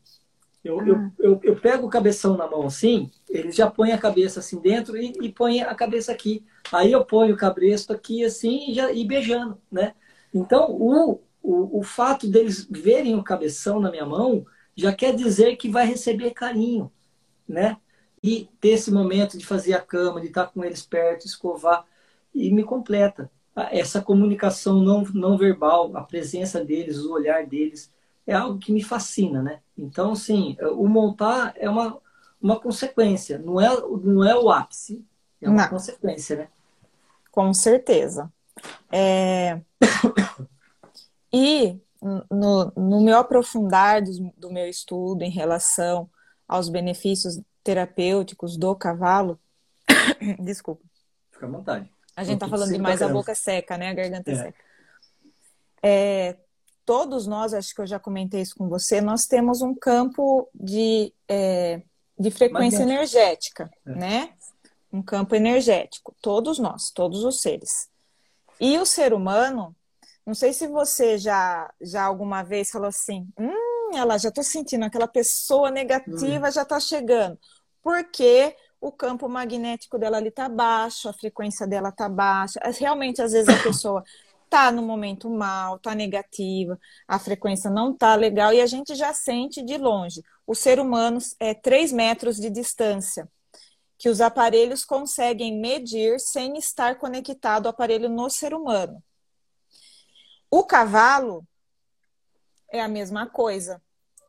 Eu, 0.61 0.81
ah. 0.81 0.85
eu, 0.85 1.11
eu, 1.17 1.39
eu, 1.41 1.55
pego 1.55 1.87
o 1.87 1.89
cabeção 1.89 2.35
na 2.35 2.45
mão 2.45 2.67
assim, 2.67 3.09
eles 3.29 3.55
já 3.55 3.71
põem 3.71 3.93
a 3.93 3.97
cabeça 3.97 4.41
assim 4.41 4.59
dentro 4.59 4.97
e, 4.97 5.13
e 5.21 5.31
põem 5.31 5.61
a 5.61 5.73
cabeça 5.73 6.11
aqui. 6.11 6.45
Aí 6.73 6.91
eu 6.91 7.05
ponho 7.05 7.33
o 7.33 7.37
cabresto 7.37 7.93
aqui 7.93 8.25
assim 8.25 8.71
e, 8.71 8.73
já, 8.73 8.91
e 8.91 9.05
beijando, 9.05 9.57
né? 9.71 9.95
Então, 10.33 10.71
o, 10.71 11.21
o, 11.41 11.79
o 11.79 11.83
fato 11.83 12.27
deles 12.27 12.67
verem 12.69 13.15
o 13.15 13.23
cabeção 13.23 13.79
na 13.79 13.89
minha 13.89 14.05
mão 14.05 14.45
já 14.75 14.93
quer 14.93 15.15
dizer 15.15 15.55
que 15.55 15.69
vai 15.69 15.85
receber 15.85 16.31
carinho, 16.31 16.91
né? 17.47 17.77
E 18.23 18.49
ter 18.59 18.69
esse 18.69 18.91
momento 18.91 19.37
de 19.37 19.45
fazer 19.45 19.73
a 19.73 19.81
cama, 19.81 20.21
de 20.21 20.27
estar 20.27 20.47
com 20.47 20.63
eles 20.63 20.85
perto, 20.85 21.25
escovar, 21.25 21.85
e 22.33 22.51
me 22.51 22.63
completa. 22.63 23.29
Essa 23.55 24.01
comunicação 24.01 24.79
não, 24.81 25.03
não 25.13 25.37
verbal, 25.37 25.95
a 25.95 26.03
presença 26.03 26.63
deles, 26.63 26.99
o 26.99 27.11
olhar 27.11 27.45
deles, 27.45 27.91
é 28.25 28.33
algo 28.33 28.59
que 28.59 28.71
me 28.71 28.83
fascina, 28.83 29.41
né? 29.41 29.59
Então, 29.77 30.15
sim, 30.15 30.55
o 30.77 30.87
montar 30.87 31.53
é 31.57 31.69
uma, 31.69 31.99
uma 32.41 32.59
consequência, 32.59 33.37
não 33.37 33.59
é, 33.59 33.69
não 34.03 34.23
é 34.23 34.35
o 34.37 34.49
ápice, 34.49 35.03
é 35.41 35.49
uma 35.49 35.63
não. 35.63 35.69
consequência, 35.69 36.37
né? 36.37 36.47
Com 37.31 37.53
certeza. 37.53 38.31
É... 38.91 39.59
e 41.33 41.77
no, 42.29 42.71
no 42.75 43.01
meu 43.01 43.17
aprofundar 43.17 44.01
do, 44.01 44.33
do 44.37 44.51
meu 44.51 44.67
estudo 44.67 45.23
em 45.23 45.29
relação 45.29 46.09
aos 46.47 46.69
benefícios 46.69 47.39
terapêuticos 47.63 48.57
do 48.57 48.75
cavalo, 48.75 49.39
desculpa. 50.39 50.83
Fica 51.31 51.45
à 51.45 51.49
vontade. 51.49 51.91
A 52.15 52.23
gente 52.23 52.39
tá 52.39 52.47
falando 52.47 52.71
demais, 52.71 53.01
a 53.01 53.07
boca 53.07 53.33
seca, 53.33 53.77
né? 53.77 53.89
A 53.89 53.93
garganta 53.93 54.31
é. 54.31 54.35
seca. 54.35 54.59
É, 55.81 56.37
todos 56.85 57.25
nós, 57.25 57.53
acho 57.53 57.73
que 57.73 57.81
eu 57.81 57.87
já 57.87 57.99
comentei 57.99 58.41
isso 58.41 58.55
com 58.55 58.67
você, 58.67 59.01
nós 59.01 59.25
temos 59.25 59.61
um 59.61 59.73
campo 59.73 60.49
de, 60.53 61.13
é, 61.27 61.81
de 62.19 62.29
frequência 62.29 62.83
energética, 62.83 63.69
é. 63.85 63.91
né? 63.91 64.33
Um 64.91 65.01
campo 65.01 65.35
energético. 65.35 66.15
Todos 66.21 66.59
nós, 66.59 66.91
todos 66.91 67.23
os 67.23 67.41
seres. 67.41 67.89
E 68.59 68.77
o 68.77 68.85
ser 68.85 69.13
humano, 69.13 69.75
não 70.25 70.35
sei 70.35 70.53
se 70.53 70.67
você 70.67 71.17
já, 71.17 71.73
já 71.81 72.03
alguma 72.03 72.43
vez 72.43 72.69
falou 72.69 72.89
assim, 72.89 73.27
hum, 73.39 73.70
ela 73.97 74.17
já 74.17 74.29
estou 74.29 74.43
sentindo 74.43 74.85
aquela 74.85 75.07
pessoa 75.07 75.69
negativa 75.71 76.47
hum. 76.47 76.51
já 76.51 76.63
está 76.63 76.79
chegando. 76.79 77.37
Porque 77.81 78.55
o 78.79 78.91
campo 78.91 79.29
magnético 79.29 79.97
dela 79.97 80.17
ali 80.17 80.29
está 80.29 80.49
baixo, 80.49 81.07
a 81.07 81.13
frequência 81.13 81.67
dela 81.67 81.89
está 81.89 82.09
baixa. 82.09 82.59
Realmente, 82.79 83.21
às 83.21 83.31
vezes, 83.31 83.49
a 83.49 83.57
pessoa 83.63 84.03
está 84.51 84.71
no 84.71 84.81
momento 84.81 85.29
mal, 85.29 85.77
está 85.77 85.95
negativa, 85.95 86.77
a 87.07 87.17
frequência 87.17 87.69
não 87.69 87.93
está 87.93 88.15
legal 88.15 88.51
e 88.51 88.59
a 88.59 88.65
gente 88.65 88.95
já 88.95 89.13
sente 89.13 89.61
de 89.61 89.77
longe. 89.77 90.21
O 90.45 90.53
ser 90.53 90.79
humano 90.79 91.19
é 91.39 91.53
3 91.53 91.93
metros 91.93 92.35
de 92.35 92.49
distância, 92.49 93.29
que 93.97 94.09
os 94.09 94.19
aparelhos 94.19 94.83
conseguem 94.83 95.57
medir 95.57 96.19
sem 96.19 96.57
estar 96.57 96.95
conectado 96.95 97.67
ao 97.67 97.69
aparelho 97.69 98.09
no 98.09 98.29
ser 98.29 98.53
humano. 98.53 99.01
O 100.49 100.65
cavalo 100.65 101.47
é 102.71 102.81
a 102.81 102.87
mesma 102.87 103.27
coisa, 103.27 103.81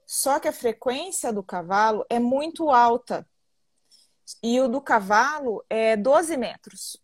só 0.06 0.38
que 0.38 0.48
a 0.48 0.52
frequência 0.52 1.32
do 1.32 1.42
cavalo 1.42 2.04
é 2.10 2.18
muito 2.18 2.70
alta 2.70 3.26
e 4.42 4.60
o 4.60 4.68
do 4.68 4.80
cavalo 4.80 5.64
é 5.70 5.96
12 5.96 6.36
metros. 6.36 6.96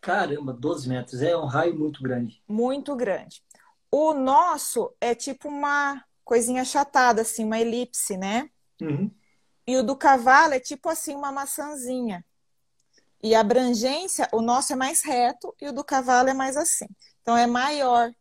Caramba, 0.00 0.52
12 0.52 0.88
metros. 0.88 1.20
É 1.20 1.36
um 1.36 1.46
raio 1.46 1.78
muito 1.78 2.02
grande. 2.02 2.42
Muito 2.48 2.94
grande. 2.94 3.42
O 3.90 4.14
nosso 4.14 4.94
é 5.00 5.14
tipo 5.14 5.48
uma 5.48 6.04
coisinha 6.24 6.62
achatada, 6.62 7.22
assim, 7.22 7.44
uma 7.44 7.58
elipse, 7.58 8.16
né? 8.16 8.48
Uhum. 8.80 9.10
E 9.66 9.76
o 9.76 9.82
do 9.82 9.96
cavalo 9.96 10.54
é 10.54 10.60
tipo 10.60 10.88
assim, 10.88 11.14
uma 11.14 11.32
maçãzinha. 11.32 12.24
E 13.22 13.34
a 13.34 13.40
abrangência, 13.40 14.28
o 14.32 14.40
nosso 14.40 14.72
é 14.72 14.76
mais 14.76 15.02
reto 15.02 15.54
e 15.60 15.68
o 15.68 15.72
do 15.72 15.82
cavalo 15.82 16.28
é 16.28 16.34
mais 16.34 16.56
assim. 16.56 16.86
Então 17.22 17.36
é 17.36 17.46
maior. 17.46 18.12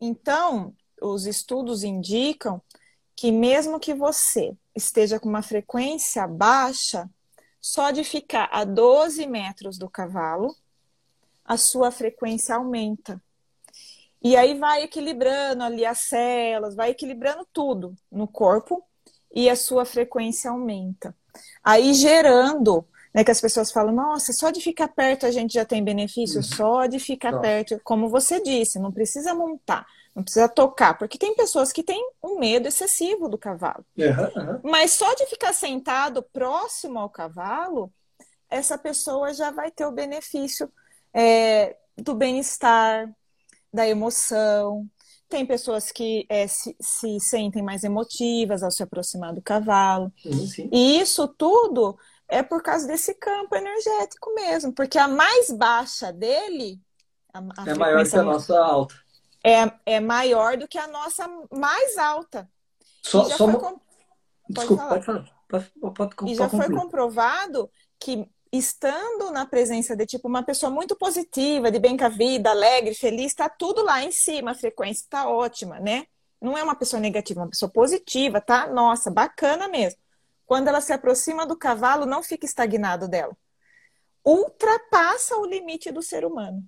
Então, 0.00 0.74
os 1.00 1.26
estudos 1.26 1.84
indicam 1.84 2.60
que 3.16 3.30
mesmo 3.30 3.78
que 3.78 3.94
você 3.94 4.56
esteja 4.74 5.20
com 5.20 5.28
uma 5.28 5.42
frequência 5.42 6.26
baixa, 6.26 7.08
só 7.60 7.90
de 7.90 8.04
ficar 8.04 8.48
a 8.52 8.64
12 8.64 9.26
metros 9.26 9.78
do 9.78 9.88
cavalo, 9.88 10.54
a 11.44 11.56
sua 11.56 11.90
frequência 11.90 12.56
aumenta. 12.56 13.22
E 14.22 14.36
aí 14.36 14.58
vai 14.58 14.82
equilibrando 14.82 15.62
ali 15.62 15.84
as 15.84 16.00
células, 16.00 16.74
vai 16.74 16.90
equilibrando 16.90 17.46
tudo 17.52 17.94
no 18.10 18.26
corpo 18.26 18.82
e 19.32 19.50
a 19.50 19.56
sua 19.56 19.84
frequência 19.84 20.50
aumenta. 20.50 21.14
Aí 21.62 21.92
gerando, 21.92 22.86
né, 23.12 23.22
que 23.22 23.30
as 23.30 23.40
pessoas 23.40 23.70
falam, 23.70 23.94
nossa, 23.94 24.32
só 24.32 24.50
de 24.50 24.60
ficar 24.60 24.88
perto 24.88 25.26
a 25.26 25.30
gente 25.30 25.54
já 25.54 25.64
tem 25.64 25.84
benefício, 25.84 26.38
uhum. 26.38 26.42
só 26.42 26.86
de 26.86 26.98
ficar 26.98 27.38
perto, 27.40 27.80
como 27.84 28.08
você 28.08 28.40
disse, 28.42 28.78
não 28.78 28.90
precisa 28.90 29.34
montar 29.34 29.86
não 30.14 30.22
precisa 30.22 30.48
tocar, 30.48 30.96
porque 30.96 31.18
tem 31.18 31.34
pessoas 31.34 31.72
que 31.72 31.82
têm 31.82 32.00
um 32.22 32.38
medo 32.38 32.68
excessivo 32.68 33.28
do 33.28 33.36
cavalo. 33.36 33.84
Uhum. 33.98 34.60
Mas 34.62 34.92
só 34.92 35.12
de 35.14 35.26
ficar 35.26 35.52
sentado 35.52 36.22
próximo 36.22 37.00
ao 37.00 37.10
cavalo, 37.10 37.92
essa 38.48 38.78
pessoa 38.78 39.34
já 39.34 39.50
vai 39.50 39.72
ter 39.72 39.84
o 39.84 39.92
benefício 39.92 40.70
é, 41.12 41.76
do 41.96 42.14
bem-estar, 42.14 43.12
da 43.72 43.88
emoção. 43.88 44.88
Tem 45.28 45.44
pessoas 45.44 45.90
que 45.90 46.24
é, 46.28 46.46
se, 46.46 46.76
se, 46.80 47.18
sentem 47.18 47.62
mais 47.62 47.82
emotivas 47.82 48.62
ao 48.62 48.70
se 48.70 48.84
aproximar 48.84 49.34
do 49.34 49.42
cavalo. 49.42 50.12
Uhum, 50.24 50.68
e 50.72 51.00
isso 51.00 51.26
tudo 51.26 51.98
é 52.28 52.40
por 52.40 52.62
causa 52.62 52.86
desse 52.86 53.14
campo 53.14 53.56
energético 53.56 54.32
mesmo, 54.32 54.72
porque 54.72 54.96
a 54.96 55.08
mais 55.08 55.50
baixa 55.50 56.12
dele. 56.12 56.80
A, 57.32 57.40
a 57.58 57.70
é 57.70 57.74
maior 57.74 58.08
que 58.08 58.16
a 58.16 58.22
nossa 58.22 58.56
alta 58.56 59.03
é, 59.44 59.70
é 59.84 60.00
maior 60.00 60.56
do 60.56 60.66
que 60.66 60.78
a 60.78 60.86
nossa 60.86 61.28
mais 61.52 61.98
alta. 61.98 62.48
Só, 63.02 63.24
só 63.24 63.44
uma... 63.44 63.60
comp... 63.60 63.82
Desculpa, 64.48 64.86
pode 64.86 65.04
falar. 65.04 65.34
Pode, 65.48 65.70
pode, 65.78 66.16
pode, 66.16 66.32
e 66.32 66.34
já 66.34 66.48
foi 66.48 66.70
comprovado 66.70 67.70
que 67.98 68.28
estando 68.50 69.30
na 69.30 69.44
presença 69.46 69.94
de 69.94 70.06
tipo 70.06 70.28
uma 70.28 70.42
pessoa 70.42 70.70
muito 70.70 70.96
positiva, 70.96 71.70
de 71.70 71.78
bem 71.78 71.96
com 71.96 72.04
a 72.04 72.08
vida, 72.08 72.50
alegre, 72.50 72.94
feliz, 72.94 73.26
está 73.26 73.48
tudo 73.48 73.82
lá 73.82 74.02
em 74.02 74.12
cima, 74.12 74.52
a 74.52 74.54
frequência 74.54 75.02
está 75.02 75.28
ótima, 75.28 75.78
né? 75.80 76.06
Não 76.40 76.56
é 76.56 76.62
uma 76.62 76.74
pessoa 76.74 77.00
negativa, 77.00 77.40
é 77.40 77.44
uma 77.44 77.50
pessoa 77.50 77.70
positiva, 77.70 78.40
tá? 78.40 78.66
Nossa, 78.66 79.10
bacana 79.10 79.68
mesmo. 79.68 79.98
Quando 80.46 80.68
ela 80.68 80.80
se 80.80 80.92
aproxima 80.92 81.46
do 81.46 81.56
cavalo, 81.56 82.06
não 82.06 82.22
fica 82.22 82.46
estagnado 82.46 83.08
dela. 83.08 83.36
Ultrapassa 84.24 85.36
o 85.36 85.46
limite 85.46 85.90
do 85.90 86.02
ser 86.02 86.24
humano 86.24 86.66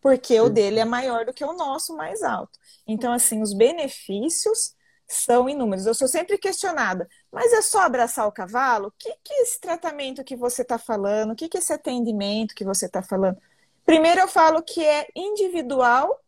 porque 0.00 0.40
o 0.40 0.48
dele 0.48 0.80
é 0.80 0.84
maior 0.84 1.24
do 1.24 1.32
que 1.32 1.44
o 1.44 1.52
nosso 1.52 1.96
mais 1.96 2.22
alto. 2.22 2.58
Então, 2.86 3.12
assim, 3.12 3.42
os 3.42 3.52
benefícios 3.52 4.74
são 5.06 5.48
inúmeros. 5.48 5.86
Eu 5.86 5.94
sou 5.94 6.06
sempre 6.06 6.36
questionada, 6.38 7.08
mas 7.32 7.52
é 7.52 7.62
só 7.62 7.80
abraçar 7.80 8.26
o 8.26 8.32
cavalo? 8.32 8.88
O 8.88 8.92
que, 8.98 9.10
que 9.24 9.32
é 9.32 9.42
esse 9.42 9.60
tratamento 9.60 10.22
que 10.22 10.36
você 10.36 10.62
está 10.62 10.78
falando? 10.78 11.32
O 11.32 11.36
que, 11.36 11.48
que 11.48 11.56
é 11.56 11.60
esse 11.60 11.72
atendimento 11.72 12.54
que 12.54 12.64
você 12.64 12.86
está 12.86 13.02
falando? 13.02 13.38
Primeiro, 13.84 14.20
eu 14.20 14.28
falo 14.28 14.62
que 14.62 14.84
é 14.84 15.08
individual 15.16 16.20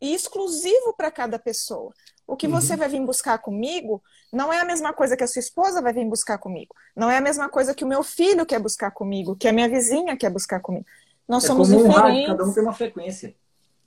e 0.00 0.14
exclusivo 0.14 0.94
para 0.96 1.10
cada 1.10 1.38
pessoa. 1.38 1.92
O 2.26 2.36
que 2.36 2.46
você 2.46 2.74
uhum. 2.74 2.78
vai 2.78 2.88
vir 2.88 3.04
buscar 3.04 3.38
comigo 3.38 4.00
não 4.32 4.52
é 4.52 4.60
a 4.60 4.64
mesma 4.64 4.92
coisa 4.92 5.16
que 5.16 5.24
a 5.24 5.26
sua 5.26 5.40
esposa 5.40 5.82
vai 5.82 5.92
vir 5.92 6.06
buscar 6.06 6.38
comigo. 6.38 6.72
Não 6.94 7.10
é 7.10 7.16
a 7.16 7.20
mesma 7.20 7.48
coisa 7.48 7.74
que 7.74 7.84
o 7.84 7.88
meu 7.88 8.04
filho 8.04 8.46
quer 8.46 8.60
buscar 8.60 8.92
comigo, 8.92 9.34
que 9.34 9.48
a 9.48 9.52
minha 9.52 9.68
vizinha 9.68 10.16
quer 10.16 10.30
buscar 10.30 10.60
comigo. 10.60 10.86
Nós 11.30 11.44
é 11.44 11.46
somos 11.46 11.68
como 11.68 11.82
diferentes. 11.84 12.02
Um 12.02 12.06
rádio, 12.06 12.26
cada 12.26 12.44
um 12.44 12.52
tem 12.52 12.62
uma 12.64 12.72
frequência. 12.72 13.36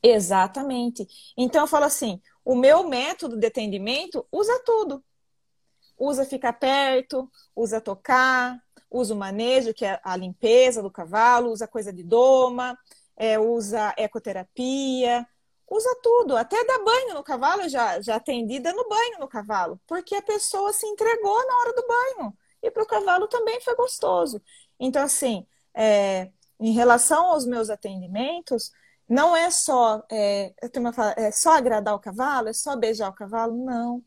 Exatamente. 0.02 1.06
Então 1.38 1.62
eu 1.64 1.68
falo 1.68 1.84
assim, 1.84 2.22
o 2.46 2.56
meu 2.56 2.88
método 2.88 3.36
de 3.36 3.46
atendimento 3.46 4.26
usa 4.32 4.62
tudo. 4.66 5.04
Usa 6.00 6.24
ficar 6.24 6.54
perto, 6.54 7.30
usa 7.54 7.82
tocar, 7.82 8.58
usa 8.90 9.14
o 9.14 9.18
manejo, 9.18 9.74
que 9.74 9.84
é 9.84 10.00
a 10.06 10.16
limpeza 10.16 10.82
do 10.82 10.90
cavalo, 10.90 11.52
usa 11.52 11.68
coisa 11.68 11.92
de 11.92 12.02
doma, 12.02 12.78
é, 13.18 13.38
usa 13.38 13.94
ecoterapia, 13.98 15.28
usa 15.70 16.00
tudo, 16.02 16.38
até 16.38 16.64
dar 16.64 16.80
banho 16.80 17.14
no 17.14 17.24
cavalo, 17.24 17.68
já, 17.68 18.00
já 18.02 18.16
atendi 18.16 18.60
dando 18.60 18.88
banho 18.88 19.20
no 19.20 19.28
cavalo, 19.28 19.80
porque 19.86 20.16
a 20.16 20.22
pessoa 20.22 20.72
se 20.72 20.86
entregou 20.88 21.46
na 21.46 21.58
hora 21.60 21.74
do 21.74 21.86
banho. 21.86 22.34
E 22.62 22.72
para 22.72 22.84
o 22.84 22.88
cavalo 22.88 23.28
também 23.28 23.60
foi 23.60 23.76
gostoso. 23.76 24.42
Então, 24.80 25.04
assim, 25.04 25.46
é, 25.74 26.32
em 26.64 26.72
relação 26.72 27.26
aos 27.26 27.46
meus 27.46 27.70
atendimentos, 27.70 28.72
não 29.08 29.36
é 29.36 29.52
só 29.52 30.02
é, 30.10 30.54
fala, 30.94 31.14
é 31.18 31.30
só 31.30 31.58
agradar 31.58 31.94
o 31.94 32.00
cavalo, 32.00 32.48
é 32.48 32.54
só 32.54 32.74
beijar 32.78 33.10
o 33.10 33.14
cavalo, 33.14 33.54
não. 33.54 34.02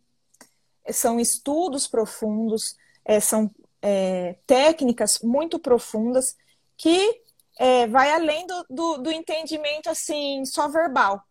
São 0.91 1.21
estudos 1.21 1.87
profundos, 1.87 2.75
é, 3.05 3.21
são 3.21 3.51
é, 3.83 4.39
técnicas 4.47 5.21
muito 5.23 5.59
profundas 5.59 6.35
que 6.79 7.23
é, 7.59 7.87
vai 7.87 8.11
além 8.11 8.47
do, 8.47 8.67
do, 8.71 8.97
do, 8.99 9.13
entendimento 9.13 9.91
assim 9.91 10.43
só 10.47 10.67
verbal, 10.67 11.23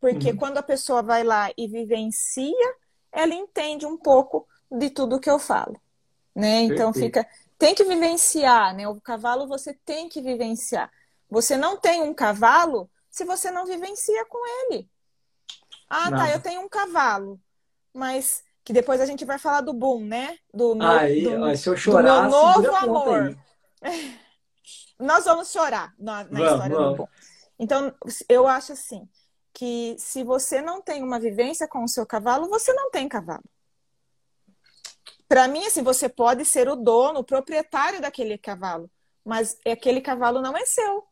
porque 0.00 0.30
uhum. 0.30 0.36
quando 0.36 0.58
a 0.58 0.62
pessoa 0.62 1.02
vai 1.02 1.24
lá 1.24 1.50
e 1.56 1.66
vivencia, 1.66 2.74
ela 3.10 3.34
entende 3.34 3.84
um 3.84 3.96
pouco 3.96 4.46
de 4.70 4.90
tudo 4.90 5.18
que 5.18 5.30
eu 5.30 5.40
falo, 5.40 5.80
né? 6.34 6.60
Então 6.60 6.92
fica 6.92 7.26
tem 7.58 7.74
que 7.74 7.84
vivenciar, 7.84 8.74
né? 8.74 8.86
O 8.86 9.00
cavalo 9.00 9.48
você 9.48 9.74
tem 9.84 10.08
que 10.08 10.22
vivenciar. 10.22 10.90
Você 11.28 11.56
não 11.56 11.76
tem 11.76 12.00
um 12.00 12.14
cavalo 12.14 12.88
se 13.10 13.24
você 13.24 13.50
não 13.50 13.66
vivencia 13.66 14.24
com 14.26 14.38
ele. 14.46 14.88
Ah, 15.90 16.04
tá, 16.04 16.10
não. 16.10 16.18
tá, 16.18 16.30
eu 16.30 16.40
tenho 16.40 16.60
um 16.60 16.68
cavalo, 16.68 17.40
mas 17.92 18.42
que 18.64 18.72
depois 18.72 19.00
a 19.00 19.06
gente 19.06 19.24
vai 19.24 19.38
falar 19.38 19.62
do 19.62 19.72
boom, 19.72 20.04
né? 20.04 20.38
Do, 20.52 20.74
no, 20.74 20.86
aí, 20.86 21.24
do, 21.24 21.56
se 21.56 21.68
eu 21.68 21.76
chorar, 21.76 22.02
do 22.02 22.22
meu 22.22 22.30
novo 22.30 22.76
amor. 22.76 23.36
Nós 24.98 25.24
vamos 25.24 25.50
chorar 25.50 25.94
na, 25.98 26.24
na 26.24 26.30
vamos, 26.30 26.52
história 26.52 26.76
vamos. 26.76 26.90
do 26.90 26.96
boom. 26.96 27.08
Então, 27.58 27.94
eu 28.28 28.46
acho 28.46 28.72
assim, 28.72 29.08
que 29.52 29.96
se 29.98 30.22
você 30.22 30.60
não 30.60 30.80
tem 30.80 31.02
uma 31.02 31.18
vivência 31.18 31.66
com 31.66 31.82
o 31.82 31.88
seu 31.88 32.06
cavalo, 32.06 32.48
você 32.48 32.72
não 32.72 32.90
tem 32.90 33.08
cavalo. 33.08 33.42
Para 35.28 35.46
mim, 35.46 35.66
assim, 35.66 35.82
você 35.82 36.08
pode 36.08 36.44
ser 36.44 36.68
o 36.68 36.74
dono, 36.74 37.20
o 37.20 37.24
proprietário 37.24 38.00
daquele 38.00 38.38
cavalo, 38.38 38.90
mas 39.24 39.58
aquele 39.66 40.00
cavalo 40.00 40.40
não 40.40 40.56
é 40.56 40.64
seu. 40.64 41.04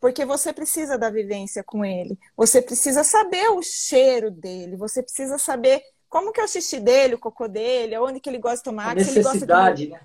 Porque 0.00 0.24
você 0.24 0.52
precisa 0.52 0.96
da 0.96 1.10
vivência 1.10 1.62
com 1.62 1.84
ele. 1.84 2.18
Você 2.34 2.62
precisa 2.62 3.04
saber 3.04 3.50
o 3.50 3.62
cheiro 3.62 4.30
dele. 4.30 4.74
Você 4.76 5.02
precisa 5.02 5.36
saber 5.36 5.82
como 6.08 6.32
que 6.32 6.40
é 6.40 6.44
o 6.44 6.48
xixi 6.48 6.80
dele, 6.80 7.16
o 7.16 7.18
cocô 7.18 7.46
dele, 7.46 7.98
onde 7.98 8.18
que 8.18 8.30
ele 8.30 8.38
gosta 8.38 8.56
de 8.56 8.62
tomar. 8.62 8.92
A 8.92 8.94
necessidade, 8.94 9.78
se 9.78 9.84
ele, 9.84 9.92
né? 9.92 10.00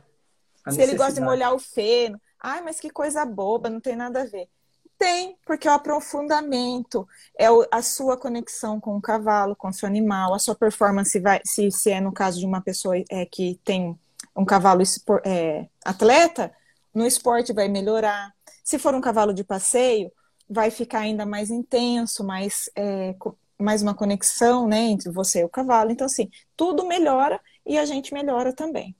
A 0.66 0.72
se 0.72 0.78
necessidade. 0.78 0.82
ele 0.82 0.97
gosta 0.97 1.13
de 1.13 1.22
molhar 1.22 1.53
o 1.53 1.59
feno. 1.59 2.20
Ai, 2.38 2.61
mas 2.61 2.78
que 2.78 2.89
coisa 2.89 3.26
boba, 3.26 3.70
não 3.70 3.80
tem 3.80 3.95
nada 3.95 4.24
a 4.24 4.26
ver. 4.26 4.49
Tem, 4.97 5.37
porque 5.45 5.67
é 5.67 5.71
o 5.71 5.73
aprofundamento, 5.73 7.07
é 7.37 7.47
a 7.69 7.81
sua 7.81 8.15
conexão 8.17 8.79
com 8.79 8.95
o 8.95 9.01
cavalo, 9.01 9.55
com 9.55 9.67
o 9.67 9.73
seu 9.73 9.87
animal, 9.87 10.33
a 10.33 10.39
sua 10.39 10.55
performance 10.55 11.19
vai, 11.19 11.41
se, 11.45 11.69
se 11.69 11.91
é 11.91 11.99
no 11.99 12.13
caso 12.13 12.39
de 12.39 12.45
uma 12.45 12.61
pessoa 12.61 12.95
é, 13.09 13.25
que 13.25 13.59
tem 13.63 13.97
um 14.35 14.45
cavalo 14.45 14.81
é, 15.25 15.67
atleta, 15.83 16.51
no 16.93 17.05
esporte 17.05 17.51
vai 17.51 17.67
melhorar. 17.67 18.33
Se 18.63 18.79
for 18.79 18.95
um 18.95 19.01
cavalo 19.01 19.33
de 19.33 19.43
passeio, 19.43 20.11
vai 20.49 20.71
ficar 20.71 20.99
ainda 20.99 21.25
mais 21.25 21.49
intenso, 21.49 22.23
mais, 22.23 22.69
é, 22.75 23.13
mais 23.59 23.81
uma 23.81 23.93
conexão 23.93 24.67
né, 24.67 24.79
entre 24.79 25.11
você 25.11 25.41
e 25.41 25.45
o 25.45 25.49
cavalo. 25.49 25.91
Então, 25.91 26.05
assim, 26.05 26.29
tudo 26.55 26.85
melhora 26.85 27.39
e 27.65 27.77
a 27.77 27.85
gente 27.85 28.13
melhora 28.13 28.53
também. 28.53 28.95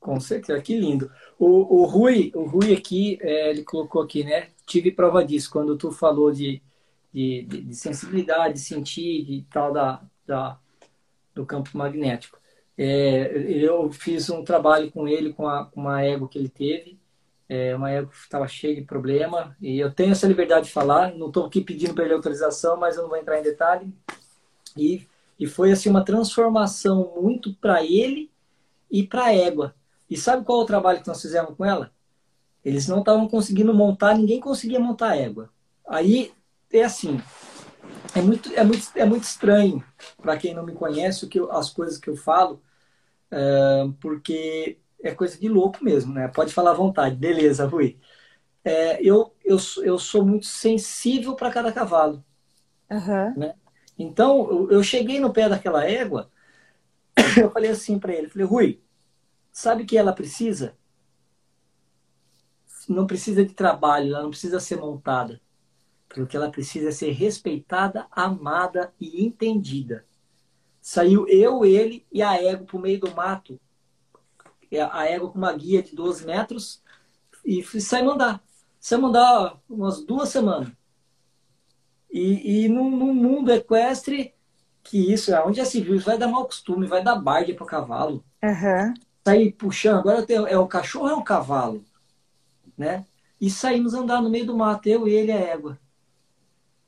Com 0.00 0.20
certeza, 0.20 0.60
que 0.60 0.76
lindo. 0.76 1.10
O, 1.38 1.80
o 1.80 1.84
Rui, 1.84 2.30
o 2.34 2.44
Rui 2.44 2.74
aqui, 2.74 3.18
é, 3.22 3.50
ele 3.50 3.64
colocou 3.64 4.02
aqui, 4.02 4.22
né? 4.22 4.48
Tive 4.66 4.90
prova 4.90 5.24
disso 5.24 5.50
quando 5.50 5.76
tu 5.76 5.90
falou 5.92 6.32
de, 6.32 6.62
de, 7.12 7.42
de, 7.42 7.60
de 7.62 7.74
sensibilidade, 7.74 8.54
de 8.54 8.60
sentir, 8.60 9.24
de 9.24 9.46
tal 9.50 9.72
da, 9.72 10.02
da 10.26 10.58
do 11.34 11.44
campo 11.44 11.76
magnético. 11.76 12.38
É, 12.76 13.32
eu 13.46 13.90
fiz 13.92 14.30
um 14.30 14.44
trabalho 14.44 14.90
com 14.90 15.06
ele, 15.06 15.32
com, 15.32 15.48
a, 15.48 15.66
com 15.66 15.80
uma 15.80 16.02
ego 16.02 16.28
que 16.28 16.38
ele 16.38 16.48
teve, 16.48 16.98
é, 17.48 17.74
uma 17.74 17.90
ego 17.90 18.10
que 18.10 18.16
estava 18.16 18.48
cheia 18.48 18.74
de 18.74 18.82
problema, 18.82 19.56
e 19.60 19.78
eu 19.78 19.92
tenho 19.92 20.12
essa 20.12 20.26
liberdade 20.26 20.66
de 20.66 20.72
falar, 20.72 21.14
não 21.14 21.28
estou 21.28 21.46
aqui 21.46 21.60
pedindo 21.60 21.94
para 21.94 22.04
ele 22.04 22.14
autorização, 22.14 22.76
mas 22.76 22.96
eu 22.96 23.02
não 23.02 23.10
vou 23.10 23.18
entrar 23.18 23.38
em 23.38 23.42
detalhe. 23.42 23.92
E, 24.76 25.06
e 25.38 25.46
foi 25.46 25.72
assim 25.72 25.90
uma 25.90 26.04
transformação 26.04 27.12
muito 27.20 27.54
para 27.54 27.84
ele 27.84 28.30
e 28.90 29.06
para 29.06 29.24
a 29.26 29.34
égua. 29.34 29.74
E 30.08 30.16
sabe 30.16 30.44
qual 30.44 30.60
é 30.60 30.62
o 30.64 30.66
trabalho 30.66 31.00
que 31.00 31.08
nós 31.08 31.20
fizemos 31.20 31.56
com 31.56 31.64
ela? 31.64 31.92
Eles 32.64 32.88
não 32.88 33.00
estavam 33.00 33.28
conseguindo 33.28 33.74
montar, 33.74 34.16
ninguém 34.16 34.40
conseguia 34.40 34.80
montar 34.80 35.10
a 35.10 35.16
égua. 35.16 35.50
Aí 35.86 36.32
é 36.72 36.82
assim, 36.82 37.20
é 38.14 38.22
muito, 38.22 38.52
é 38.54 38.64
muito, 38.64 38.90
é 38.94 39.04
muito 39.04 39.24
estranho 39.24 39.84
para 40.20 40.36
quem 40.36 40.54
não 40.54 40.64
me 40.64 40.72
conhece 40.72 41.24
o 41.24 41.28
que 41.28 41.38
eu, 41.38 41.52
as 41.52 41.70
coisas 41.70 41.98
que 41.98 42.08
eu 42.08 42.16
falo, 42.16 42.62
é, 43.30 43.88
porque 44.00 44.78
é 45.02 45.14
coisa 45.14 45.38
de 45.38 45.48
louco 45.48 45.84
mesmo, 45.84 46.14
né? 46.14 46.28
Pode 46.28 46.52
falar 46.52 46.70
à 46.70 46.74
vontade, 46.74 47.16
beleza, 47.16 47.66
Rui. 47.66 47.98
É, 48.64 49.02
eu, 49.02 49.34
eu, 49.44 49.58
eu 49.82 49.98
sou 49.98 50.24
muito 50.24 50.46
sensível 50.46 51.34
para 51.34 51.50
cada 51.50 51.70
cavalo. 51.70 52.24
Uhum. 52.90 53.34
Né? 53.36 53.54
Então, 53.98 54.48
eu, 54.50 54.70
eu 54.70 54.82
cheguei 54.82 55.20
no 55.20 55.32
pé 55.32 55.48
daquela 55.48 55.84
égua, 55.84 56.30
eu 57.38 57.50
falei 57.50 57.70
assim 57.70 57.98
para 57.98 58.14
ele, 58.14 58.28
falei, 58.28 58.46
Rui, 58.46 58.84
Sabe 59.54 59.84
o 59.84 59.86
que 59.86 59.96
ela 59.96 60.12
precisa? 60.12 60.76
Não 62.88 63.06
precisa 63.06 63.44
de 63.44 63.54
trabalho, 63.54 64.14
ela 64.14 64.22
não 64.22 64.30
precisa 64.30 64.60
ser 64.60 64.76
montada. 64.76 65.40
Porque 66.08 66.36
ela 66.36 66.50
precisa 66.50 66.92
ser 66.92 67.10
respeitada, 67.10 68.06
amada 68.10 68.92
e 69.00 69.24
entendida. 69.24 70.04
Saiu 70.80 71.26
eu, 71.28 71.64
ele 71.64 72.06
e 72.12 72.22
a 72.22 72.40
égua 72.40 72.66
para 72.66 72.76
o 72.76 72.80
meio 72.80 73.00
do 73.00 73.14
mato. 73.14 73.58
É, 74.70 74.82
a 74.82 75.06
égua 75.06 75.30
com 75.30 75.38
uma 75.38 75.52
guia 75.52 75.82
de 75.82 75.94
12 75.94 76.26
metros 76.26 76.82
e 77.44 77.62
sai 77.80 78.02
mandar. 78.02 78.42
Sai 78.80 78.98
mandar 78.98 79.58
umas 79.68 80.04
duas 80.04 80.28
semanas. 80.28 80.70
E, 82.10 82.64
e 82.64 82.68
no, 82.68 82.90
no, 82.90 83.14
mundo 83.14 83.50
equestre, 83.50 84.34
que 84.82 85.12
isso, 85.12 85.34
é 85.34 85.44
onde 85.44 85.56
já 85.56 85.64
se 85.64 85.80
viu, 85.80 85.98
vai 85.98 86.18
dar 86.18 86.28
mau 86.28 86.44
costume, 86.44 86.86
vai 86.86 87.02
dar 87.02 87.16
bardia 87.16 87.54
para 87.54 87.64
o 87.64 87.66
cavalo. 87.66 88.24
Uhum 88.42 88.94
sair 89.24 89.52
puxando. 89.52 89.98
Agora 89.98 90.24
é 90.48 90.58
o 90.58 90.66
cachorro 90.66 91.06
ou 91.06 91.10
é 91.10 91.14
o 91.14 91.22
cavalo? 91.22 91.82
Né? 92.76 93.06
E 93.40 93.50
saímos 93.50 93.94
andar 93.94 94.22
no 94.22 94.30
meio 94.30 94.46
do 94.46 94.56
mato, 94.56 94.88
eu, 94.88 95.06
ele 95.06 95.30
e 95.30 95.32
a 95.32 95.38
égua. 95.38 95.78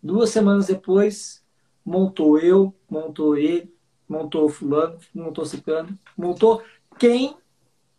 Duas 0.02 0.30
semanas 0.30 0.66
depois, 0.66 1.44
montou 1.84 2.38
eu, 2.38 2.74
montou 2.88 3.36
ele, 3.36 3.74
montou 4.08 4.48
fulano, 4.48 4.98
montou 5.14 5.44
ciclano, 5.44 5.98
montou 6.16 6.62
quem 6.98 7.36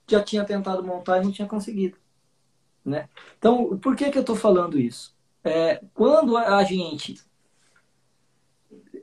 já 0.08 0.24
tinha 0.24 0.46
tentado 0.46 0.84
montar 0.84 1.20
e 1.20 1.26
não 1.26 1.32
tinha 1.32 1.48
conseguido. 1.48 1.98
Né? 2.84 3.10
Então, 3.38 3.78
por 3.78 3.96
que, 3.96 4.10
que 4.10 4.18
eu 4.18 4.22
estou 4.22 4.36
falando 4.36 4.80
isso? 4.80 5.16
É, 5.44 5.82
quando 5.94 6.38
a 6.38 6.64
gente 6.64 7.22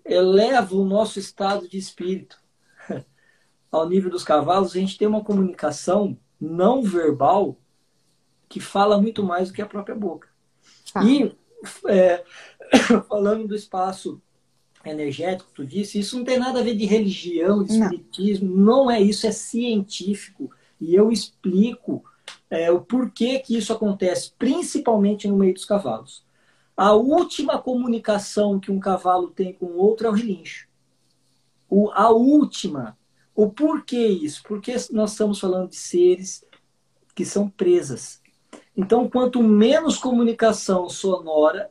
eleva 0.05 0.75
o 0.75 0.85
nosso 0.85 1.19
estado 1.19 1.69
de 1.69 1.79
espírito 1.79 2.43
ao 3.71 3.89
nível 3.89 4.11
dos 4.11 4.25
cavalos, 4.25 4.75
a 4.75 4.79
gente 4.79 4.99
tem 4.99 5.07
uma 5.07 5.25
comunicação 5.25 6.19
não 6.41 6.83
verbal 6.83 7.57
que 8.55 8.61
fala 8.61 9.03
muito 9.03 9.25
mais 9.25 9.49
do 9.49 9.55
que 9.55 9.61
a 9.61 9.67
própria 9.67 9.97
boca. 9.97 10.29
Ah. 10.95 11.05
E 11.05 11.37
é, 11.89 12.23
falando 13.09 13.49
do 13.49 13.57
espaço 13.57 14.23
energético, 14.85 15.51
tu 15.53 15.67
disse, 15.67 15.99
isso 15.99 16.17
não 16.17 16.25
tem 16.25 16.39
nada 16.39 16.61
a 16.61 16.63
ver 16.63 16.77
de 16.77 16.85
religião, 16.87 17.65
de 17.65 17.73
espiritismo, 17.73 18.55
não, 18.55 18.85
não 18.85 18.91
é 18.93 19.01
isso, 19.01 19.27
é 19.27 19.33
científico. 19.33 20.53
E 20.81 20.95
eu 20.95 21.11
explico 21.11 22.05
é, 22.49 22.71
o 22.71 22.81
porquê 22.81 23.41
que 23.41 23.57
isso 23.57 23.73
acontece, 23.73 24.31
principalmente 24.39 25.27
no 25.27 25.37
meio 25.37 25.55
dos 25.55 25.65
cavalos. 25.65 26.25
A 26.77 26.93
última 26.93 27.61
comunicação 27.61 28.61
que 28.61 28.71
um 28.71 28.79
cavalo 28.79 29.33
tem 29.33 29.53
com 29.53 29.67
o 29.67 29.79
outro 29.79 30.07
é 30.07 30.11
o 30.11 30.15
relincho. 30.15 30.69
O, 31.69 31.91
a 31.91 32.09
última. 32.11 32.97
O 33.35 33.51
porquê 33.51 34.07
isso? 34.07 34.45
Porque 34.45 34.77
nós 34.93 35.11
estamos 35.11 35.41
falando 35.41 35.71
de 35.71 35.77
seres 35.77 36.45
que 37.17 37.25
são 37.25 37.49
presas. 37.49 38.23
Então, 38.77 39.09
quanto 39.09 39.43
menos 39.43 39.99
comunicação 39.99 40.89
sonora 40.89 41.71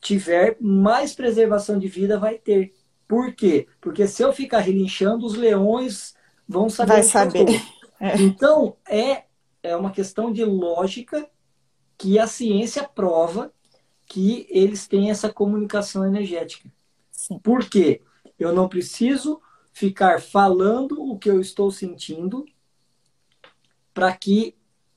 tiver, 0.00 0.56
mais 0.60 1.14
preservação 1.14 1.78
de 1.78 1.88
vida 1.88 2.18
vai 2.18 2.38
ter. 2.38 2.74
Por 3.06 3.34
quê? 3.34 3.68
Porque 3.80 4.06
se 4.06 4.22
eu 4.22 4.32
ficar 4.32 4.60
relinchando, 4.60 5.26
os 5.26 5.34
leões 5.34 6.14
vão 6.48 6.68
saber. 6.70 6.92
Vai 6.92 7.02
saber. 7.02 7.46
É. 8.04 8.20
Então, 8.20 8.76
é, 8.88 9.26
é 9.62 9.76
uma 9.76 9.92
questão 9.92 10.32
de 10.32 10.44
lógica 10.44 11.30
que 11.96 12.18
a 12.18 12.26
ciência 12.26 12.82
prova 12.82 13.52
que 14.06 14.44
eles 14.50 14.88
têm 14.88 15.08
essa 15.08 15.32
comunicação 15.32 16.04
energética. 16.04 16.68
Sim. 17.12 17.38
Por 17.38 17.70
quê? 17.70 18.02
Eu 18.36 18.52
não 18.52 18.68
preciso 18.68 19.40
ficar 19.72 20.20
falando 20.20 21.00
o 21.00 21.16
que 21.16 21.30
eu 21.30 21.40
estou 21.40 21.70
sentindo 21.70 22.44
para 23.94 24.12
que 24.16 24.56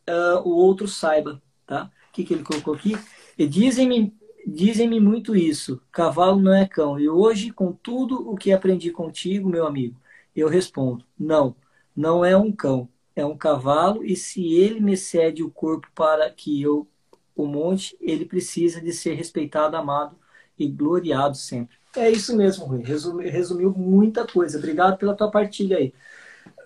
uh, 0.09 0.39
o 0.47 0.49
outro 0.49 0.87
saiba, 0.87 1.41
tá? 1.65 1.91
O 2.09 2.13
que, 2.13 2.23
que 2.23 2.33
ele 2.33 2.43
colocou 2.43 2.73
aqui? 2.73 2.97
Dizem-me 3.37 4.13
dizem-me 4.45 4.99
muito 4.99 5.35
isso. 5.35 5.81
Cavalo 5.91 6.39
não 6.39 6.53
é 6.53 6.67
cão. 6.67 6.99
E 6.99 7.09
hoje, 7.09 7.51
com 7.51 7.71
tudo 7.73 8.29
o 8.29 8.35
que 8.35 8.51
aprendi 8.51 8.91
contigo, 8.91 9.49
meu 9.49 9.65
amigo, 9.65 9.99
eu 10.35 10.47
respondo: 10.47 11.03
não, 11.17 11.55
não 11.95 12.23
é 12.23 12.37
um 12.37 12.51
cão, 12.51 12.87
é 13.15 13.25
um 13.25 13.37
cavalo. 13.37 14.03
E 14.03 14.15
se 14.15 14.53
ele 14.53 14.79
me 14.79 14.95
cede 14.95 15.43
o 15.43 15.51
corpo 15.51 15.87
para 15.95 16.29
que 16.29 16.61
eu 16.61 16.87
o 17.35 17.45
monte, 17.45 17.97
ele 17.99 18.25
precisa 18.25 18.79
de 18.79 18.93
ser 18.93 19.13
respeitado, 19.15 19.75
amado 19.75 20.15
e 20.57 20.67
gloriado 20.67 21.35
sempre. 21.35 21.75
É 21.95 22.09
isso 22.09 22.35
mesmo, 22.35 22.65
Rui. 22.65 22.81
Resumiu, 22.81 23.29
resumiu 23.29 23.71
muita 23.71 24.25
coisa. 24.25 24.57
Obrigado 24.57 24.97
pela 24.97 25.15
tua 25.15 25.29
partilha 25.29 25.77
aí. 25.77 25.93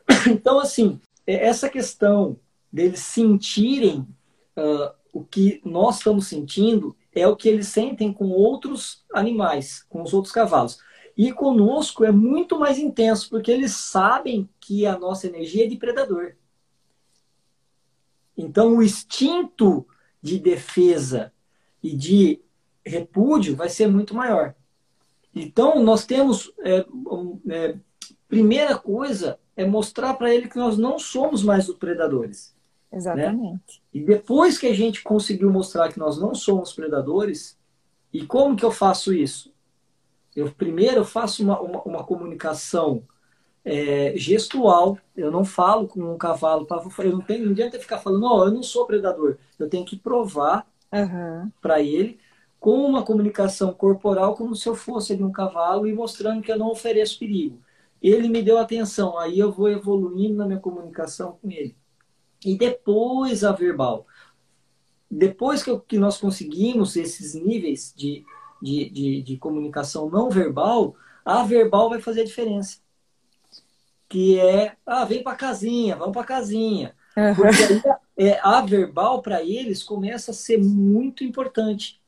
Então, 0.28 0.60
assim, 0.60 1.00
é, 1.26 1.48
essa 1.48 1.70
questão 1.70 2.38
deles 2.72 3.00
sentirem 3.00 4.08
uh, 4.58 4.94
o 5.14 5.24
que 5.24 5.62
nós 5.66 5.98
estamos 5.98 6.28
sentindo 6.28 6.96
é 7.14 7.28
o 7.28 7.36
que 7.36 7.50
eles 7.50 7.68
sentem 7.68 8.14
com 8.14 8.30
outros 8.30 9.04
animais, 9.14 9.84
com 9.90 10.02
os 10.02 10.14
outros 10.14 10.34
cavalos. 10.34 10.80
E 11.18 11.34
conosco 11.34 12.06
é 12.06 12.12
muito 12.12 12.58
mais 12.58 12.78
intenso, 12.78 13.30
porque 13.30 13.52
eles 13.52 13.74
sabem 13.74 14.48
que 14.60 14.86
a 14.86 14.98
nossa 14.98 15.28
energia 15.28 15.66
é 15.66 15.68
de 15.68 15.76
predador. 15.76 16.36
Então, 18.38 18.78
o 18.78 18.84
instinto 18.84 19.86
de 20.22 20.40
defesa 20.40 21.34
e 21.84 21.94
de 21.96 22.42
repúdio 22.86 23.56
vai 23.56 23.68
ser 23.68 23.88
muito 23.88 24.16
maior. 24.16 24.56
Então, 25.36 25.84
nós 25.84 26.06
temos 26.06 26.54
é, 26.60 26.86
é, 27.50 27.78
primeira 28.28 28.78
coisa 28.78 29.40
é 29.58 29.66
mostrar 29.66 30.14
para 30.14 30.34
ele 30.34 30.48
que 30.48 30.58
nós 30.58 30.78
não 30.78 30.98
somos 30.98 31.44
mais 31.44 31.68
os 31.68 31.76
predadores. 31.76 32.56
Exatamente. 32.92 33.44
Né? 33.44 33.60
E 33.94 34.00
depois 34.00 34.58
que 34.58 34.68
a 34.68 34.74
gente 34.74 35.04
conseguiu 35.04 35.52
mostrar 35.52 35.92
que 35.92 36.00
nós 36.00 36.18
não 36.20 36.34
somos 36.34 36.74
predadores, 36.74 37.58
e 38.12 38.26
como 38.26 38.56
que 38.56 38.66
eu 38.66 38.72
faço 38.72 39.14
isso? 39.14 39.54
Eu 40.36 40.52
primeiro 40.52 41.04
faço 41.04 41.44
uma, 41.44 41.60
uma, 41.60 41.82
uma 41.84 42.04
comunicação 42.04 43.04
é, 43.64 44.14
gestual. 44.16 44.98
Eu 45.16 45.32
não 45.32 45.44
falo 45.44 45.88
com 45.88 46.14
um 46.14 46.18
cavalo, 46.18 46.68
eu 47.00 47.12
não 47.12 47.22
tenho, 47.22 47.46
não 47.46 47.52
adianta 47.52 47.80
ficar 47.80 48.00
falando, 48.00 48.26
oh, 48.26 48.46
eu 48.46 48.52
não 48.52 48.64
sou 48.64 48.86
predador. 48.86 49.38
Eu 49.58 49.70
tenho 49.70 49.86
que 49.86 49.98
provar 49.98 50.66
uhum. 50.92 51.52
para 51.62 51.82
ele 51.82 52.20
com 52.60 52.86
uma 52.86 53.04
comunicação 53.04 53.74
corporal 53.74 54.36
como 54.36 54.56
se 54.56 54.68
eu 54.68 54.76
fosse 54.76 55.16
de 55.16 55.24
um 55.24 55.32
cavalo 55.32 55.88
e 55.88 55.94
mostrando 55.94 56.42
que 56.42 56.52
eu 56.52 56.58
não 56.58 56.70
ofereço 56.70 57.18
perigo. 57.18 57.60
Ele 58.02 58.28
me 58.30 58.42
deu 58.42 58.58
atenção, 58.58 59.18
aí 59.18 59.40
eu 59.40 59.52
vou 59.52 59.70
evoluindo 59.70 60.36
na 60.36 60.46
minha 60.46 60.60
comunicação 60.60 61.38
com 61.42 61.50
ele. 61.50 61.76
E 62.44 62.58
depois 62.58 63.44
a 63.44 63.52
verbal. 63.52 64.06
Depois 65.10 65.64
que, 65.64 65.70
eu, 65.70 65.80
que 65.80 65.98
nós 65.98 66.18
conseguimos 66.18 66.96
esses 66.96 67.34
níveis 67.34 67.94
de, 67.96 68.24
de, 68.62 68.90
de, 68.90 69.22
de 69.24 69.38
comunicação 69.38 70.10
não 70.10 70.30
verbal, 70.30 70.96
a 71.26 71.44
verbal 71.44 71.90
vai 71.90 72.00
fazer 72.00 72.22
a 72.22 72.26
diferença. 72.26 72.78
Que 74.08 74.40
é, 74.40 74.76
ah, 74.86 75.06
vem 75.06 75.24
para 75.24 75.36
casinha, 75.36 75.96
vamos 75.96 76.14
para 76.14 76.24
casinha. 76.24 76.96
Uhum. 77.18 77.36
Porque 77.36 77.64
aí, 77.64 77.82
é, 78.18 78.40
a 78.42 78.62
verbal 78.62 79.22
para 79.22 79.44
eles 79.44 79.84
começa 79.84 80.32
a 80.32 80.34
ser 80.34 80.58
muito 80.58 81.24
importante. 81.24 82.00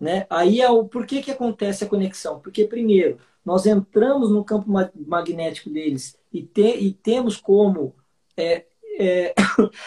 Né? 0.00 0.26
Aí 0.28 0.60
é 0.60 0.70
o 0.70 0.84
por 0.84 1.06
que, 1.06 1.22
que 1.22 1.30
acontece 1.30 1.84
a 1.84 1.88
conexão? 1.88 2.40
Porque 2.40 2.64
primeiro, 2.64 3.18
nós 3.44 3.66
entramos 3.66 4.30
no 4.30 4.44
campo 4.44 4.70
magnético 5.06 5.70
deles 5.70 6.18
e, 6.32 6.42
te, 6.42 6.76
e 6.76 6.92
temos 6.92 7.36
como 7.36 7.94
é, 8.36 8.66
é, 8.98 9.34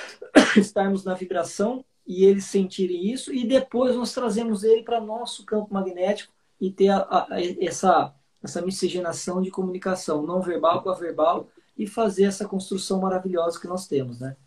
estarmos 0.57 1.03
na 1.03 1.13
vibração 1.13 1.83
e 2.05 2.23
eles 2.23 2.45
sentirem 2.45 3.11
isso, 3.11 3.33
e 3.33 3.45
depois 3.45 3.95
nós 3.95 4.13
trazemos 4.13 4.63
ele 4.63 4.83
para 4.83 5.01
nosso 5.01 5.45
campo 5.45 5.73
magnético 5.73 6.31
e 6.59 6.71
ter 6.71 6.89
a, 6.89 6.99
a, 6.99 7.27
essa, 7.59 8.15
essa 8.41 8.61
miscigenação 8.61 9.41
de 9.41 9.51
comunicação 9.51 10.25
não 10.25 10.41
verbal 10.41 10.81
com 10.81 10.89
a 10.89 10.95
verbal 10.95 11.49
e 11.77 11.85
fazer 11.85 12.23
essa 12.23 12.47
construção 12.47 13.01
maravilhosa 13.01 13.59
que 13.59 13.67
nós 13.67 13.87
temos, 13.87 14.19
né? 14.19 14.37